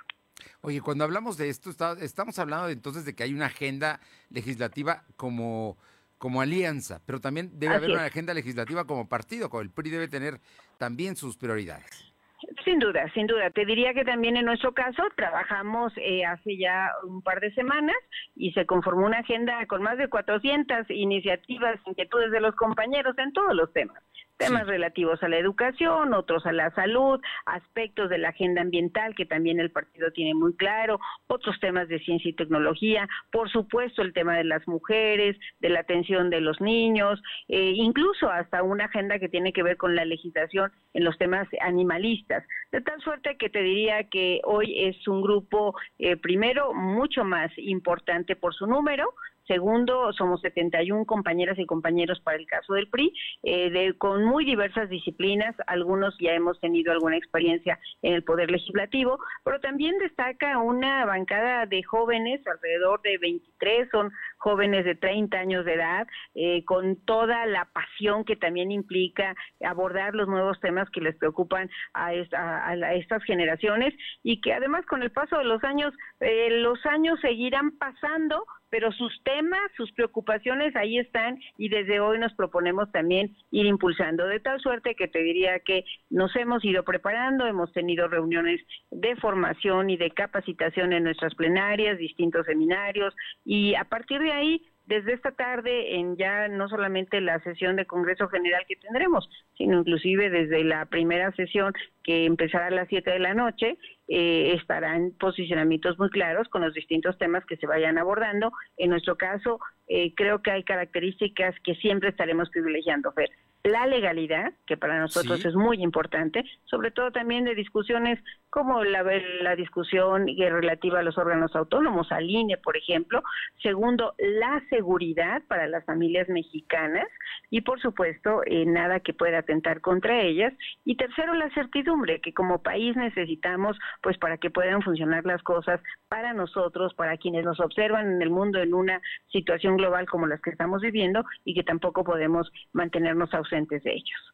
Oye, 0.62 0.82
cuando 0.82 1.04
hablamos 1.04 1.38
de 1.38 1.50
esto, 1.50 1.72
estamos 2.00 2.40
hablando 2.40 2.70
entonces 2.70 3.06
de 3.06 3.14
que 3.16 3.24
hay 3.24 3.34
una 3.34 3.48
agenda 3.48 4.00
legislativa 4.30 5.04
como 5.18 5.78
como 6.24 6.40
alianza, 6.40 7.02
pero 7.06 7.20
también 7.20 7.60
debe 7.60 7.76
haber 7.76 7.92
una 7.92 8.06
agenda 8.06 8.34
legislativa 8.34 8.88
como 8.88 9.10
partido, 9.10 9.50
como 9.50 9.62
el 9.62 9.72
PRI 9.72 9.90
debe 9.90 10.08
tener 10.08 10.40
también 10.78 11.18
sus 11.18 11.36
prioridades. 11.36 12.16
Sin 12.64 12.80
duda, 12.80 13.12
sin 13.14 13.28
duda. 13.28 13.50
Te 13.50 13.66
diría 13.66 13.94
que 13.94 14.06
también 14.06 14.38
en 14.38 14.46
nuestro 14.46 14.74
caso 14.74 15.04
trabajamos 15.18 15.92
eh, 15.98 16.24
hace 16.24 16.58
ya 16.58 16.92
un 17.06 17.22
par 17.24 17.42
de 17.42 17.54
semanas 17.54 17.98
y 18.38 18.54
se 18.54 18.66
conformó 18.66 19.06
una 19.06 19.20
agenda 19.20 19.66
con 19.66 19.84
más 19.84 19.98
de 19.98 20.08
400 20.08 20.90
iniciativas, 20.92 21.78
inquietudes 21.86 22.32
de 22.32 22.40
los 22.40 22.56
compañeros 22.56 23.18
en 23.18 23.34
todos 23.34 23.54
los 23.54 23.74
temas 23.74 24.02
temas 24.38 24.68
relativos 24.68 25.22
a 25.24 25.28
la 25.28 25.38
educación, 25.38 26.14
otros 26.14 26.46
a 26.46 26.52
la 26.52 26.72
salud, 26.72 27.22
aspectos 27.46 28.10
de 28.10 28.18
la 28.18 28.30
agenda 28.30 28.62
ambiental 28.62 29.16
que 29.16 29.26
también 29.26 29.60
el 29.60 29.72
partido 29.72 30.12
tiene 30.12 30.34
muy 30.34 30.56
claro, 30.56 31.00
otros 31.28 31.60
temas 31.60 31.88
de 31.88 32.00
ciencia 32.00 32.30
y 32.30 32.34
tecnología, 32.34 33.08
por 33.32 33.50
supuesto 33.50 34.02
el 34.02 34.14
tema 34.14 34.36
de 34.36 34.44
las 34.44 34.68
mujeres, 34.68 35.38
de 35.60 35.70
la 35.70 35.80
atención 35.80 36.30
de 36.30 36.42
los 36.42 36.60
niños, 36.62 37.22
eh, 37.48 37.74
incluso 37.76 38.30
hasta 38.30 38.64
una 38.64 38.86
agenda 38.86 39.20
que 39.20 39.30
tiene 39.30 39.54
que 39.54 39.64
ver 39.64 39.78
con 39.78 39.96
la 39.96 40.06
legislación 40.06 40.72
en 40.94 41.04
los 41.04 41.18
temas 41.18 41.48
animalistas. 41.62 42.44
De 42.72 42.82
tal 42.82 43.02
suerte 43.02 43.38
que 43.38 43.50
te 43.50 43.62
diría 43.62 44.04
que 44.10 44.42
hoy 44.44 44.88
es 44.88 45.08
un 45.08 45.22
grupo, 45.22 45.76
eh, 46.00 46.18
primero, 46.18 46.74
mucho 46.74 47.24
más 47.24 47.52
importante 47.58 48.36
por 48.36 48.54
su 48.54 48.68
número, 48.68 49.14
Segundo, 49.48 50.14
somos 50.14 50.42
71 50.42 51.06
compañeras 51.06 51.60
y 51.60 51.66
compañeros 51.66 52.20
para 52.22 52.38
el 52.38 52.46
caso 52.46 52.74
del 52.74 52.88
PRI, 52.88 53.14
eh, 53.44 53.70
de, 53.70 53.94
con 53.98 54.24
muy 54.24 54.46
diversas 54.46 54.90
disciplinas. 54.90 55.56
Algunos 55.68 56.16
ya 56.20 56.32
hemos 56.34 56.60
tenido 56.60 56.92
alguna 56.94 57.18
experiencia 57.18 57.78
en 58.02 58.14
el 58.14 58.24
Poder 58.24 58.50
Legislativo, 58.50 59.20
pero 59.44 59.60
también 59.60 59.98
destaca 59.98 60.60
una 60.60 61.06
bancada 61.06 61.66
de 61.66 61.84
jóvenes, 61.84 62.46
alrededor 62.48 63.02
de 63.02 63.18
23, 63.18 63.90
son 63.92 64.12
jóvenes 64.44 64.84
de 64.84 64.96
30 64.96 65.38
años 65.38 65.64
de 65.64 65.76
edad, 65.76 66.06
eh, 66.36 66.66
con 66.66 66.98
toda 67.06 67.46
la 67.46 67.70
pasión 67.74 68.26
que 68.26 68.36
también 68.36 68.72
implica 68.72 69.36
abordar 69.64 70.14
los 70.16 70.28
nuevos 70.28 70.60
temas 70.60 70.90
que 70.90 71.00
les 71.00 71.16
preocupan 71.16 71.70
a, 71.94 72.14
estas 72.14 73.24
generaciones 73.24 73.94
y 74.22 74.42
que 74.42 74.54
además 74.54 74.86
con 74.86 75.02
el 75.02 75.12
paso 75.12 75.38
de 75.38 75.46
los 75.46 75.64
años, 75.64 75.94
eh, 76.20 76.50
los 76.60 76.86
años 76.86 77.22
seguirán 77.22 77.78
pasando, 77.78 78.46
pero 78.70 78.92
sus 78.92 79.14
temas, 79.24 79.62
sus 79.78 79.92
preocupaciones 79.94 80.76
ahí 80.76 80.98
están 80.98 81.40
y 81.58 81.70
desde 81.70 82.02
hoy 82.02 82.20
nos 82.20 82.34
proponemos 82.34 82.92
también 82.92 83.36
ir 83.52 83.66
impulsando, 83.66 84.26
de 84.26 84.40
tal 84.42 84.60
suerte 84.60 84.96
que 84.96 85.08
te 85.08 85.20
diría 85.20 85.60
que 85.60 85.86
nos 86.10 86.36
hemos 86.36 86.66
ido 86.66 86.84
preparando, 86.84 87.46
hemos 87.46 87.72
tenido 87.72 88.10
reuniones 88.10 88.60
de 88.92 89.16
formación 89.18 89.90
y 89.90 89.98
de 89.98 90.12
capacitación 90.12 90.92
en 90.92 91.04
nuestras 91.04 91.34
plenarias, 91.36 91.98
distintos 91.98 92.46
seminarios 92.46 93.16
y 93.46 93.76
a 93.76 93.86
partir 93.86 94.20
de 94.20 94.33
ahí 94.34 94.62
desde 94.86 95.14
esta 95.14 95.32
tarde 95.32 95.96
en 95.96 96.18
ya 96.18 96.48
no 96.50 96.68
solamente 96.68 97.22
la 97.22 97.40
sesión 97.40 97.76
de 97.76 97.86
Congreso 97.86 98.28
General 98.28 98.64
que 98.68 98.76
tendremos, 98.76 99.30
sino 99.58 99.80
inclusive 99.80 100.30
desde 100.30 100.64
la 100.64 100.86
primera 100.88 101.32
sesión 101.32 101.74
que 102.04 102.26
empezará 102.26 102.68
a 102.68 102.72
las 102.72 102.90
7 102.90 103.10
de 103.10 103.20
la 103.20 103.34
noche, 103.34 103.78
eh, 104.10 104.54
estarán 104.56 105.12
posicionamientos 105.18 105.98
muy 105.98 106.10
claros 106.10 106.50
con 106.50 106.62
los 106.62 106.74
distintos 106.74 107.18
temas 107.18 107.46
que 107.46 107.56
se 107.58 107.68
vayan 107.68 107.98
abordando. 107.98 108.52
En 108.78 108.90
nuestro 108.90 109.16
caso, 109.16 109.60
eh, 109.88 110.14
creo 110.16 110.42
que 110.42 110.52
hay 110.52 110.64
características 110.64 111.56
que 111.64 111.76
siempre 111.76 112.10
estaremos 112.10 112.50
privilegiando, 112.50 113.12
Fer. 113.14 113.30
La 113.64 113.88
legalidad, 113.88 114.52
que 114.68 114.76
para 114.76 115.00
nosotros 115.00 115.46
es 115.46 115.56
muy 115.56 115.82
importante, 115.82 116.44
sobre 116.66 116.92
todo 116.92 117.12
también 117.12 117.46
de 117.46 117.56
discusiones 117.56 118.20
como 118.50 118.84
la, 118.84 119.04
la 119.42 119.56
discusión 119.56 120.28
relativa 120.28 121.00
a 121.00 121.04
los 121.04 121.18
órganos 121.18 121.56
autónomos, 121.56 122.12
al 122.12 122.30
INE, 122.30 122.58
por 122.58 122.76
ejemplo. 122.76 123.24
Segundo, 123.62 124.16
la 124.20 124.62
seguridad 124.70 125.42
para 125.48 125.68
las 125.68 125.86
familias 125.86 126.28
mexicanas 126.28 127.08
y, 127.50 127.62
por 127.62 127.82
supuesto, 127.82 128.42
eh, 128.46 128.66
nada 128.66 129.00
que 129.00 129.14
pueda 129.14 129.40
atentar 129.40 129.80
contra 129.80 130.22
ellas. 130.22 130.54
Y 130.84 130.98
tercero, 130.98 131.34
la 131.34 131.50
certidumbre 131.54 132.20
que 132.20 132.34
como 132.34 132.62
país 132.62 132.98
necesitamos, 132.98 133.80
pues 134.02 134.18
para 134.18 134.38
que 134.38 134.52
puedan 134.52 134.82
funcionar 134.82 135.26
las 135.26 135.42
cosas 135.42 135.80
para 136.10 136.34
nosotros, 136.34 136.94
para 136.96 137.18
quienes 137.18 137.46
nos 137.46 137.62
observan 137.62 138.12
en 138.12 138.22
el 138.22 138.30
mundo 138.30 138.60
en 138.60 138.74
una 138.74 139.02
situación 139.32 139.78
global 139.78 140.06
como 140.06 140.28
las 140.28 140.42
que 140.42 140.50
estamos 140.50 140.82
viviendo 140.82 141.24
y 141.46 141.56
que 141.56 141.64
tampoco 141.64 142.04
podemos 142.04 142.52
mantenernos 142.74 143.34
ausentes 143.34 143.53
de 143.54 143.92
ellos. 143.92 144.34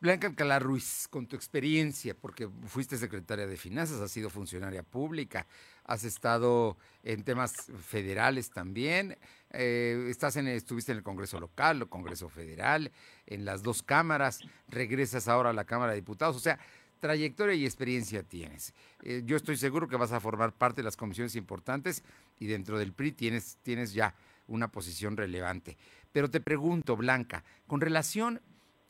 Blanca 0.00 0.28
Alcalá 0.28 0.60
Ruiz, 0.60 1.08
con 1.10 1.26
tu 1.26 1.34
experiencia, 1.34 2.14
porque 2.14 2.48
fuiste 2.66 2.96
secretaria 2.96 3.48
de 3.48 3.56
Finanzas, 3.56 4.00
has 4.00 4.12
sido 4.12 4.30
funcionaria 4.30 4.84
pública, 4.84 5.48
has 5.82 6.04
estado 6.04 6.76
en 7.02 7.24
temas 7.24 7.66
federales 7.84 8.50
también, 8.50 9.18
eh, 9.50 10.06
estás 10.08 10.36
en, 10.36 10.46
estuviste 10.46 10.92
en 10.92 10.98
el 10.98 11.04
Congreso 11.04 11.40
local, 11.40 11.78
el 11.82 11.88
Congreso 11.88 12.28
federal, 12.28 12.92
en 13.26 13.44
las 13.44 13.64
dos 13.64 13.82
cámaras, 13.82 14.38
regresas 14.68 15.26
ahora 15.26 15.50
a 15.50 15.52
la 15.52 15.64
Cámara 15.64 15.90
de 15.90 15.96
Diputados, 15.96 16.36
o 16.36 16.40
sea, 16.40 16.60
trayectoria 17.00 17.56
y 17.56 17.64
experiencia 17.64 18.22
tienes. 18.22 18.74
Eh, 19.02 19.22
yo 19.24 19.36
estoy 19.36 19.56
seguro 19.56 19.88
que 19.88 19.96
vas 19.96 20.12
a 20.12 20.20
formar 20.20 20.52
parte 20.52 20.76
de 20.76 20.84
las 20.84 20.96
comisiones 20.96 21.34
importantes 21.34 22.04
y 22.38 22.46
dentro 22.46 22.78
del 22.78 22.92
PRI 22.92 23.10
tienes, 23.10 23.58
tienes 23.62 23.94
ya 23.94 24.14
una 24.48 24.68
posición 24.68 25.16
relevante. 25.16 25.76
Pero 26.12 26.30
te 26.30 26.40
pregunto, 26.40 26.96
Blanca, 26.96 27.44
con 27.66 27.80
relación 27.80 28.40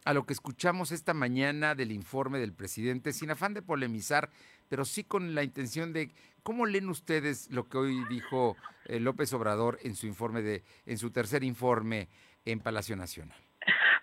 a 0.05 0.15
lo 0.15 0.25
que 0.25 0.33
escuchamos 0.33 0.93
esta 0.93 1.13
mañana 1.13 1.75
del 1.75 1.93
informe 1.93 2.39
del 2.39 2.55
presidente, 2.55 3.13
sin 3.13 3.31
afán 3.31 3.55
de 3.55 3.63
polemizar, 3.63 4.31
pero 4.69 4.85
sí 4.85 5.05
con 5.05 5.35
la 5.35 5.43
intención 5.43 5.93
de 5.93 6.11
cómo 6.43 6.67
leen 6.67 6.89
ustedes 6.89 7.51
lo 7.51 7.69
que 7.69 7.79
hoy 7.79 8.05
dijo 8.09 8.57
eh, 8.87 9.01
López 9.01 9.33
Obrador 9.35 9.79
en 9.83 9.95
su 9.95 10.07
informe 10.07 10.43
de, 10.43 10.63
en 10.87 10.99
su 10.99 11.11
tercer 11.11 11.45
informe 11.45 12.09
en 12.45 12.61
Palacio 12.61 12.97
Nacional. 12.97 13.37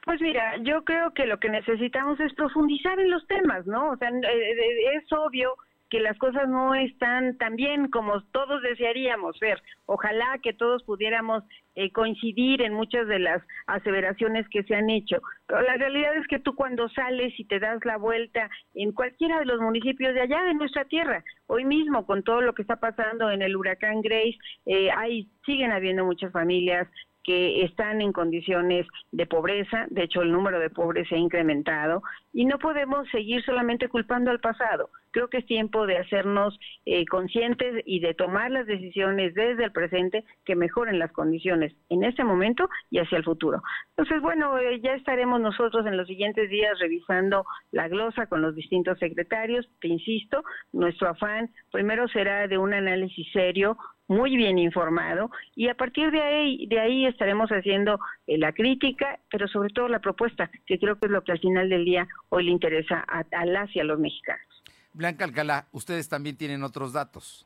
Pues 0.03 0.21
mira, 0.21 0.57
yo 0.61 0.83
creo 0.83 1.11
que 1.13 1.25
lo 1.25 1.39
que 1.39 1.49
necesitamos 1.49 2.19
es 2.19 2.33
profundizar 2.35 2.99
en 2.99 3.09
los 3.09 3.25
temas, 3.25 3.65
¿no? 3.65 3.89
O 3.89 3.97
sea, 3.97 4.09
eh, 4.09 4.21
eh, 4.21 4.97
es 4.97 5.11
obvio 5.11 5.55
que 5.89 5.99
las 5.99 6.17
cosas 6.19 6.47
no 6.47 6.75
están 6.75 7.37
tan 7.37 7.55
bien 7.55 7.89
como 7.89 8.21
todos 8.25 8.61
desearíamos 8.61 9.39
ver. 9.39 9.61
Ojalá 9.87 10.37
que 10.43 10.53
todos 10.53 10.83
pudiéramos 10.83 11.43
eh, 11.75 11.91
coincidir 11.91 12.61
en 12.61 12.73
muchas 12.73 13.07
de 13.07 13.19
las 13.19 13.41
aseveraciones 13.67 14.47
que 14.49 14.63
se 14.63 14.75
han 14.75 14.89
hecho. 14.89 15.17
Pero 15.47 15.61
la 15.61 15.75
realidad 15.75 16.15
es 16.15 16.27
que 16.27 16.39
tú 16.39 16.55
cuando 16.55 16.89
sales 16.89 17.33
y 17.37 17.45
te 17.45 17.59
das 17.59 17.83
la 17.85 17.97
vuelta 17.97 18.49
en 18.73 18.91
cualquiera 18.91 19.39
de 19.39 19.45
los 19.45 19.59
municipios 19.59 20.13
de 20.13 20.21
allá 20.21 20.43
de 20.43 20.53
nuestra 20.53 20.85
tierra, 20.85 21.23
hoy 21.47 21.65
mismo 21.65 22.05
con 22.05 22.23
todo 22.23 22.41
lo 22.41 22.53
que 22.53 22.61
está 22.61 22.77
pasando 22.77 23.29
en 23.29 23.41
el 23.41 23.55
huracán 23.55 24.01
Grace, 24.01 24.37
eh, 24.65 24.89
hay, 24.91 25.29
siguen 25.45 25.71
habiendo 25.71 26.05
muchas 26.05 26.31
familias 26.31 26.87
que 27.25 27.63
están 27.63 28.01
en 28.01 28.11
condiciones 28.11 28.85
de 29.11 29.25
pobreza, 29.25 29.87
de 29.89 30.03
hecho 30.03 30.21
el 30.21 30.31
número 30.31 30.59
de 30.59 30.69
pobres 30.69 31.07
se 31.09 31.15
ha 31.15 31.17
incrementado 31.17 32.03
y 32.33 32.45
no 32.45 32.59
podemos 32.59 33.07
seguir 33.09 33.43
solamente 33.43 33.89
culpando 33.89 34.29
al 34.29 34.39
pasado. 34.39 34.89
Creo 35.11 35.29
que 35.29 35.37
es 35.37 35.45
tiempo 35.45 35.87
de 35.87 35.97
hacernos 35.97 36.59
eh, 36.85 37.05
conscientes 37.05 37.81
y 37.85 38.01
de 38.01 38.13
tomar 38.13 38.51
las 38.51 38.67
decisiones 38.67 39.33
desde 39.33 39.63
el 39.63 39.71
presente 39.71 40.25
que 40.43 40.55
mejoren 40.55 40.99
las 40.99 41.13
condiciones 41.13 41.73
en 41.89 42.03
este 42.03 42.25
momento 42.25 42.69
y 42.91 42.99
hacia 42.99 43.17
el 43.17 43.23
futuro. 43.23 43.63
Entonces, 43.91 44.21
bueno, 44.21 44.59
eh, 44.59 44.81
ya 44.81 44.93
estaremos 44.93 45.39
nosotros 45.39 45.85
en 45.87 45.95
los 45.95 46.07
siguientes 46.07 46.49
días 46.49 46.77
revisando 46.79 47.45
la 47.71 47.87
glosa 47.87 48.27
con 48.27 48.41
los 48.41 48.55
distintos 48.55 48.99
secretarios. 48.99 49.67
Te 49.79 49.87
insisto, 49.87 50.43
nuestro 50.73 51.07
afán 51.07 51.49
primero 51.71 52.07
será 52.09 52.47
de 52.47 52.57
un 52.57 52.73
análisis 52.73 53.31
serio 53.31 53.77
muy 54.07 54.35
bien 54.35 54.57
informado 54.57 55.31
y 55.55 55.69
a 55.69 55.75
partir 55.75 56.11
de 56.11 56.21
ahí, 56.21 56.67
de 56.67 56.79
ahí 56.79 57.05
estaremos 57.05 57.49
haciendo 57.49 57.99
eh, 58.27 58.37
la 58.37 58.51
crítica, 58.51 59.19
pero 59.31 59.47
sobre 59.47 59.69
todo 59.69 59.87
la 59.87 59.99
propuesta, 59.99 60.49
que 60.65 60.79
creo 60.79 60.99
que 60.99 61.07
es 61.07 61.11
lo 61.11 61.23
que 61.23 61.31
al 61.31 61.39
final 61.39 61.69
del 61.69 61.85
día 61.85 62.07
hoy 62.29 62.45
le 62.45 62.51
interesa 62.51 63.03
a, 63.07 63.23
a 63.31 63.45
las 63.45 63.75
y 63.75 63.79
a 63.79 63.83
los 63.83 63.99
mexicanos. 63.99 64.45
Blanca 64.93 65.25
Alcalá, 65.25 65.67
ustedes 65.71 66.07
también 66.07 66.37
tienen 66.37 66.63
otros 66.63 66.93
datos. 66.93 67.45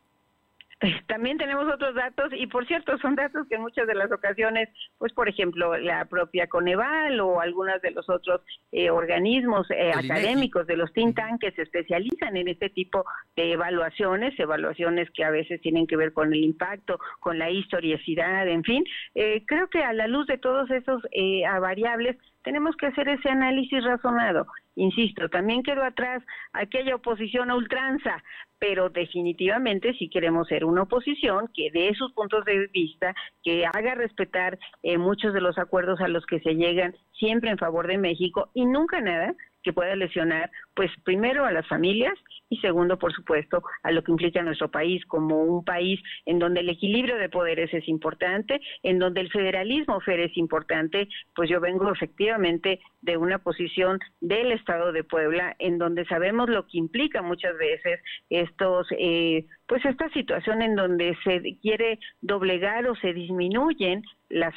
También 1.08 1.38
tenemos 1.38 1.68
otros 1.72 1.94
datos 1.96 2.32
y 2.32 2.48
por 2.48 2.66
cierto 2.66 2.98
son 3.00 3.16
datos 3.16 3.48
que 3.48 3.56
en 3.56 3.62
muchas 3.62 3.88
de 3.88 3.96
las 3.96 4.12
ocasiones, 4.12 4.70
pues 4.98 5.12
por 5.14 5.28
ejemplo 5.28 5.78
la 5.78 6.06
propia 6.06 6.48
Coneval 6.48 7.20
o 7.20 7.42
algunos 7.42 7.82
de 7.82 7.92
los 7.92 8.10
otros 8.10 8.42
eh, 8.72 8.90
organismos 8.90 9.70
eh, 9.72 9.92
académicos 9.94 10.68
de 10.68 10.78
los 10.78 10.92
think 10.94 11.16
tanks 11.16 11.40
que 11.42 11.52
se 11.52 11.64
especializan 11.64 12.38
en 12.38 12.48
este 12.48 12.70
tipo 12.70 13.04
de 13.36 13.54
evaluaciones, 13.54 14.40
evaluaciones 14.40 15.10
que 15.12 15.24
a 15.24 15.32
veces 15.32 15.60
tienen 15.62 15.86
que 15.86 15.98
ver 15.98 16.14
con 16.14 16.34
el 16.34 16.44
impacto, 16.44 17.00
con 17.20 17.38
la 17.38 17.50
historicidad, 17.50 18.48
en 18.48 18.64
fin, 18.64 18.86
eh, 19.16 19.44
creo 19.46 19.68
que 19.70 19.84
a 19.84 19.94
la 19.94 20.08
luz 20.08 20.28
de 20.28 20.38
todos 20.38 20.70
esos 20.72 21.02
variables 21.60 22.18
tenemos 22.44 22.76
que 22.76 22.88
hacer 22.88 23.10
ese 23.10 23.30
análisis 23.30 23.84
razonado. 23.84 24.48
Insisto, 24.76 25.30
también 25.30 25.64
quedó 25.64 25.84
atrás 25.84 26.24
aquella 26.54 26.96
oposición 26.96 27.52
a 27.52 27.56
ultranza, 27.56 28.24
pero 28.60 28.90
definitivamente 28.90 29.94
si 29.96 30.10
queremos 30.10 30.48
ser 30.48 30.64
una 30.66 30.84
oposición 30.84 31.50
que 31.54 31.70
dé 31.72 31.94
sus 31.96 32.14
puntos 32.14 32.46
de 32.46 32.68
vista, 32.68 33.14
que 33.44 33.66
haga 33.66 33.96
respetar 33.96 34.58
eh, 34.84 34.98
muchos 34.98 35.34
de 35.34 35.42
los 35.42 35.58
acuerdos 35.58 36.00
a 36.02 36.08
los 36.08 36.26
que 36.26 36.40
se 36.40 36.56
llegan 36.56 36.96
siempre 37.14 37.50
en 37.50 37.58
favor 37.58 37.88
de 37.88 37.98
México 37.98 38.50
y 38.54 38.66
nunca 38.66 39.02
nada 39.02 39.36
que 39.64 39.74
pueda 39.74 39.96
lesionar, 39.96 40.50
pues 40.74 40.92
primero 41.04 41.46
a 41.46 41.52
las 41.52 41.68
familias 41.68 42.14
y 42.50 42.58
segundo, 42.58 42.98
por 42.98 43.14
supuesto, 43.14 43.62
a 43.84 43.92
lo 43.92 44.04
que 44.04 44.12
implica 44.12 44.42
nuestro 44.42 44.72
país 44.72 45.06
como 45.06 45.44
un 45.44 45.64
país 45.64 46.00
en 46.26 46.40
donde 46.40 46.62
el 46.62 46.70
equilibrio 46.70 47.18
de 47.18 47.30
poderes 47.30 47.74
es 47.74 47.88
importante, 47.88 48.60
en 48.84 49.00
donde 49.00 49.22
el 49.22 49.32
federalismo 49.32 50.00
FER 50.02 50.22
es 50.22 50.38
importante, 50.38 51.08
pues 51.36 51.50
yo 51.50 51.60
vengo 51.60 51.92
efectivamente 51.92 52.80
de 53.02 53.18
una 53.18 53.40
posición 53.40 54.00
del 54.22 54.52
Estado 54.52 54.92
de 54.92 55.04
Puebla, 55.04 55.56
en 55.60 55.78
donde 55.78 56.06
sabemos 56.06 56.50
lo 56.50 56.66
que 56.68 56.78
implica 56.78 57.22
muchas 57.22 57.58
veces 57.58 58.00
estos, 58.30 58.88
eh, 58.98 59.46
pues 59.70 59.86
esta 59.86 60.10
situación 60.10 60.64
en 60.64 60.76
donde 60.76 61.16
se 61.24 61.40
quiere 61.62 62.00
doblegar 62.22 62.88
o 62.88 62.96
se 62.96 63.14
disminuyen 63.14 64.04
las, 64.28 64.54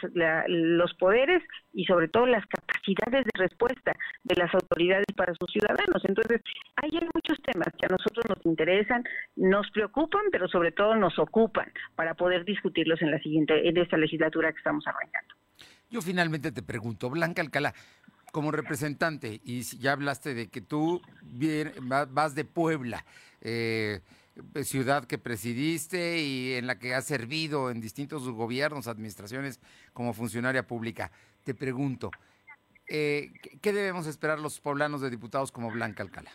los 0.48 0.94
poderes 0.94 1.42
y 1.74 1.84
sobre 1.84 2.08
todo 2.08 2.24
las 2.26 2.44
capacidades 2.46 3.26
de 3.26 3.38
respuesta 3.38 3.94
de 4.24 4.34
las 4.36 4.52
autoridades 4.54 5.04
para 5.14 5.34
sus 5.34 5.52
ciudadanos. 5.52 6.02
Entonces, 6.04 6.40
ahí 6.76 6.90
hay 6.94 7.06
muchos 7.14 7.38
temas 7.42 7.68
que 7.78 7.84
a 7.84 7.90
nosotros 7.90 8.24
nos 8.26 8.46
interesan, 8.46 9.04
nos 9.36 9.70
preocupan, 9.72 10.22
pero 10.32 10.48
sobre 10.48 10.72
todo 10.72 10.96
nos 10.96 11.18
ocupan 11.18 11.70
para 11.94 12.14
poder 12.14 12.46
discutirlos 12.46 13.02
en 13.02 13.10
la 13.10 13.18
siguiente, 13.18 13.68
en 13.68 13.76
esta 13.76 13.98
legislatura 13.98 14.50
que 14.50 14.58
estamos 14.58 14.86
arrancando. 14.86 15.34
Yo 15.90 16.00
finalmente 16.00 16.52
te 16.52 16.62
pregunto, 16.62 17.10
Blanca 17.10 17.42
Alcalá, 17.42 17.74
como 18.32 18.50
representante, 18.50 19.42
y 19.44 19.60
ya 19.60 19.92
hablaste 19.92 20.32
de 20.32 20.48
que 20.48 20.62
tú 20.62 21.02
vas 22.08 22.34
de 22.34 22.46
Puebla, 22.46 23.04
eh, 23.42 24.00
ciudad 24.62 25.04
que 25.04 25.18
presidiste 25.18 26.20
y 26.20 26.54
en 26.54 26.66
la 26.66 26.78
que 26.78 26.94
has 26.94 27.04
servido 27.04 27.70
en 27.70 27.80
distintos 27.80 28.28
gobiernos, 28.28 28.88
administraciones 28.88 29.60
como 29.92 30.12
funcionaria 30.12 30.66
pública. 30.66 31.10
Te 31.44 31.54
pregunto, 31.54 32.10
eh, 32.88 33.32
¿qué 33.60 33.72
debemos 33.72 34.06
esperar 34.06 34.38
los 34.38 34.60
poblanos 34.60 35.00
de 35.00 35.10
diputados 35.10 35.52
como 35.52 35.70
Blanca 35.70 36.02
Alcalá? 36.02 36.30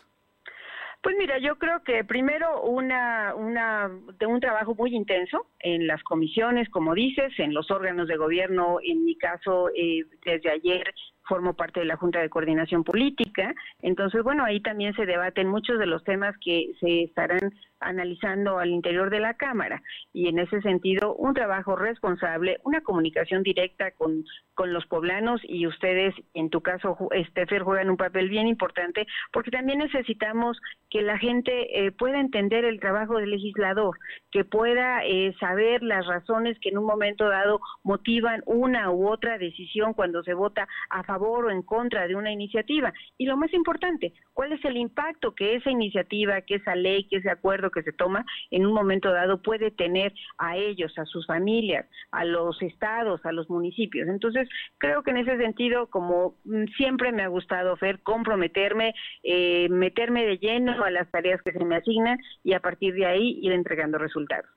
Pues 1.02 1.14
mira, 1.16 1.38
yo 1.38 1.56
creo 1.56 1.82
que 1.84 2.02
primero 2.04 2.60
una, 2.62 3.32
una, 3.36 3.88
de 4.18 4.26
un 4.26 4.40
trabajo 4.40 4.74
muy 4.74 4.94
intenso 4.94 5.46
en 5.60 5.86
las 5.86 6.02
comisiones, 6.02 6.68
como 6.70 6.92
dices, 6.92 7.32
en 7.38 7.54
los 7.54 7.70
órganos 7.70 8.08
de 8.08 8.16
gobierno, 8.16 8.78
en 8.82 9.04
mi 9.04 9.16
caso, 9.16 9.70
eh, 9.76 10.04
desde 10.24 10.50
ayer 10.50 10.92
formo 11.28 11.54
parte 11.54 11.80
de 11.80 11.86
la 11.86 11.96
Junta 11.96 12.20
de 12.20 12.30
Coordinación 12.30 12.84
Política. 12.84 13.54
Entonces, 13.82 14.22
bueno, 14.22 14.44
ahí 14.44 14.60
también 14.60 14.94
se 14.94 15.06
debaten 15.06 15.48
muchos 15.48 15.78
de 15.78 15.86
los 15.86 16.02
temas 16.04 16.34
que 16.40 16.72
se 16.80 17.04
estarán 17.04 17.52
analizando 17.80 18.58
al 18.58 18.70
interior 18.70 19.10
de 19.10 19.20
la 19.20 19.34
Cámara. 19.34 19.82
Y 20.12 20.28
en 20.28 20.38
ese 20.38 20.60
sentido, 20.62 21.14
un 21.14 21.34
trabajo 21.34 21.76
responsable, 21.76 22.58
una 22.64 22.80
comunicación 22.80 23.42
directa 23.42 23.92
con, 23.92 24.24
con 24.54 24.72
los 24.72 24.86
poblanos 24.86 25.40
y 25.44 25.66
ustedes, 25.66 26.14
en 26.34 26.50
tu 26.50 26.60
caso, 26.60 26.96
Estefer, 27.12 27.62
juegan 27.62 27.90
un 27.90 27.96
papel 27.96 28.28
bien 28.28 28.48
importante 28.48 29.06
porque 29.32 29.50
también 29.50 29.78
necesitamos 29.78 30.58
que 30.90 31.02
la 31.02 31.18
gente 31.18 31.86
eh, 31.86 31.92
pueda 31.92 32.18
entender 32.18 32.64
el 32.64 32.80
trabajo 32.80 33.18
del 33.18 33.30
legislador, 33.30 33.96
que 34.32 34.44
pueda 34.44 35.04
eh, 35.04 35.34
saber 35.38 35.82
las 35.82 36.06
razones 36.06 36.58
que 36.60 36.70
en 36.70 36.78
un 36.78 36.86
momento 36.86 37.28
dado 37.28 37.60
motivan 37.84 38.42
una 38.46 38.90
u 38.90 39.08
otra 39.08 39.38
decisión 39.38 39.94
cuando 39.94 40.22
se 40.22 40.34
vota 40.34 40.66
a 40.90 41.04
favor 41.04 41.17
favor 41.18 41.46
o 41.46 41.50
en 41.50 41.62
contra 41.62 42.06
de 42.06 42.14
una 42.14 42.32
iniciativa. 42.32 42.92
Y 43.16 43.26
lo 43.26 43.36
más 43.36 43.52
importante, 43.52 44.12
¿cuál 44.32 44.52
es 44.52 44.64
el 44.64 44.76
impacto 44.76 45.34
que 45.34 45.56
esa 45.56 45.70
iniciativa, 45.70 46.40
que 46.42 46.56
esa 46.56 46.74
ley, 46.74 47.04
que 47.08 47.16
ese 47.16 47.30
acuerdo 47.30 47.70
que 47.70 47.82
se 47.82 47.92
toma 47.92 48.24
en 48.50 48.66
un 48.66 48.72
momento 48.72 49.12
dado 49.12 49.42
puede 49.42 49.70
tener 49.70 50.12
a 50.38 50.56
ellos, 50.56 50.96
a 50.98 51.04
sus 51.04 51.26
familias, 51.26 51.86
a 52.10 52.24
los 52.24 52.60
estados, 52.62 53.24
a 53.24 53.32
los 53.32 53.48
municipios? 53.50 54.08
Entonces, 54.08 54.48
creo 54.78 55.02
que 55.02 55.10
en 55.10 55.18
ese 55.18 55.36
sentido, 55.38 55.88
como 55.88 56.36
mm, 56.44 56.64
siempre 56.76 57.12
me 57.12 57.22
ha 57.22 57.28
gustado, 57.28 57.76
Fer, 57.76 58.00
comprometerme, 58.00 58.94
eh, 59.22 59.68
meterme 59.70 60.24
de 60.24 60.38
lleno 60.38 60.84
a 60.84 60.90
las 60.90 61.10
tareas 61.10 61.42
que 61.42 61.52
se 61.52 61.64
me 61.64 61.76
asignan 61.76 62.18
y 62.44 62.52
a 62.52 62.60
partir 62.60 62.94
de 62.94 63.06
ahí 63.06 63.38
ir 63.42 63.52
entregando 63.52 63.98
resultados 63.98 64.48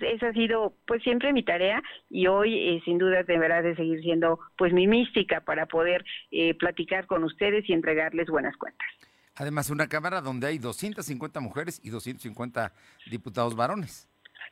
esa 0.00 0.28
ha 0.28 0.32
sido 0.32 0.74
pues 0.86 1.02
siempre 1.02 1.32
mi 1.32 1.44
tarea 1.44 1.82
y 2.08 2.26
hoy 2.26 2.54
eh, 2.54 2.82
sin 2.84 2.98
duda 2.98 3.22
deberá 3.22 3.62
de 3.62 3.76
seguir 3.76 4.00
siendo 4.00 4.40
pues 4.56 4.72
mi 4.72 4.86
mística 4.86 5.40
para 5.40 5.66
poder 5.66 6.04
eh, 6.30 6.54
platicar 6.54 7.06
con 7.06 7.24
ustedes 7.24 7.68
y 7.68 7.72
entregarles 7.72 8.28
buenas 8.28 8.56
cuentas. 8.56 8.86
Además, 9.36 9.68
una 9.70 9.88
Cámara 9.88 10.20
donde 10.20 10.46
hay 10.46 10.58
250 10.58 11.40
mujeres 11.40 11.80
y 11.82 11.90
250 11.90 12.72
diputados 13.10 13.56
varones. 13.56 14.08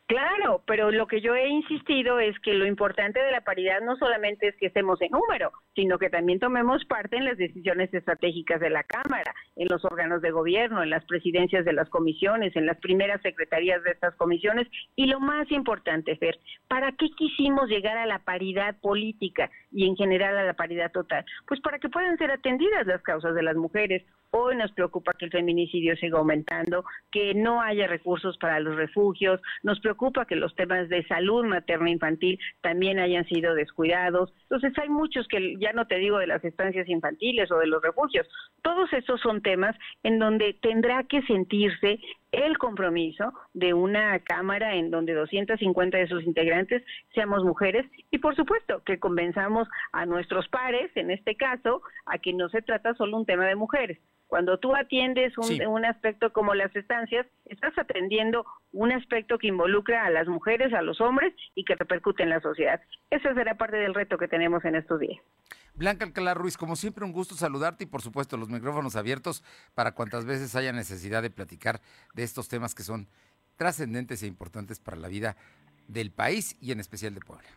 Claro, 0.07 0.63
pero 0.67 0.91
lo 0.91 1.07
que 1.07 1.21
yo 1.23 1.35
he 1.35 1.49
insistido 1.49 2.21
es 2.21 2.39
que 2.41 2.53
lo 2.53 2.67
importante 2.67 3.23
de 3.23 3.31
la 3.31 3.41
paridad 3.41 3.81
no 3.81 3.97
solamente 3.97 4.49
es 4.49 4.57
que 4.57 4.67
estemos 4.67 5.01
en 5.01 5.11
número, 5.11 5.53
sino 5.75 5.99
que 5.99 6.11
también 6.11 6.39
tomemos 6.39 6.85
parte 6.85 7.17
en 7.17 7.25
las 7.25 7.39
decisiones 7.39 7.93
estratégicas 7.95 8.61
de 8.61 8.69
la 8.69 8.83
Cámara, 8.83 9.35
en 9.57 9.69
los 9.71 9.85
órganos 9.85 10.21
de 10.21 10.31
gobierno, 10.31 10.83
en 10.83 10.91
las 10.91 11.05
presidencias 11.07 11.65
de 11.65 11.73
las 11.73 11.89
comisiones, 11.89 12.55
en 12.57 12.67
las 12.67 12.79
primeras 12.79 13.23
secretarías 13.23 13.83
de 13.85 13.93
estas 13.93 14.15
comisiones. 14.17 14.69
Y 14.97 15.07
lo 15.07 15.19
más 15.19 15.51
importante, 15.51 16.17
Fer, 16.17 16.39
¿para 16.69 16.93
qué 16.93 17.09
quisimos 17.17 17.71
llegar 17.71 17.97
a 17.97 18.07
la 18.07 18.19
paridad 18.19 18.79
política 18.81 19.51
y 19.71 19.87
en 19.87 19.97
general 19.97 20.37
a 20.37 20.45
la 20.45 20.55
paridad 20.55 20.93
total? 20.93 21.25
Pues 21.47 21.61
para 21.61 21.79
que 21.79 21.89
puedan 21.89 22.19
ser 22.19 22.31
atendidas 22.33 22.87
las 22.87 23.03
causas 23.03 23.35
de 23.35 23.43
las 23.43 23.57
mujeres. 23.57 24.03
Hoy 24.35 24.57
nos 24.57 24.73
preocupa 24.73 25.13
que 25.13 25.27
el 25.27 25.31
feminicidio 25.31 25.95
siga 25.97 26.19
aumentando, 26.19 26.87
que 27.11 27.35
no 27.35 27.61
haya 27.61 27.87
recursos 27.87 28.39
para 28.39 28.61
los 28.61 28.77
refugios, 28.77 29.43
nos 29.63 29.79
preocupa 29.81 30.25
que 30.25 30.37
los 30.37 30.55
temas 30.55 30.89
de 30.89 31.07
salud 31.07 31.45
materna 31.45 31.91
infantil 31.91 32.39
también 32.63 32.99
hayan 32.99 33.27
sido 33.27 33.55
descuidados. 33.55 34.33
Entonces 34.45 34.73
hay 34.79 34.89
muchos 34.89 35.29
que 35.29 35.57
ya 35.61 35.75
no 35.75 35.87
te 35.87 35.97
digo 35.97 36.17
de 36.17 36.29
las 36.29 36.43
estancias 36.45 36.89
infantiles 36.89 37.53
o 37.53 37.59
de 37.59 37.67
los 37.67 37.83
refugios, 37.83 38.27
todos 38.63 38.91
esos 38.95 39.21
son 39.21 39.43
temas 39.43 39.77
en 40.03 40.19
donde 40.19 40.55
tendrá 40.55 41.05
que 41.05 41.21
sentirse 41.23 42.01
el 42.33 42.59
compromiso 42.59 43.33
de 43.55 43.75
una 43.75 44.19
Cámara 44.21 44.75
en 44.75 44.91
donde 44.91 45.15
250 45.15 45.99
de 45.99 46.09
sus 46.09 46.25
integrantes 46.25 46.83
seamos 47.15 47.45
mujeres 47.45 47.87
y 48.11 48.19
por 48.19 48.35
supuesto 48.35 48.83
que 48.85 48.99
convenzamos 48.99 49.69
a 49.93 50.07
nuestros 50.07 50.49
pares, 50.49 50.91
en 50.97 51.11
este 51.11 51.37
caso, 51.37 51.83
a 52.07 52.19
que 52.19 52.33
no 52.33 52.49
se 52.49 52.63
trata 52.63 52.95
solo 52.95 53.19
un 53.19 53.27
tema 53.27 53.47
de 53.47 53.55
mujeres. 53.55 53.99
Cuando 54.27 54.59
tú 54.59 54.75
atiendes 54.75 55.37
un, 55.37 55.67
un 55.67 55.85
aspecto 55.85 56.33
como 56.33 56.55
las 56.55 56.75
estancias, 56.75 57.27
estás 57.45 57.77
atendiendo 57.77 58.47
un 58.73 58.91
aspecto 58.91 59.37
que 59.37 59.49
involucra 59.49 60.07
a 60.07 60.11
las 60.11 60.27
mujeres, 60.27 60.73
a 60.73 60.81
los 60.81 61.03
hombres 61.03 61.35
y 61.55 61.65
que 61.65 61.75
repercute 61.75 62.23
en 62.23 62.31
la 62.31 62.41
sociedad. 62.41 62.81
Ese 63.11 63.35
será 63.35 63.59
parte 63.59 63.77
del 63.77 63.93
reto 63.93 64.17
que 64.17 64.29
tenemos 64.29 64.65
en 64.65 64.77
estos 64.77 65.01
días. 65.01 65.21
Blanca 65.75 66.05
Alcalá 66.05 66.35
Ruiz, 66.35 66.57
como 66.57 66.77
siempre, 66.77 67.05
un 67.05 67.13
gusto 67.13 67.35
saludarte 67.35 67.85
y 67.85 67.87
por 67.87 68.03
supuesto 68.03 68.37
los 68.37 68.49
micrófonos 68.49 68.95
abiertos 68.97 69.43
para 69.75 69.93
cuantas 69.93 70.25
veces 70.25 70.55
haya 70.55 70.73
necesidad 70.73 71.23
de 71.23 71.31
platicar 71.31 71.81
de 72.15 72.23
estos 72.23 72.49
temas 72.49 72.75
que 72.75 72.83
son 72.83 73.09
trascendentes 73.57 74.23
e 74.23 74.27
importantes 74.27 74.79
para 74.81 74.97
la 74.97 75.09
vida 75.09 75.37
del 75.89 76.11
país 76.11 76.57
y 76.61 76.73
en 76.73 76.81
especial 76.81 77.15
de 77.15 77.21
Puebla. 77.21 77.49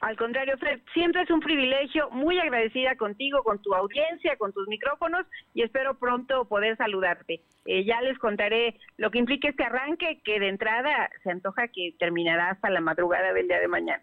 Al 0.00 0.16
contrario, 0.16 0.56
Fred, 0.58 0.80
siempre 0.94 1.22
es 1.22 1.30
un 1.30 1.40
privilegio, 1.40 2.08
muy 2.10 2.38
agradecida 2.38 2.96
contigo, 2.96 3.42
con 3.42 3.60
tu 3.60 3.74
audiencia, 3.74 4.36
con 4.38 4.52
tus 4.52 4.66
micrófonos 4.66 5.26
y 5.52 5.62
espero 5.62 5.98
pronto 5.98 6.46
poder 6.46 6.76
saludarte. 6.78 7.42
Eh, 7.66 7.84
ya 7.84 8.00
les 8.00 8.18
contaré 8.18 8.80
lo 8.96 9.10
que 9.10 9.18
implica 9.18 9.48
este 9.48 9.62
arranque, 9.62 10.22
que 10.24 10.40
de 10.40 10.48
entrada 10.48 11.10
se 11.22 11.30
antoja 11.30 11.68
que 11.68 11.94
terminará 11.98 12.50
hasta 12.50 12.70
la 12.70 12.80
madrugada 12.80 13.34
del 13.34 13.46
día 13.46 13.60
de 13.60 13.68
mañana. 13.68 14.02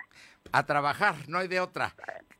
A 0.52 0.66
trabajar, 0.68 1.16
no 1.28 1.40
hay 1.40 1.48
de 1.48 1.60
otra. 1.60 1.94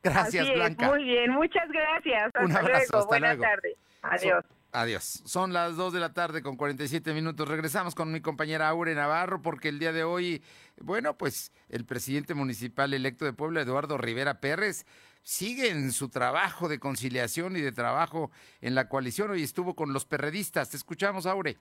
Gracias, 0.04 0.48
Blanca. 0.54 0.88
muy 0.88 1.02
bien, 1.02 1.32
muchas 1.32 1.68
gracias. 1.68 2.32
Un 2.40 2.56
abrazo, 2.56 3.06
Buenas 3.06 3.38
tardes. 3.38 3.76
Adiós. 4.02 4.44
Adiós. 4.72 5.22
Son 5.24 5.52
las 5.52 5.76
2 5.76 5.94
de 5.94 6.00
la 6.00 6.12
tarde 6.12 6.42
con 6.42 6.56
47 6.56 7.14
minutos. 7.14 7.48
Regresamos 7.48 7.94
con 7.94 8.12
mi 8.12 8.20
compañera 8.20 8.68
Aure 8.68 8.94
Navarro 8.94 9.40
porque 9.40 9.68
el 9.70 9.78
día 9.78 9.92
de 9.92 10.04
hoy, 10.04 10.42
bueno, 10.82 11.16
pues 11.16 11.52
el 11.68 11.84
presidente 11.84 12.34
municipal 12.34 12.92
electo 12.94 13.24
de 13.24 13.32
Puebla, 13.32 13.62
Eduardo 13.62 13.98
Rivera 13.98 14.40
Pérez, 14.40 14.86
sigue 15.22 15.70
en 15.70 15.92
su 15.92 16.08
trabajo 16.08 16.68
de 16.68 16.78
conciliación 16.78 17.56
y 17.56 17.60
de 17.60 17.72
trabajo 17.72 18.30
en 18.60 18.74
la 18.74 18.88
coalición. 18.88 19.30
Hoy 19.30 19.42
estuvo 19.42 19.74
con 19.74 19.92
los 19.92 20.04
perredistas. 20.04 20.70
Te 20.70 20.76
escuchamos, 20.76 21.26
Aure. 21.26 21.56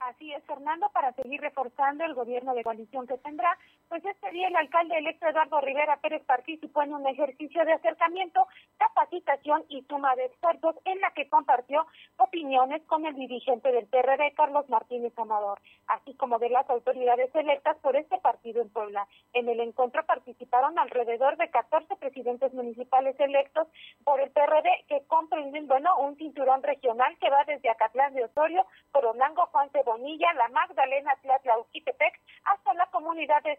Así 0.00 0.32
es, 0.32 0.42
Fernando, 0.44 0.88
para 0.92 1.12
seguir 1.12 1.40
reforzando 1.40 2.04
el 2.04 2.14
gobierno 2.14 2.54
de 2.54 2.64
coalición 2.64 3.06
que 3.06 3.16
tendrá, 3.18 3.56
pues 3.92 4.06
este 4.06 4.30
día 4.30 4.48
el 4.48 4.56
alcalde 4.56 4.96
electo 4.96 5.28
Eduardo 5.28 5.60
Rivera 5.60 5.98
Pérez 5.98 6.24
participó 6.24 6.82
en 6.82 6.94
un 6.94 7.06
ejercicio 7.06 7.62
de 7.66 7.74
acercamiento, 7.74 8.48
capacitación 8.78 9.66
y 9.68 9.82
suma 9.82 10.16
de 10.16 10.24
esfuerzos 10.24 10.76
en 10.86 10.98
la 11.02 11.10
que 11.10 11.28
compartió 11.28 11.86
opiniones 12.16 12.80
con 12.86 13.04
el 13.04 13.14
dirigente 13.14 13.70
del 13.70 13.84
PRD, 13.84 14.32
Carlos 14.34 14.66
Martínez 14.70 15.12
Amador, 15.18 15.60
así 15.88 16.14
como 16.14 16.38
de 16.38 16.48
las 16.48 16.70
autoridades 16.70 17.34
electas 17.34 17.76
por 17.82 17.94
este 17.94 18.16
partido 18.16 18.62
en 18.62 18.70
Puebla. 18.70 19.06
En 19.34 19.46
el 19.50 19.60
encuentro 19.60 20.06
participaron 20.06 20.78
alrededor 20.78 21.36
de 21.36 21.50
14 21.50 21.94
presidentes 21.96 22.54
municipales 22.54 23.14
electos 23.20 23.68
por 24.04 24.22
el 24.22 24.30
PRD 24.30 24.86
que 24.88 25.04
comprenden, 25.06 25.66
bueno, 25.66 25.94
un 25.98 26.16
cinturón 26.16 26.62
regional 26.62 27.14
que 27.18 27.28
va 27.28 27.44
desde 27.44 27.68
Acatlán 27.68 28.14
de 28.14 28.24
Osorio, 28.24 28.64
Coronango, 28.90 29.44
Juan 29.52 29.68
Cebón 29.68 30.00
la 30.02 30.48
Magdalena, 30.48 31.12
Tlatlauquitepec, 31.20 32.18
hasta 32.44 32.72
la 32.72 32.86
comunidad 32.86 33.42
de 33.42 33.58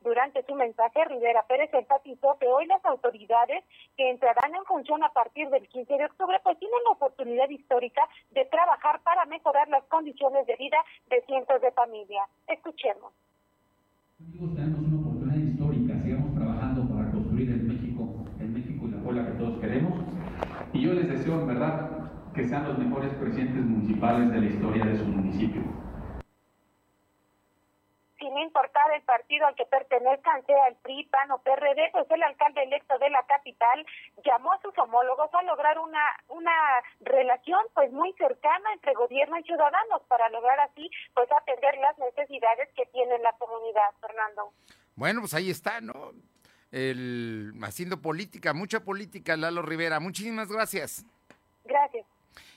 Durante 0.00 0.44
su 0.44 0.54
mensaje, 0.54 1.04
Rivera 1.04 1.42
Pérez 1.48 1.72
enfatizó 1.74 2.36
que 2.38 2.46
hoy 2.46 2.66
las 2.66 2.84
autoridades 2.84 3.64
que 3.96 4.10
entrarán 4.10 4.54
en 4.54 4.64
función 4.64 5.02
a 5.02 5.08
partir 5.10 5.48
del 5.50 5.66
15 5.68 5.94
de 5.94 6.04
octubre, 6.04 6.38
pues 6.42 6.58
tienen 6.58 6.78
la 6.84 6.92
oportunidad 6.92 7.48
histórica 7.48 8.02
de 8.30 8.44
trabajar 8.46 9.00
para 9.02 9.24
mejorar 9.26 9.68
las 9.68 9.84
condiciones 9.84 10.46
de 10.46 10.56
vida 10.56 10.78
de 11.10 11.22
cientos 11.22 11.60
de 11.60 11.72
familias. 11.72 12.28
Escuchemos. 12.46 13.12
Tenemos 14.18 14.80
una 14.80 15.00
oportunidad 15.00 15.36
histórica, 15.36 16.02
sigamos 16.02 16.34
trabajando 16.34 16.94
para 16.94 17.10
construir 17.10 17.50
el 17.50 17.62
México, 17.64 18.24
el 18.40 18.48
México 18.48 18.86
y 18.86 18.90
la 18.90 19.02
Puebla 19.02 19.26
que 19.26 19.38
todos 19.38 19.60
queremos. 19.60 20.00
Y 20.72 20.82
yo 20.82 20.94
les 20.94 21.08
deseo, 21.08 21.40
en 21.40 21.46
verdad, 21.48 21.90
que 22.34 22.44
sean 22.48 22.64
los 22.68 22.78
mejores 22.78 23.12
presidentes 23.14 23.64
municipales 23.64 24.30
de 24.30 24.40
la 24.40 24.46
historia 24.46 24.84
de 24.84 24.98
su 24.98 25.04
municipio. 25.04 25.85
Sin 28.18 28.36
importar 28.38 28.90
el 28.94 29.02
partido 29.02 29.46
al 29.46 29.54
que 29.54 29.66
pertenezcan, 29.66 30.44
sea 30.46 30.68
el 30.68 30.76
PRI, 30.76 31.04
PAN 31.04 31.30
o 31.32 31.38
PRD, 31.38 31.90
pues 31.92 32.10
el 32.10 32.22
alcalde 32.22 32.62
electo 32.62 32.98
de 32.98 33.10
la 33.10 33.22
capital 33.26 33.84
llamó 34.24 34.52
a 34.52 34.60
sus 34.62 34.76
homólogos 34.78 35.28
a 35.34 35.42
lograr 35.42 35.78
una, 35.78 36.00
una 36.28 36.52
relación 37.00 37.60
pues 37.74 37.92
muy 37.92 38.12
cercana 38.14 38.72
entre 38.72 38.94
gobierno 38.94 39.38
y 39.38 39.42
ciudadanos 39.42 40.02
para 40.08 40.28
lograr 40.30 40.58
así 40.60 40.90
pues 41.14 41.28
atender 41.30 41.76
las 41.78 41.98
necesidades 41.98 42.68
que 42.74 42.86
tiene 42.86 43.18
la 43.18 43.32
comunidad, 43.32 43.92
Fernando. 44.00 44.52
Bueno, 44.94 45.20
pues 45.20 45.34
ahí 45.34 45.50
está, 45.50 45.80
¿no? 45.82 46.12
El, 46.72 47.52
haciendo 47.62 48.00
política, 48.00 48.54
mucha 48.54 48.80
política, 48.80 49.36
Lalo 49.36 49.62
Rivera. 49.62 50.00
Muchísimas 50.00 50.50
gracias. 50.50 51.04
Gracias. 51.64 52.06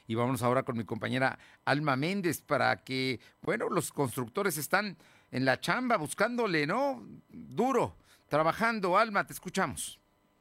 Y 0.08 0.16
vamos 0.16 0.42
ahora 0.42 0.64
con 0.64 0.78
mi 0.78 0.86
compañera 0.86 1.38
Alma 1.66 1.96
Méndez 1.96 2.42
para 2.42 2.84
que, 2.84 3.20
bueno, 3.42 3.70
los 3.70 3.92
constructores 3.92 4.58
están 4.58 4.98
en 5.32 5.46
la 5.46 5.60
chamba 5.60 5.98
buscándole, 5.98 6.66
¿no? 6.66 7.04
Duro, 7.30 7.98
trabajando. 8.28 8.98
Alma, 8.98 9.26
te 9.26 9.34
escuchamos. 9.34 9.99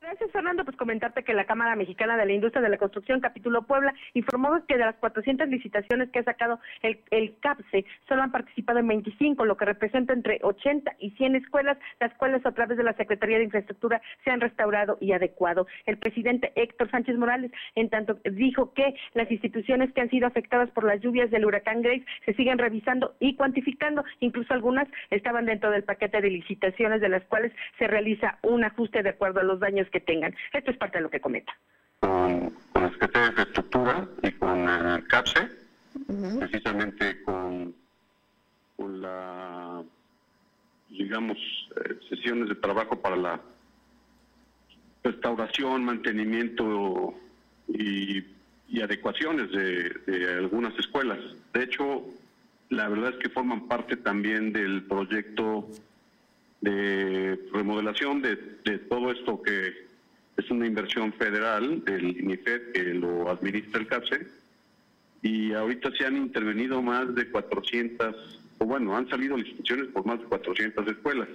Gracias, 0.09 0.31
Fernando. 0.31 0.65
Pues 0.65 0.75
comentarte 0.79 1.23
que 1.23 1.35
la 1.35 1.45
Cámara 1.45 1.77
Mexicana 1.77 2.17
de 2.17 2.25
la 2.25 2.33
Industria 2.33 2.63
de 2.63 2.71
la 2.71 2.79
Construcción, 2.79 3.21
capítulo 3.21 3.67
Puebla, 3.67 3.93
informó 4.15 4.49
que 4.67 4.79
de 4.79 4.87
las 4.87 4.97
400 4.97 5.47
licitaciones 5.51 6.09
que 6.09 6.21
ha 6.21 6.25
sacado 6.25 6.61
el, 6.81 7.01
el 7.11 7.37
CAPSE, 7.41 7.85
solo 8.09 8.23
han 8.23 8.33
participado 8.33 8.79
en 8.79 8.89
25, 8.89 9.45
lo 9.45 9.59
que 9.59 9.67
representa 9.67 10.15
entre 10.15 10.39
80 10.43 10.97
y 10.99 11.11
100 11.11 11.37
escuelas, 11.37 11.77
las 12.01 12.15
cuales 12.15 12.45
a 12.47 12.53
través 12.53 12.79
de 12.79 12.85
la 12.85 12.95
Secretaría 12.95 13.37
de 13.37 13.45
Infraestructura 13.45 14.01
se 14.25 14.31
han 14.31 14.41
restaurado 14.41 14.97
y 14.99 15.13
adecuado. 15.13 15.67
El 15.85 15.99
presidente 15.99 16.53
Héctor 16.55 16.91
Sánchez 16.91 17.19
Morales, 17.19 17.53
en 17.75 17.91
tanto, 17.91 18.19
dijo 18.33 18.73
que 18.73 18.95
las 19.13 19.31
instituciones 19.31 19.93
que 19.93 20.01
han 20.01 20.09
sido 20.09 20.27
afectadas 20.27 20.71
por 20.71 20.85
las 20.85 21.03
lluvias 21.03 21.31
del 21.31 21.45
huracán 21.45 21.83
Grace 21.83 22.07
se 22.25 22.33
siguen 22.33 22.57
revisando 22.57 23.15
y 23.21 23.37
cuantificando, 23.37 24.03
incluso 24.21 24.55
algunas 24.55 24.89
estaban 25.11 25.45
dentro 25.45 25.71
del 25.71 25.85
paquete 25.85 26.23
de 26.23 26.31
licitaciones 26.31 27.03
de 27.03 27.11
las 27.11 27.25
cuales 27.25 27.53
se 27.79 27.87
realiza 27.87 28.39
un 28.41 28.65
ajuste 28.65 29.03
de 29.03 29.11
acuerdo 29.11 29.41
a 29.41 29.45
los 29.45 29.61
daños 29.61 29.87
que 29.91 29.98
tengan. 30.01 30.35
Esto 30.53 30.71
es 30.71 30.77
parte 30.77 30.99
de 30.99 31.03
lo 31.03 31.11
que 31.11 31.21
comenta. 31.21 31.53
Con, 32.01 32.55
la 32.75 32.91
Secretaría 32.91 33.23
de 33.23 33.29
Infraestructura 33.29 34.09
y 34.23 34.33
con 34.33 34.69
el 34.69 35.07
CAPSE, 35.09 35.49
precisamente 36.39 37.23
con, 37.23 37.75
con 38.77 39.01
la, 39.01 39.83
digamos, 40.89 41.37
eh, 41.77 41.99
sesiones 42.09 42.49
de 42.49 42.55
trabajo 42.57 43.01
para 43.01 43.17
la 43.17 43.41
restauración, 45.03 45.85
mantenimiento 45.85 47.15
y, 47.69 48.25
adecuaciones 48.83 49.51
de, 49.51 50.37
algunas 50.39 50.79
escuelas. 50.79 51.19
De 51.53 51.65
hecho, 51.65 52.05
la 52.69 52.89
verdad 52.89 53.11
es 53.11 53.17
que 53.17 53.29
forman 53.31 53.67
parte 53.67 53.97
también 53.97 54.53
del 54.53 54.85
proyecto 54.85 55.69
de 56.61 57.39
remodelación 57.53 58.23
de, 58.23 58.37
todo 58.89 59.11
esto 59.11 59.43
que 59.43 59.88
es 60.39 60.51
una 60.51 60.67
inversión 60.67 61.13
federal 61.13 61.85
del 61.85 62.17
INIFED 62.17 62.73
que 62.73 62.83
lo 62.95 63.29
administra 63.29 63.81
el 63.81 63.89
CAPSE 63.89 64.27
y 65.21 65.53
ahorita 65.53 65.91
se 65.99 66.07
han 66.07 66.17
intervenido 66.17 66.81
más 66.81 67.13
de 67.15 67.29
400, 67.29 68.41
o 68.59 68.65
bueno, 68.65 68.97
han 68.97 69.09
salido 69.09 69.37
licitaciones 69.37 69.89
por 69.89 70.07
más 70.07 70.21
de 70.21 70.27
400 70.27 70.87
escuelas. 70.87 71.29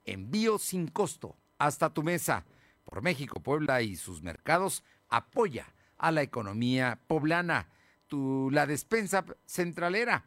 Envío 0.04 0.58
sin 0.58 0.88
costo 0.88 1.36
hasta 1.58 1.90
tu 1.90 2.02
mesa. 2.02 2.44
Por 2.84 3.02
México, 3.02 3.38
Puebla 3.38 3.82
y 3.82 3.94
sus 3.94 4.20
mercados, 4.20 4.82
apoya 5.08 5.72
a 5.96 6.10
la 6.10 6.22
economía 6.22 6.98
poblana. 7.06 7.68
Tu, 8.08 8.50
la 8.50 8.66
despensa 8.66 9.24
centralera 9.46 10.24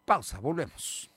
Pausa, 0.05 0.39
volvemos. 0.39 1.09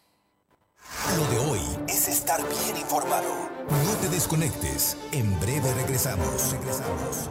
Lo 1.16 1.26
de 1.30 1.38
hoy 1.38 1.60
es 1.88 2.08
estar 2.08 2.40
bien 2.42 2.76
informado. 2.76 3.50
No 3.68 3.96
te 4.00 4.08
desconectes. 4.10 4.98
En 5.12 5.38
breve 5.40 5.72
regresamos. 5.74 6.52
Regresamos. 6.52 7.30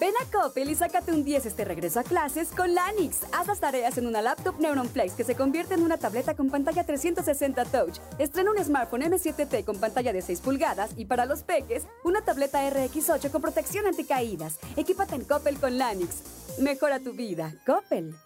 Ven 0.00 0.12
a 0.20 0.24
Coppel 0.30 0.70
y 0.70 0.74
sácate 0.74 1.12
un 1.12 1.22
10 1.22 1.46
este 1.46 1.64
regreso 1.64 2.00
a 2.00 2.02
clases 2.02 2.50
con 2.50 2.74
Lanix. 2.74 3.22
Haz 3.32 3.46
las 3.46 3.60
tareas 3.60 3.96
en 3.96 4.08
una 4.08 4.22
laptop 4.22 4.58
Neuron 4.58 4.88
Flex 4.88 5.12
que 5.12 5.22
se 5.22 5.36
convierte 5.36 5.74
en 5.74 5.82
una 5.82 5.98
tableta 5.98 6.34
con 6.34 6.50
pantalla 6.50 6.84
360 6.84 7.64
Touch. 7.66 8.00
Estrena 8.18 8.50
un 8.50 8.58
smartphone 8.58 9.02
M7T 9.02 9.64
con 9.64 9.78
pantalla 9.78 10.12
de 10.12 10.20
6 10.20 10.40
pulgadas 10.40 10.90
y 10.96 11.04
para 11.04 11.26
los 11.26 11.44
peques, 11.44 11.86
una 12.02 12.22
tableta 12.22 12.68
RX8 12.68 13.30
con 13.30 13.40
protección 13.40 13.86
anticaídas. 13.86 14.58
Equípate 14.76 15.14
en 15.14 15.24
Coppel 15.24 15.60
con 15.60 15.78
Lanix. 15.78 16.58
Mejora 16.60 16.98
tu 16.98 17.12
vida. 17.12 17.54
Coppel. 17.64 18.16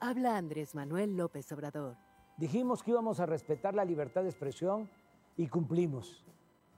Habla 0.00 0.36
Andrés 0.36 0.74
Manuel 0.74 1.16
López 1.16 1.50
Obrador. 1.52 1.96
Dijimos 2.38 2.82
que 2.82 2.90
íbamos 2.90 3.20
a 3.20 3.26
respetar 3.26 3.72
la 3.72 3.84
libertad 3.84 4.22
de 4.22 4.30
expresión 4.30 4.90
y 5.36 5.46
cumplimos. 5.46 6.24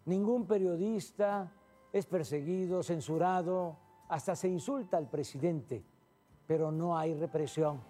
Ningún 0.04 0.46
periodista 0.46 1.50
es 1.90 2.04
perseguido, 2.04 2.82
censurado 2.82 3.78
hasta 4.10 4.34
se 4.34 4.48
insulta 4.48 4.96
al 4.96 5.08
presidente, 5.08 5.84
pero 6.46 6.72
no 6.72 6.98
hay 6.98 7.14
represión. 7.14 7.80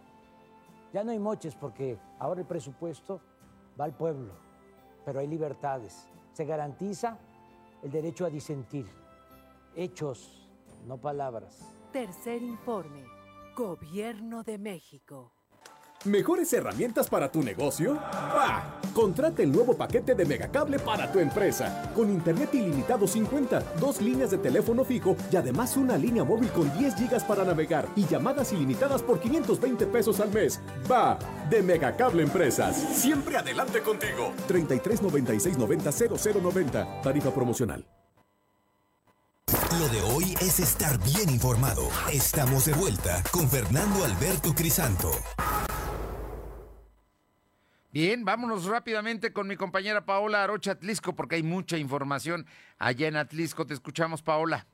Ya 0.93 1.03
no 1.03 1.13
hay 1.13 1.19
moches 1.19 1.55
porque 1.55 1.99
ahora 2.19 2.43
el 2.43 2.47
presupuesto 2.47 3.21
va 3.81 3.87
al 3.87 3.97
pueblo, 3.97 4.35
pero 5.05 5.21
hay 5.21 5.27
libertades. 5.27 6.07
Se 6.33 6.45
garantiza 6.45 7.19
el 7.83 7.91
derecho 7.91 8.27
a 8.27 8.31
disentir. 8.31 8.87
Hechos, 9.75 10.47
no 10.87 10.99
palabras. 10.99 11.75
Tercer 11.91 12.43
informe. 12.43 13.03
Gobierno 13.57 14.43
de 14.43 14.59
México. 14.59 15.33
¿Mejores 16.07 16.51
herramientas 16.55 17.11
para 17.11 17.31
tu 17.31 17.43
negocio? 17.43 17.93
¡Bah! 17.95 18.81
Contrata 18.95 19.43
el 19.43 19.53
nuevo 19.53 19.77
paquete 19.77 20.15
de 20.15 20.25
Megacable 20.25 20.79
para 20.79 21.13
tu 21.13 21.19
empresa. 21.19 21.93
Con 21.95 22.09
internet 22.09 22.55
ilimitado 22.55 23.07
50, 23.07 23.75
dos 23.79 24.01
líneas 24.01 24.31
de 24.31 24.39
teléfono 24.39 24.83
fijo 24.83 25.15
y 25.31 25.37
además 25.37 25.77
una 25.77 25.99
línea 25.99 26.25
móvil 26.25 26.49
con 26.53 26.73
10 26.79 26.95
gigas 26.95 27.23
para 27.23 27.45
navegar 27.45 27.87
y 27.97 28.07
llamadas 28.07 28.51
ilimitadas 28.51 29.03
por 29.03 29.21
520 29.21 29.87
pesos 29.89 30.21
al 30.21 30.33
mes. 30.33 30.59
¡Va! 30.91 31.19
De 31.51 31.63
Megacable 31.63 32.23
Empresas. 32.23 32.77
Siempre 32.77 33.37
adelante 33.37 33.83
contigo. 33.83 34.33
33 34.49 35.03
96 35.03 35.59
90 35.59 35.91
0090. 35.93 37.03
Tarifa 37.03 37.31
promocional. 37.31 37.85
Lo 39.79 39.89
de 39.89 40.01
hoy 40.15 40.35
es 40.41 40.61
estar 40.61 40.99
bien 40.99 41.29
informado. 41.29 41.83
Estamos 42.11 42.65
de 42.65 42.73
vuelta 42.73 43.23
con 43.31 43.49
Fernando 43.49 44.05
Alberto 44.05 44.55
Crisanto. 44.55 45.11
Bien, 47.93 48.25
vámonos 48.25 48.67
rápidamente 48.67 49.33
con 49.33 49.49
mi 49.49 49.57
compañera 49.57 50.07
Paola 50.07 50.45
Arocha 50.45 50.73
Atlisco, 50.73 51.17
porque 51.17 51.35
hay 51.35 51.43
mucha 51.43 51.77
información 51.77 52.47
allá 52.79 53.09
en 53.09 53.17
Atlisco. 53.17 53.67
Te 53.67 53.75
escuchamos, 53.75 54.23
Paola. 54.23 54.69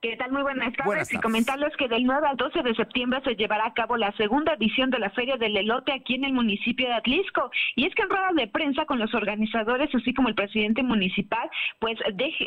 ¿Qué 0.00 0.14
tal? 0.16 0.30
Muy 0.30 0.42
buenas 0.42 0.72
tardes. 0.74 1.12
Y 1.12 1.18
comentarles 1.18 1.76
que 1.76 1.88
del 1.88 2.04
9 2.04 2.28
al 2.28 2.36
12 2.36 2.62
de 2.62 2.72
septiembre 2.76 3.20
se 3.24 3.34
llevará 3.34 3.66
a 3.66 3.74
cabo 3.74 3.96
la 3.96 4.12
segunda 4.12 4.52
edición 4.52 4.90
de 4.90 5.00
la 5.00 5.10
Feria 5.10 5.36
del 5.36 5.56
Elote 5.56 5.92
aquí 5.92 6.14
en 6.14 6.22
el 6.22 6.32
municipio 6.32 6.86
de 6.86 6.94
Atlisco. 6.94 7.50
Y 7.74 7.84
es 7.84 7.92
que 7.96 8.02
en 8.02 8.10
rueda 8.10 8.30
de 8.32 8.46
prensa 8.46 8.84
con 8.84 9.00
los 9.00 9.12
organizadores, 9.12 9.92
así 9.92 10.14
como 10.14 10.28
el 10.28 10.36
presidente 10.36 10.84
municipal, 10.84 11.50
pues 11.80 11.98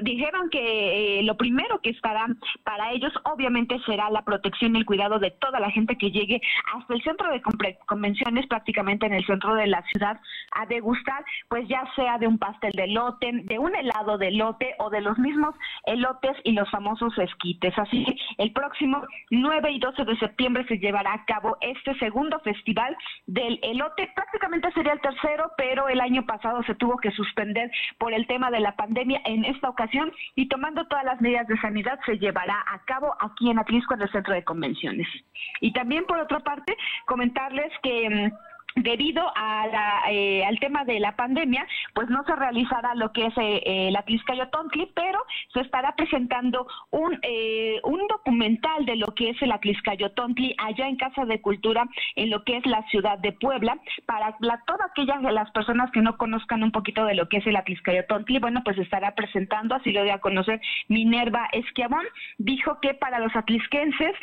dijeron 0.02 0.50
que 0.50 1.20
eh, 1.20 1.24
lo 1.24 1.36
primero 1.36 1.82
que 1.82 1.90
estará 1.90 2.26
para 2.64 2.94
ellos 2.94 3.12
obviamente 3.26 3.78
será 3.86 4.10
la 4.10 4.22
protección 4.22 4.78
y 4.78 4.80
el 4.80 4.86
cuidado 4.86 5.20
de 5.20 5.32
toda 5.32 5.60
la 5.60 5.72
gente 5.72 5.98
que 5.98 6.10
llegue 6.10 6.42
hasta 6.74 6.94
el 6.94 7.04
centro 7.04 7.30
de 7.34 7.42
convenciones, 7.86 8.48
prácticamente 8.48 9.08
en 9.08 9.14
el 9.14 9.26
centro 9.26 9.56
de 9.56 9.68
la 9.68 9.84
ciudad, 9.92 10.22
a 10.54 10.66
degustar, 10.68 11.26
pues 11.50 11.68
ya 11.68 11.84
sea 11.98 12.18
de 12.18 12.28
un 12.28 12.38
pastel 12.38 12.72
de 12.72 12.86
elote, 12.86 13.30
de 13.44 13.60
un 13.60 13.76
helado 13.76 14.18
de 14.18 14.30
elote 14.30 14.74
o 14.80 14.90
de 14.90 15.02
los 15.02 15.18
mismos 15.18 15.54
elotes 15.86 16.38
y 16.46 16.54
los 16.54 16.72
famosos 16.72 17.14
Así 17.78 18.06
que 18.06 18.16
el 18.38 18.52
próximo 18.54 19.02
9 19.32 19.72
y 19.72 19.80
12 19.80 20.06
de 20.06 20.18
septiembre 20.18 20.66
se 20.68 20.78
llevará 20.78 21.14
a 21.14 21.26
cabo 21.26 21.58
este 21.62 21.94
segundo 21.96 22.40
festival 22.40 22.96
del 23.26 23.60
elote. 23.64 24.12
Prácticamente 24.16 24.72
sería 24.74 24.94
el 24.94 25.02
tercero, 25.02 25.52
pero 25.58 25.90
el 25.90 26.02
año 26.02 26.26
pasado 26.26 26.62
se 26.64 26.76
tuvo 26.76 26.98
que 26.98 27.12
suspender 27.12 27.72
por 27.98 28.14
el 28.14 28.28
tema 28.28 28.52
de 28.52 28.60
la 28.60 28.76
pandemia 28.76 29.22
en 29.26 29.46
esta 29.46 29.70
ocasión 29.70 30.12
y 30.36 30.48
tomando 30.50 30.86
todas 30.86 31.04
las 31.04 31.20
medidas 31.22 31.48
de 31.48 31.58
sanidad 31.60 32.00
se 32.06 32.18
llevará 32.20 32.64
a 32.68 32.84
cabo 32.86 33.16
aquí 33.20 33.50
en 33.50 33.60
Atlisco, 33.60 33.96
en 33.96 34.02
el 34.02 34.12
centro 34.12 34.34
de 34.34 34.44
convenciones. 34.44 35.08
Y 35.62 35.74
también 35.74 36.06
por 36.06 36.20
otra 36.20 36.40
parte, 36.42 36.78
comentarles 37.06 37.72
que 37.82 38.10
mm, 38.10 38.51
debido 38.76 39.24
a 39.36 40.02
eh, 40.10 40.44
al 40.46 40.60
tema 40.60 40.86
de 40.86 41.00
la 41.00 41.16
pandemia, 41.16 41.66
pues 41.94 42.10
no 42.10 42.24
se 42.24 42.36
realizará 42.36 42.96
lo 42.96 43.12
que 43.12 43.28
es 43.28 43.38
eh, 43.38 43.62
eh 43.66 43.92
la 43.92 44.04
Tliscayotontli, 44.04 44.92
pero 44.96 45.20
se 45.54 45.62
estará 45.62 45.96
presentando 45.96 46.68
un, 46.92 47.20
eh, 47.22 47.80
un 47.84 48.08
documental 48.08 48.86
de 48.86 48.96
lo 48.96 49.08
que 49.08 49.32
es 49.32 49.42
el 49.42 49.52
Atliscayotontli 49.52 50.56
allá 50.58 50.88
en 50.88 50.96
Casa 50.96 51.26
de 51.26 51.42
Cultura, 51.42 51.88
en 52.16 52.30
lo 52.30 52.44
que 52.44 52.58
es 52.58 52.66
la 52.66 52.84
ciudad 52.90 53.18
de 53.20 53.34
Puebla, 53.34 53.78
para 54.06 54.36
la, 54.40 54.62
todas 54.66 54.90
aquellas 54.92 55.22
de 55.22 55.32
las 55.32 55.52
personas 55.52 55.92
que 55.92 56.02
no 56.02 56.18
conozcan 56.18 56.64
un 56.64 56.72
poquito 56.72 57.06
de 57.06 57.16
lo 57.16 57.28
que 57.28 57.38
es 57.38 57.48
el 57.48 57.56
Atliscayotontli, 57.56 58.40
bueno, 58.40 58.62
pues 58.64 58.78
estará 58.78 59.16
presentando, 59.16 59.76
así 59.76 59.92
lo 59.92 60.04
dio 60.04 60.14
a 60.14 60.20
conocer 60.20 60.62
Minerva 60.88 61.50
Esquiabón, 61.52 62.06
dijo 62.38 62.80
que 62.82 62.94
para 62.94 63.20
los 63.20 63.36
atlisquenses 63.36 64.14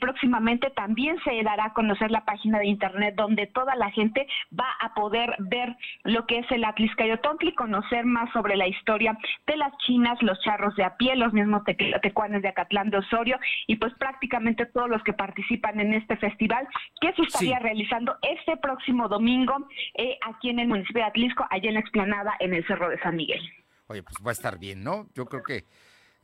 próximamente 0.00 0.70
también 0.70 1.18
se 1.24 1.42
dará 1.42 1.66
a 1.66 1.72
conocer 1.72 2.10
la 2.10 2.24
página 2.24 2.58
de 2.58 2.66
internet 2.66 3.14
donde 3.16 3.46
toda 3.46 3.74
la 3.76 3.83
la 3.84 3.90
gente 3.90 4.26
va 4.58 4.68
a 4.80 4.94
poder 4.94 5.36
ver 5.38 5.76
lo 6.04 6.26
que 6.26 6.38
es 6.38 6.50
el 6.50 6.64
Atliscayotontli, 6.64 7.54
conocer 7.54 8.06
más 8.06 8.32
sobre 8.32 8.56
la 8.56 8.66
historia 8.66 9.16
de 9.46 9.56
las 9.56 9.76
chinas, 9.78 10.16
los 10.22 10.40
charros 10.40 10.74
de 10.76 10.84
a 10.84 10.96
pie, 10.96 11.16
los 11.16 11.34
mismos 11.34 11.62
tecuanes 12.02 12.40
de 12.40 12.48
Acatlán 12.48 12.88
de 12.88 12.98
Osorio 12.98 13.38
y 13.66 13.76
pues 13.76 13.92
prácticamente 13.94 14.64
todos 14.66 14.88
los 14.88 15.02
que 15.02 15.12
participan 15.12 15.80
en 15.80 15.92
este 15.92 16.16
festival 16.16 16.66
que 17.00 17.12
se 17.12 17.22
estaría 17.22 17.58
realizando 17.58 18.16
este 18.22 18.56
próximo 18.56 19.08
domingo 19.08 19.54
eh, 19.94 20.16
aquí 20.26 20.48
en 20.48 20.60
el 20.60 20.68
municipio 20.68 21.02
de 21.02 21.08
Atlisco, 21.08 21.46
allá 21.50 21.68
en 21.68 21.74
la 21.74 21.80
explanada 21.80 22.34
en 22.40 22.54
el 22.54 22.66
Cerro 22.66 22.88
de 22.88 22.98
San 23.00 23.16
Miguel. 23.16 23.40
Oye, 23.88 24.02
pues 24.02 24.16
va 24.24 24.30
a 24.30 24.32
estar 24.32 24.58
bien, 24.58 24.82
¿no? 24.82 25.08
Yo 25.14 25.26
creo 25.26 25.42
que 25.42 25.64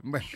bueno, 0.03 0.27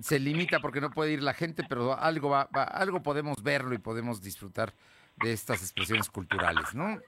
se 0.00 0.18
limita 0.18 0.58
porque 0.58 0.80
no 0.80 0.90
puede 0.90 1.12
ir 1.12 1.22
la 1.22 1.34
gente, 1.34 1.62
pero 1.68 1.96
algo 1.96 2.30
va, 2.30 2.42
algo 2.42 3.02
podemos 3.02 3.42
verlo 3.42 3.74
y 3.74 3.78
podemos 3.78 4.22
disfrutar 4.22 4.74
de 5.22 5.32
estas 5.32 5.62
expresiones 5.62 6.08
culturales, 6.08 6.74
¿no? 6.74 6.98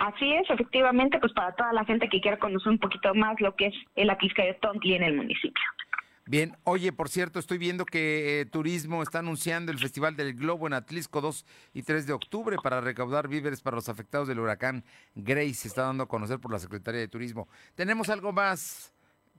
Así 0.00 0.32
es, 0.32 0.48
efectivamente, 0.50 1.18
pues 1.18 1.32
para 1.32 1.52
toda 1.52 1.72
la 1.72 1.84
gente 1.84 2.08
que 2.08 2.20
quiera 2.20 2.38
conocer 2.38 2.72
un 2.72 2.78
poquito 2.78 3.14
más 3.14 3.40
lo 3.40 3.54
que 3.54 3.66
es 3.66 3.74
el 3.94 4.10
Atlisca 4.10 4.42
de 4.42 4.54
Tontli 4.54 4.94
en 4.94 5.02
el 5.02 5.16
municipio. 5.16 5.62
Bien, 6.26 6.56
oye, 6.64 6.90
por 6.90 7.10
cierto, 7.10 7.38
estoy 7.38 7.58
viendo 7.58 7.84
que 7.84 8.40
eh, 8.40 8.46
Turismo 8.46 9.02
está 9.02 9.18
anunciando 9.18 9.70
el 9.70 9.78
Festival 9.78 10.16
del 10.16 10.32
Globo 10.34 10.66
en 10.66 10.72
Atlisco 10.72 11.20
2 11.20 11.44
y 11.74 11.82
3 11.82 12.06
de 12.06 12.14
octubre 12.14 12.56
para 12.62 12.80
recaudar 12.80 13.28
víveres 13.28 13.60
para 13.60 13.76
los 13.76 13.90
afectados 13.90 14.26
del 14.26 14.40
huracán 14.40 14.84
Grace. 15.14 15.52
Se 15.52 15.68
está 15.68 15.82
dando 15.82 16.04
a 16.04 16.08
conocer 16.08 16.38
por 16.38 16.50
la 16.50 16.58
Secretaría 16.58 17.00
de 17.00 17.08
Turismo. 17.08 17.46
¿Tenemos 17.74 18.08
algo 18.08 18.32
más? 18.32 18.93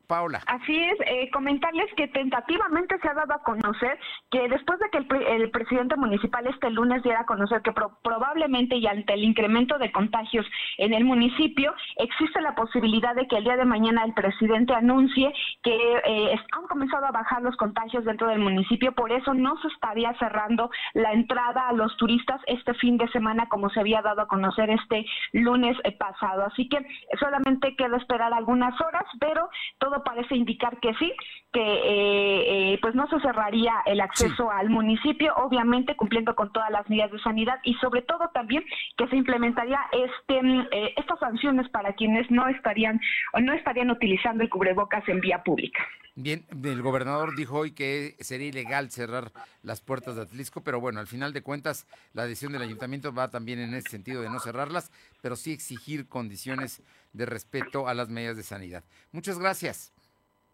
Paula. 0.07 0.41
Así 0.47 0.77
es, 0.77 0.97
eh, 1.05 1.29
comentarles 1.31 1.93
que 1.95 2.07
tentativamente 2.07 2.97
se 2.99 3.07
ha 3.07 3.13
dado 3.13 3.33
a 3.33 3.43
conocer 3.43 3.99
que 4.31 4.47
después 4.47 4.79
de 4.79 4.89
que 4.89 4.97
el, 4.97 5.51
presidente 5.51 5.95
municipal 5.95 6.45
este 6.47 6.69
lunes 6.69 7.03
diera 7.03 7.21
a 7.21 7.25
conocer 7.25 7.61
que 7.61 7.71
probablemente 8.03 8.75
y 8.75 8.87
ante 8.87 9.13
el 9.13 9.23
incremento 9.23 9.77
de 9.77 9.91
contagios 9.91 10.45
en 10.77 10.93
el 10.93 11.05
municipio, 11.05 11.73
existe 11.97 12.41
la 12.41 12.55
posibilidad 12.55 13.15
de 13.15 13.27
que 13.27 13.37
el 13.37 13.43
día 13.43 13.57
de 13.57 13.65
mañana 13.65 14.03
el 14.03 14.13
presidente 14.13 14.73
anuncie 14.73 15.33
que 15.63 15.75
eh, 16.05 16.39
han 16.51 16.67
comenzado 16.67 17.05
a 17.05 17.11
bajar 17.11 17.41
los 17.41 17.55
contagios 17.57 18.05
dentro 18.05 18.27
del 18.27 18.39
municipio, 18.39 18.93
por 18.93 19.11
eso 19.11 19.33
no 19.33 19.57
se 19.61 19.67
estaría 19.69 20.13
cerrando 20.19 20.69
la 20.93 21.13
entrada 21.13 21.69
a 21.69 21.73
los 21.73 21.95
turistas 21.97 22.41
este 22.47 22.73
fin 22.75 22.97
de 22.97 23.07
semana 23.09 23.47
como 23.47 23.69
se 23.69 23.79
había 23.79 24.01
dado 24.01 24.21
a 24.21 24.27
conocer 24.27 24.69
este 24.69 25.05
lunes 25.33 25.77
eh, 25.83 25.91
pasado. 25.91 26.45
Así 26.45 26.67
que 26.67 26.85
solamente 27.19 27.75
queda 27.75 27.97
esperar 27.97 28.33
algunas 28.33 28.79
horas, 28.81 29.05
pero 29.19 29.49
todo 29.79 29.94
parece 30.03 30.35
indicar 30.35 30.79
que 30.79 30.93
sí, 30.95 31.13
que 31.51 31.61
eh, 31.61 32.73
eh, 32.73 32.79
pues 32.81 32.95
no 32.95 33.07
se 33.07 33.19
cerraría 33.19 33.73
el 33.85 34.01
acceso 34.01 34.51
al 34.51 34.69
municipio, 34.69 35.33
obviamente 35.35 35.95
cumpliendo 35.95 36.35
con 36.35 36.51
todas 36.51 36.69
las 36.71 36.89
medidas 36.89 37.11
de 37.11 37.19
sanidad 37.19 37.59
y 37.63 37.73
sobre 37.75 38.01
todo 38.01 38.29
también 38.33 38.63
que 38.97 39.07
se 39.07 39.15
implementaría 39.15 39.79
este 39.91 40.41
mm, 40.41 40.67
eh, 40.71 40.93
estas 40.97 41.19
sanciones 41.19 41.69
para 41.69 41.93
quienes 41.93 42.29
no 42.29 42.47
estarían 42.47 42.99
o 43.33 43.39
no 43.39 43.53
estarían 43.53 43.89
utilizando 43.89 44.43
el 44.43 44.49
cubrebocas 44.49 45.07
en 45.07 45.21
vía 45.21 45.43
pública. 45.43 45.85
Bien, 46.17 46.45
el 46.63 46.81
gobernador 46.81 47.35
dijo 47.35 47.57
hoy 47.57 47.71
que 47.71 48.15
sería 48.21 48.47
ilegal 48.47 48.89
cerrar 48.89 49.33
las 49.63 49.81
puertas 49.81 50.15
de 50.15 50.21
Atlisco, 50.21 50.61
pero 50.61 50.79
bueno, 50.79 51.01
al 51.01 51.07
final 51.07 51.33
de 51.33 51.41
cuentas 51.41 51.87
la 52.13 52.23
decisión 52.23 52.53
del 52.53 52.61
ayuntamiento 52.61 53.13
va 53.13 53.29
también 53.29 53.59
en 53.59 53.73
ese 53.73 53.89
sentido 53.89 54.21
de 54.21 54.29
no 54.29 54.39
cerrarlas, 54.39 54.91
pero 55.21 55.35
sí 55.35 55.51
exigir 55.51 56.07
condiciones 56.07 56.81
de 57.15 57.25
respeto 57.25 57.87
a 57.87 57.93
las 57.93 58.09
medidas 58.09 58.37
de 58.37 58.43
sanidad. 58.43 58.83
Muchas 59.11 59.39
gracias. 59.39 59.93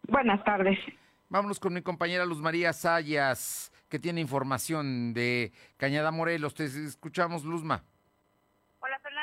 Buenas 0.07 0.43
tardes. 0.43 0.78
Vámonos 1.30 1.59
con 1.59 1.74
mi 1.74 1.82
compañera 1.82 2.26
Luz 2.26 2.39
María 2.39 2.74
Sayas, 2.74 3.72
que 3.89 3.99
tiene 3.99 4.22
información 4.22 5.14
de 5.14 5.51
Cañada 5.78 6.12
Morelos. 6.12 6.53
Te 6.53 6.66
escuchamos, 6.66 7.43
Luzma 7.45 7.84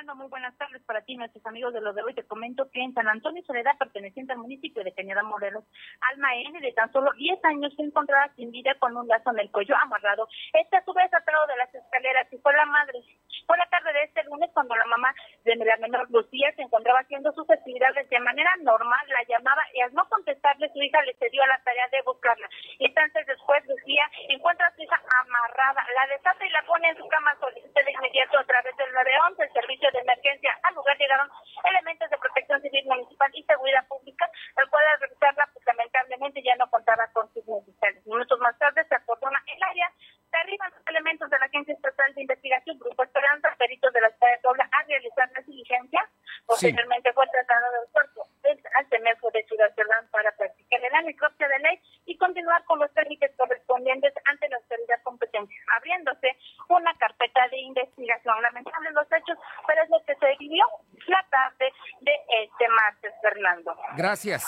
muy 0.07 0.29
buenas 0.29 0.57
tardes 0.57 0.81
para 0.85 1.03
ti, 1.03 1.17
nuestros 1.17 1.45
amigos 1.45 1.75
de 1.75 1.81
lo 1.81 1.93
de 1.93 2.03
hoy. 2.03 2.15
Te 2.15 2.23
comento 2.23 2.71
que 2.71 2.81
en 2.81 2.95
San 2.95 3.09
Antonio 3.09 3.43
Soledad, 3.43 3.77
perteneciente 3.79 4.33
al 4.33 4.39
municipio 4.39 4.85
de 4.85 4.95
Cañada 4.95 5.25
Morelos, 5.25 5.65
Alma 6.13 6.35
N, 6.37 6.61
de 6.61 6.73
tan 6.73 6.91
solo 6.93 7.13
10 7.13 7.45
años, 7.45 7.75
se 7.75 7.83
encontraba 7.83 8.33
sin 8.37 8.53
vida 8.53 8.75
con 8.79 8.97
un 8.97 9.09
lazo 9.09 9.31
en 9.33 9.41
el 9.41 9.51
cuello 9.51 9.75
amarrado. 9.77 10.29
Este 10.53 10.77
a 10.77 10.85
su 10.85 10.93
vez 10.95 11.13
atado 11.13 11.47
de 11.49 11.57
las 11.57 11.75
escaleras 11.75 12.33
y 12.33 12.39
fue 12.39 12.55
la 12.55 12.67
madre. 12.67 13.03
Fue 13.47 13.59
la 13.59 13.67
tarde 13.67 13.93
de 13.93 14.05
este 14.05 14.23
lunes 14.25 14.51
cuando 14.53 14.77
la 14.77 14.85
mamá 14.87 15.13
de 15.45 15.57
la 15.57 15.77
menor 15.79 16.07
Lucía 16.11 16.53
se 16.55 16.63
encontraba 16.63 17.01
haciendo 17.01 17.33
sus 17.33 17.49
actividades 17.51 18.09
de 18.09 18.21
manera 18.21 18.51
normal, 18.61 19.07
la 19.09 19.25
llamaba 19.27 19.63
y 19.75 19.81
al 19.81 19.95
no 19.95 20.09
contestarle 20.09 20.71
su 20.73 20.83
hija 20.83 21.03
le 21.03 21.15
cedió 21.15 21.43
a 21.43 21.47
la 21.49 21.63
tarea 21.65 21.89
de 21.91 22.03
buscarla. 22.03 22.49
Instantes 22.79 23.27
después 23.27 23.65
Lucía 23.67 24.05
encuentra 24.29 24.67
a 24.67 24.75
su 24.77 24.83
hija 24.83 25.01
amarrada, 25.25 25.87
la 25.97 26.15
desata 26.15 26.45
y 26.45 26.51
la 26.51 26.63
pone 26.67 26.89
en 26.89 26.97
su 26.99 27.09
cama 27.09 27.35
solicita 27.41 27.83
de 27.83 27.93
inmediato 27.93 28.39
a 28.39 28.45
través 28.45 28.77
del 28.77 28.93
911, 28.93 29.43
el 29.43 29.53
servicio 29.53 29.58
emergencia. 30.01 30.59
Al 30.63 30.75
lugar 30.75 30.97
llegaron 30.99 31.29
elementos 31.65 32.11
de 32.11 32.19
protección 32.19 32.61
civil 32.63 32.85
municipal 32.87 33.31
y 33.35 33.43
seguridad 33.45 33.87
pública, 33.89 34.31
el 34.57 34.69
cual 34.71 34.85
al 34.87 35.01
revisarla, 35.01 35.49
pues 35.53 35.65
lamentablemente 35.67 36.43
ya 36.43 36.55
no 36.57 36.71
contaba 36.71 37.07
con 37.13 37.33
sus 37.33 37.47
necesarios. 37.47 38.07
Minutos 38.07 38.39
más 38.41 38.57
tarde 38.59 38.85
se 38.89 38.95
acordona 38.95 39.43
el 39.47 39.63
área, 39.63 39.93
se 40.31 40.37
arriban 40.37 40.71
los 40.71 40.87
elementos 40.87 41.31
de 41.31 41.39
la 41.39 41.47
Agencia 41.47 41.75
Estatal 41.75 42.15
de 42.15 42.23
Investigación, 42.23 42.79
Grupo 42.79 43.03
Esperanza, 43.03 43.55
peritos 43.59 43.93
de 43.93 44.01
la 44.01 44.11
ciudad 44.11 44.33
de 44.33 44.39
Puebla, 44.43 44.69
a 44.73 44.83
realizar 44.85 45.31
la 45.33 45.41
diligencia. 45.43 46.09
Posteriormente 46.47 47.13
fue 47.13 47.27
tratado 47.29 47.73
del 47.73 47.91
cuerpo 47.93 48.29
al 48.75 48.89
temejo 48.89 49.31
de 49.31 49.45
Ciudad 49.45 49.75
Cerdán 49.75 50.09
para 50.11 50.33
practicar 50.33 50.81
la 50.91 51.03
necropsia 51.03 51.49
de 51.49 51.59
ley 51.59 51.81
y 52.07 52.17
continuar 52.17 52.65
con 52.65 52.79
los 52.79 52.93
trámites 52.95 53.31
correspondientes 53.37 54.13
ante 54.25 54.49
la 54.49 54.57
autoridad 54.57 55.03
competente, 55.03 55.55
abriéndose 55.77 56.37
una 56.69 56.95
carpeta 56.95 57.49
de 57.49 57.59
investigación. 57.59 58.41
Lamentable 58.43 58.91
los 58.93 59.07
hechos, 59.13 59.39
pero 59.67 59.83
es 59.83 59.91
lo 59.91 60.03
que 60.05 60.15
se 60.15 60.37
vivió 60.39 60.65
la 61.07 61.25
tarde 61.31 61.73
de 62.01 62.13
este 62.43 62.69
martes, 62.69 63.13
Fernando. 63.23 63.77
Gracias. 64.09 64.47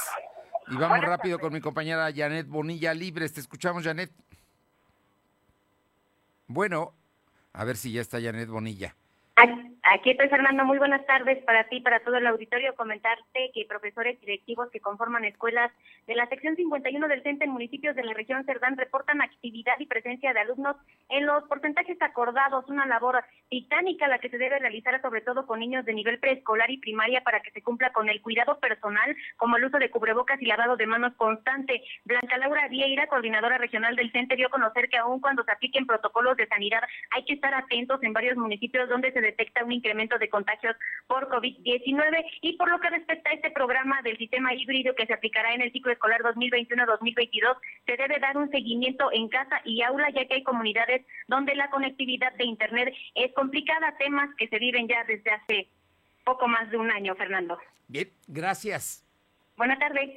Y 0.69 0.77
vamos 0.77 1.03
rápido 1.03 1.39
con 1.39 1.53
mi 1.53 1.61
compañera 1.61 2.11
Janet 2.17 2.49
Bonilla 2.49 2.95
Libres. 2.95 3.35
Te 3.35 3.41
escuchamos, 3.41 3.85
Janet. 3.85 4.11
Bueno, 6.47 6.95
a 7.53 7.65
ver 7.65 7.77
si 7.77 7.93
ya 7.93 8.01
está 8.01 8.23
Janet 8.23 8.49
Bonilla. 8.49 8.97
Aquí 10.01 10.13
estoy, 10.13 10.31
Fernando. 10.31 10.65
Muy 10.65 10.79
buenas 10.79 11.05
tardes 11.05 11.45
para 11.45 11.65
ti, 11.65 11.81
para 11.83 12.01
todo 12.01 12.17
el 12.17 12.27
auditorio. 12.27 12.75
Comentarte 12.75 13.51
que 13.53 13.67
profesores 13.69 14.19
directivos 14.23 14.71
que 14.71 14.81
conforman 14.81 15.27
escuelas 15.27 15.71
de 16.07 16.15
la 16.15 16.27
sección 16.27 16.57
51 16.57 17.07
del 17.07 17.23
CENTE 17.23 17.45
en 17.45 17.51
municipios 17.51 17.95
de 17.95 18.05
la 18.05 18.15
región 18.15 18.43
Cerdán 18.47 18.79
reportan 18.79 19.21
actividad 19.21 19.75
y 19.79 19.85
presencia 19.85 20.33
de 20.33 20.41
alumnos 20.41 20.77
en 21.11 21.27
los 21.27 21.45
porcentajes 21.45 22.01
acordados. 22.01 22.65
Una 22.71 22.87
labor 22.87 23.23
titánica 23.51 24.09
la 24.09 24.21
que 24.21 24.31
se 24.31 24.39
debe 24.39 24.59
realizar, 24.59 24.99
sobre 25.03 25.21
todo 25.21 25.45
con 25.45 25.61
niños 25.61 25.85
de 25.85 25.93
nivel 25.93 26.19
preescolar 26.19 26.71
y 26.71 26.79
primaria, 26.79 27.21
para 27.21 27.41
que 27.41 27.51
se 27.51 27.61
cumpla 27.61 27.93
con 27.93 28.09
el 28.09 28.23
cuidado 28.23 28.59
personal, 28.59 29.15
como 29.37 29.59
el 29.59 29.67
uso 29.67 29.77
de 29.77 29.91
cubrebocas 29.91 30.41
y 30.41 30.47
lavado 30.47 30.79
de 30.79 30.87
manos 30.87 31.13
constante. 31.17 31.83
Blanca 32.07 32.39
Laura 32.39 32.69
Vieira, 32.69 33.07
coordinadora 33.07 33.59
regional 33.59 33.97
del 33.97 34.11
CENTE, 34.13 34.37
dio 34.37 34.47
a 34.47 34.51
conocer 34.51 34.89
que 34.89 34.97
aún 34.97 35.21
cuando 35.21 35.45
se 35.45 35.53
apliquen 35.53 35.85
protocolos 35.85 36.39
de 36.39 36.47
sanidad, 36.47 36.81
hay 37.11 37.23
que 37.27 37.35
estar 37.35 37.53
atentos 37.53 38.03
en 38.03 38.15
varios 38.15 38.39
municipios 38.39 38.89
donde 38.89 39.13
se 39.13 39.21
detecta 39.21 39.63
un 39.63 39.73
incremento 39.73 39.90
de 39.91 40.31
contagios 40.31 40.77
por 41.07 41.29
COVID-19 41.29 42.25
y 42.43 42.57
por 42.57 42.71
lo 42.71 42.79
que 42.81 42.91
respecta 42.91 43.31
a 43.31 43.33
este 43.35 43.51
programa 43.51 44.01
del 44.03 44.17
sistema 44.19 44.55
híbrido 44.55 44.95
que 44.95 45.07
se 45.07 45.13
aplicará 45.13 45.53
en 45.53 45.63
el 45.63 45.73
ciclo 45.73 45.93
escolar 45.93 46.21
2021-2022, 46.23 47.57
se 47.87 47.97
debe 47.97 48.19
dar 48.21 48.37
un 48.37 48.51
seguimiento 48.51 49.11
en 49.13 49.29
casa 49.29 49.61
y 49.65 49.83
aula 49.83 50.09
ya 50.11 50.27
que 50.27 50.35
hay 50.35 50.43
comunidades 50.45 51.05
donde 51.29 51.55
la 51.55 51.71
conectividad 51.71 52.33
de 52.35 52.45
Internet 52.45 52.95
es 53.15 53.33
complicada, 53.35 53.97
temas 53.99 54.31
que 54.37 54.49
se 54.49 54.59
viven 54.59 54.87
ya 54.87 55.05
desde 55.05 55.31
hace 55.31 55.69
poco 56.25 56.47
más 56.47 56.71
de 56.71 56.77
un 56.77 56.91
año, 56.91 57.15
Fernando. 57.17 57.59
Bien, 57.89 58.09
gracias. 58.29 59.05
Buenas 59.57 59.79
tardes 59.79 60.11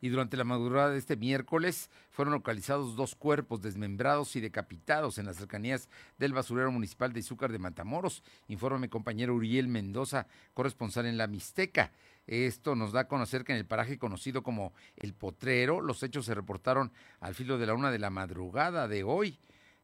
y 0.00 0.08
durante 0.08 0.36
la 0.36 0.44
madrugada 0.44 0.90
de 0.90 0.98
este 0.98 1.16
miércoles 1.16 1.90
fueron 2.16 2.32
localizados 2.32 2.96
dos 2.96 3.14
cuerpos 3.14 3.60
desmembrados 3.60 4.36
y 4.36 4.40
decapitados 4.40 5.18
en 5.18 5.26
las 5.26 5.36
cercanías 5.36 5.90
del 6.16 6.32
basurero 6.32 6.72
municipal 6.72 7.12
de 7.12 7.20
Izúcar 7.20 7.52
de 7.52 7.58
Matamoros, 7.58 8.22
informa 8.48 8.78
mi 8.78 8.88
compañero 8.88 9.34
Uriel 9.34 9.68
Mendoza, 9.68 10.26
corresponsal 10.54 11.04
en 11.04 11.18
La 11.18 11.26
Mixteca. 11.26 11.92
Esto 12.26 12.74
nos 12.74 12.92
da 12.92 13.00
a 13.00 13.08
conocer 13.08 13.44
que 13.44 13.52
en 13.52 13.58
el 13.58 13.66
paraje 13.66 13.98
conocido 13.98 14.42
como 14.42 14.72
El 14.96 15.12
Potrero, 15.12 15.82
los 15.82 16.02
hechos 16.02 16.24
se 16.24 16.34
reportaron 16.34 16.90
al 17.20 17.34
filo 17.34 17.58
de 17.58 17.66
la 17.66 17.74
una 17.74 17.90
de 17.90 17.98
la 17.98 18.08
madrugada 18.08 18.88
de 18.88 19.04
hoy. 19.04 19.38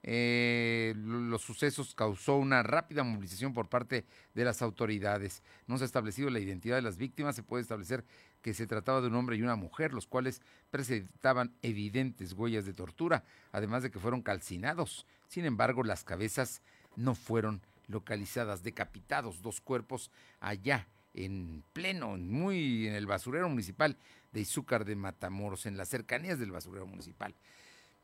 Eh, 0.04 0.94
los 0.96 1.42
sucesos 1.42 1.94
causó 1.94 2.36
una 2.36 2.62
rápida 2.62 3.04
movilización 3.04 3.52
por 3.52 3.68
parte 3.68 4.04
de 4.34 4.44
las 4.44 4.62
autoridades. 4.62 5.42
No 5.66 5.78
se 5.78 5.84
ha 5.84 5.86
establecido 5.86 6.28
la 6.30 6.40
identidad 6.40 6.76
de 6.76 6.82
las 6.82 6.96
víctimas, 6.96 7.36
se 7.36 7.42
puede 7.42 7.62
establecer 7.62 8.04
que 8.42 8.54
se 8.54 8.66
trataba 8.66 9.00
de 9.00 9.06
un 9.06 9.14
hombre 9.14 9.36
y 9.36 9.42
una 9.42 9.56
mujer, 9.56 9.92
los 9.92 10.06
cuales 10.06 10.42
presentaban 10.70 11.52
evidentes 11.62 12.32
huellas 12.32 12.66
de 12.66 12.72
tortura, 12.72 13.24
además 13.52 13.82
de 13.82 13.90
que 13.90 14.00
fueron 14.00 14.22
calcinados. 14.22 15.06
Sin 15.28 15.44
embargo, 15.44 15.84
las 15.84 16.02
cabezas 16.02 16.62
no 16.96 17.14
fueron 17.14 17.62
localizadas, 17.86 18.62
decapitados, 18.62 19.42
dos 19.42 19.60
cuerpos 19.60 20.10
allá 20.40 20.88
en 21.14 21.62
pleno, 21.72 22.16
muy 22.16 22.88
en 22.88 22.94
el 22.94 23.06
basurero 23.06 23.48
municipal 23.48 23.96
de 24.32 24.40
Izúcar 24.40 24.84
de 24.84 24.96
Matamoros, 24.96 25.66
en 25.66 25.76
las 25.76 25.88
cercanías 25.88 26.38
del 26.38 26.50
basurero 26.50 26.86
municipal. 26.86 27.34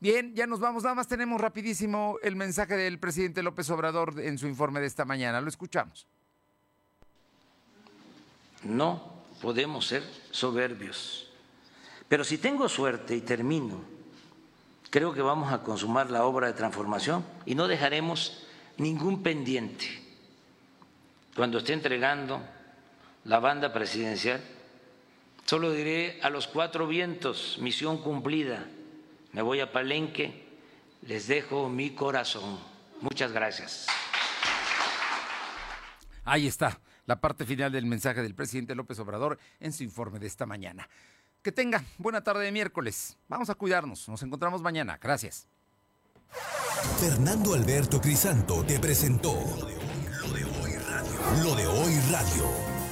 Bien, 0.01 0.33
ya 0.33 0.47
nos 0.47 0.61
vamos. 0.61 0.83
Nada 0.83 0.95
más 0.95 1.09
tenemos 1.09 1.41
rapidísimo 1.41 2.17
el 2.23 2.37
mensaje 2.37 2.77
del 2.77 2.99
presidente 2.99 3.43
López 3.43 3.69
Obrador 3.69 4.17
en 4.19 4.37
su 4.37 4.47
informe 4.47 4.79
de 4.79 4.87
esta 4.87 5.03
mañana. 5.03 5.41
Lo 5.41 5.49
escuchamos. 5.49 6.07
No 8.63 9.25
podemos 9.41 9.87
ser 9.87 10.03
soberbios. 10.31 11.29
Pero 12.07 12.23
si 12.23 12.37
tengo 12.37 12.69
suerte 12.69 13.13
y 13.13 13.21
termino, 13.21 13.81
creo 14.89 15.13
que 15.13 15.21
vamos 15.21 15.51
a 15.51 15.63
consumar 15.63 16.09
la 16.09 16.23
obra 16.23 16.47
de 16.47 16.53
transformación 16.53 17.25
y 17.45 17.55
no 17.55 17.67
dejaremos 17.67 18.47
ningún 18.77 19.21
pendiente. 19.21 19.85
Cuando 21.35 21.57
esté 21.57 21.73
entregando 21.73 22.41
la 23.25 23.39
banda 23.39 23.73
presidencial, 23.73 24.41
solo 25.43 25.71
diré 25.71 26.19
a 26.21 26.29
los 26.29 26.47
cuatro 26.47 26.87
vientos, 26.87 27.57
misión 27.59 27.97
cumplida 27.97 28.65
me 29.33 29.41
voy 29.41 29.59
a 29.59 29.71
Palenque, 29.71 30.47
les 31.03 31.27
dejo 31.27 31.69
mi 31.69 31.91
corazón. 31.91 32.59
Muchas 33.01 33.31
gracias. 33.31 33.87
Ahí 36.25 36.47
está 36.47 36.79
la 37.05 37.19
parte 37.19 37.45
final 37.45 37.71
del 37.71 37.85
mensaje 37.85 38.21
del 38.21 38.35
presidente 38.35 38.75
López 38.75 38.99
Obrador 38.99 39.39
en 39.59 39.73
su 39.73 39.83
informe 39.83 40.19
de 40.19 40.27
esta 40.27 40.45
mañana. 40.45 40.87
Que 41.41 41.51
tenga 41.51 41.83
buena 41.97 42.23
tarde 42.23 42.43
de 42.43 42.51
miércoles. 42.51 43.17
Vamos 43.27 43.49
a 43.49 43.55
cuidarnos. 43.55 44.07
Nos 44.09 44.21
encontramos 44.21 44.61
mañana. 44.61 44.99
Gracias. 45.01 45.47
Fernando 46.99 47.55
Alberto 47.55 47.99
Crisanto 47.99 48.63
te 48.63 48.79
presentó 48.79 49.33
Lo 49.33 50.33
de 50.33 50.43
hoy 50.43 50.75
radio. 50.75 51.43
Lo 51.43 51.55
de 51.55 51.65
hoy 51.65 51.99
radio. 52.11 52.68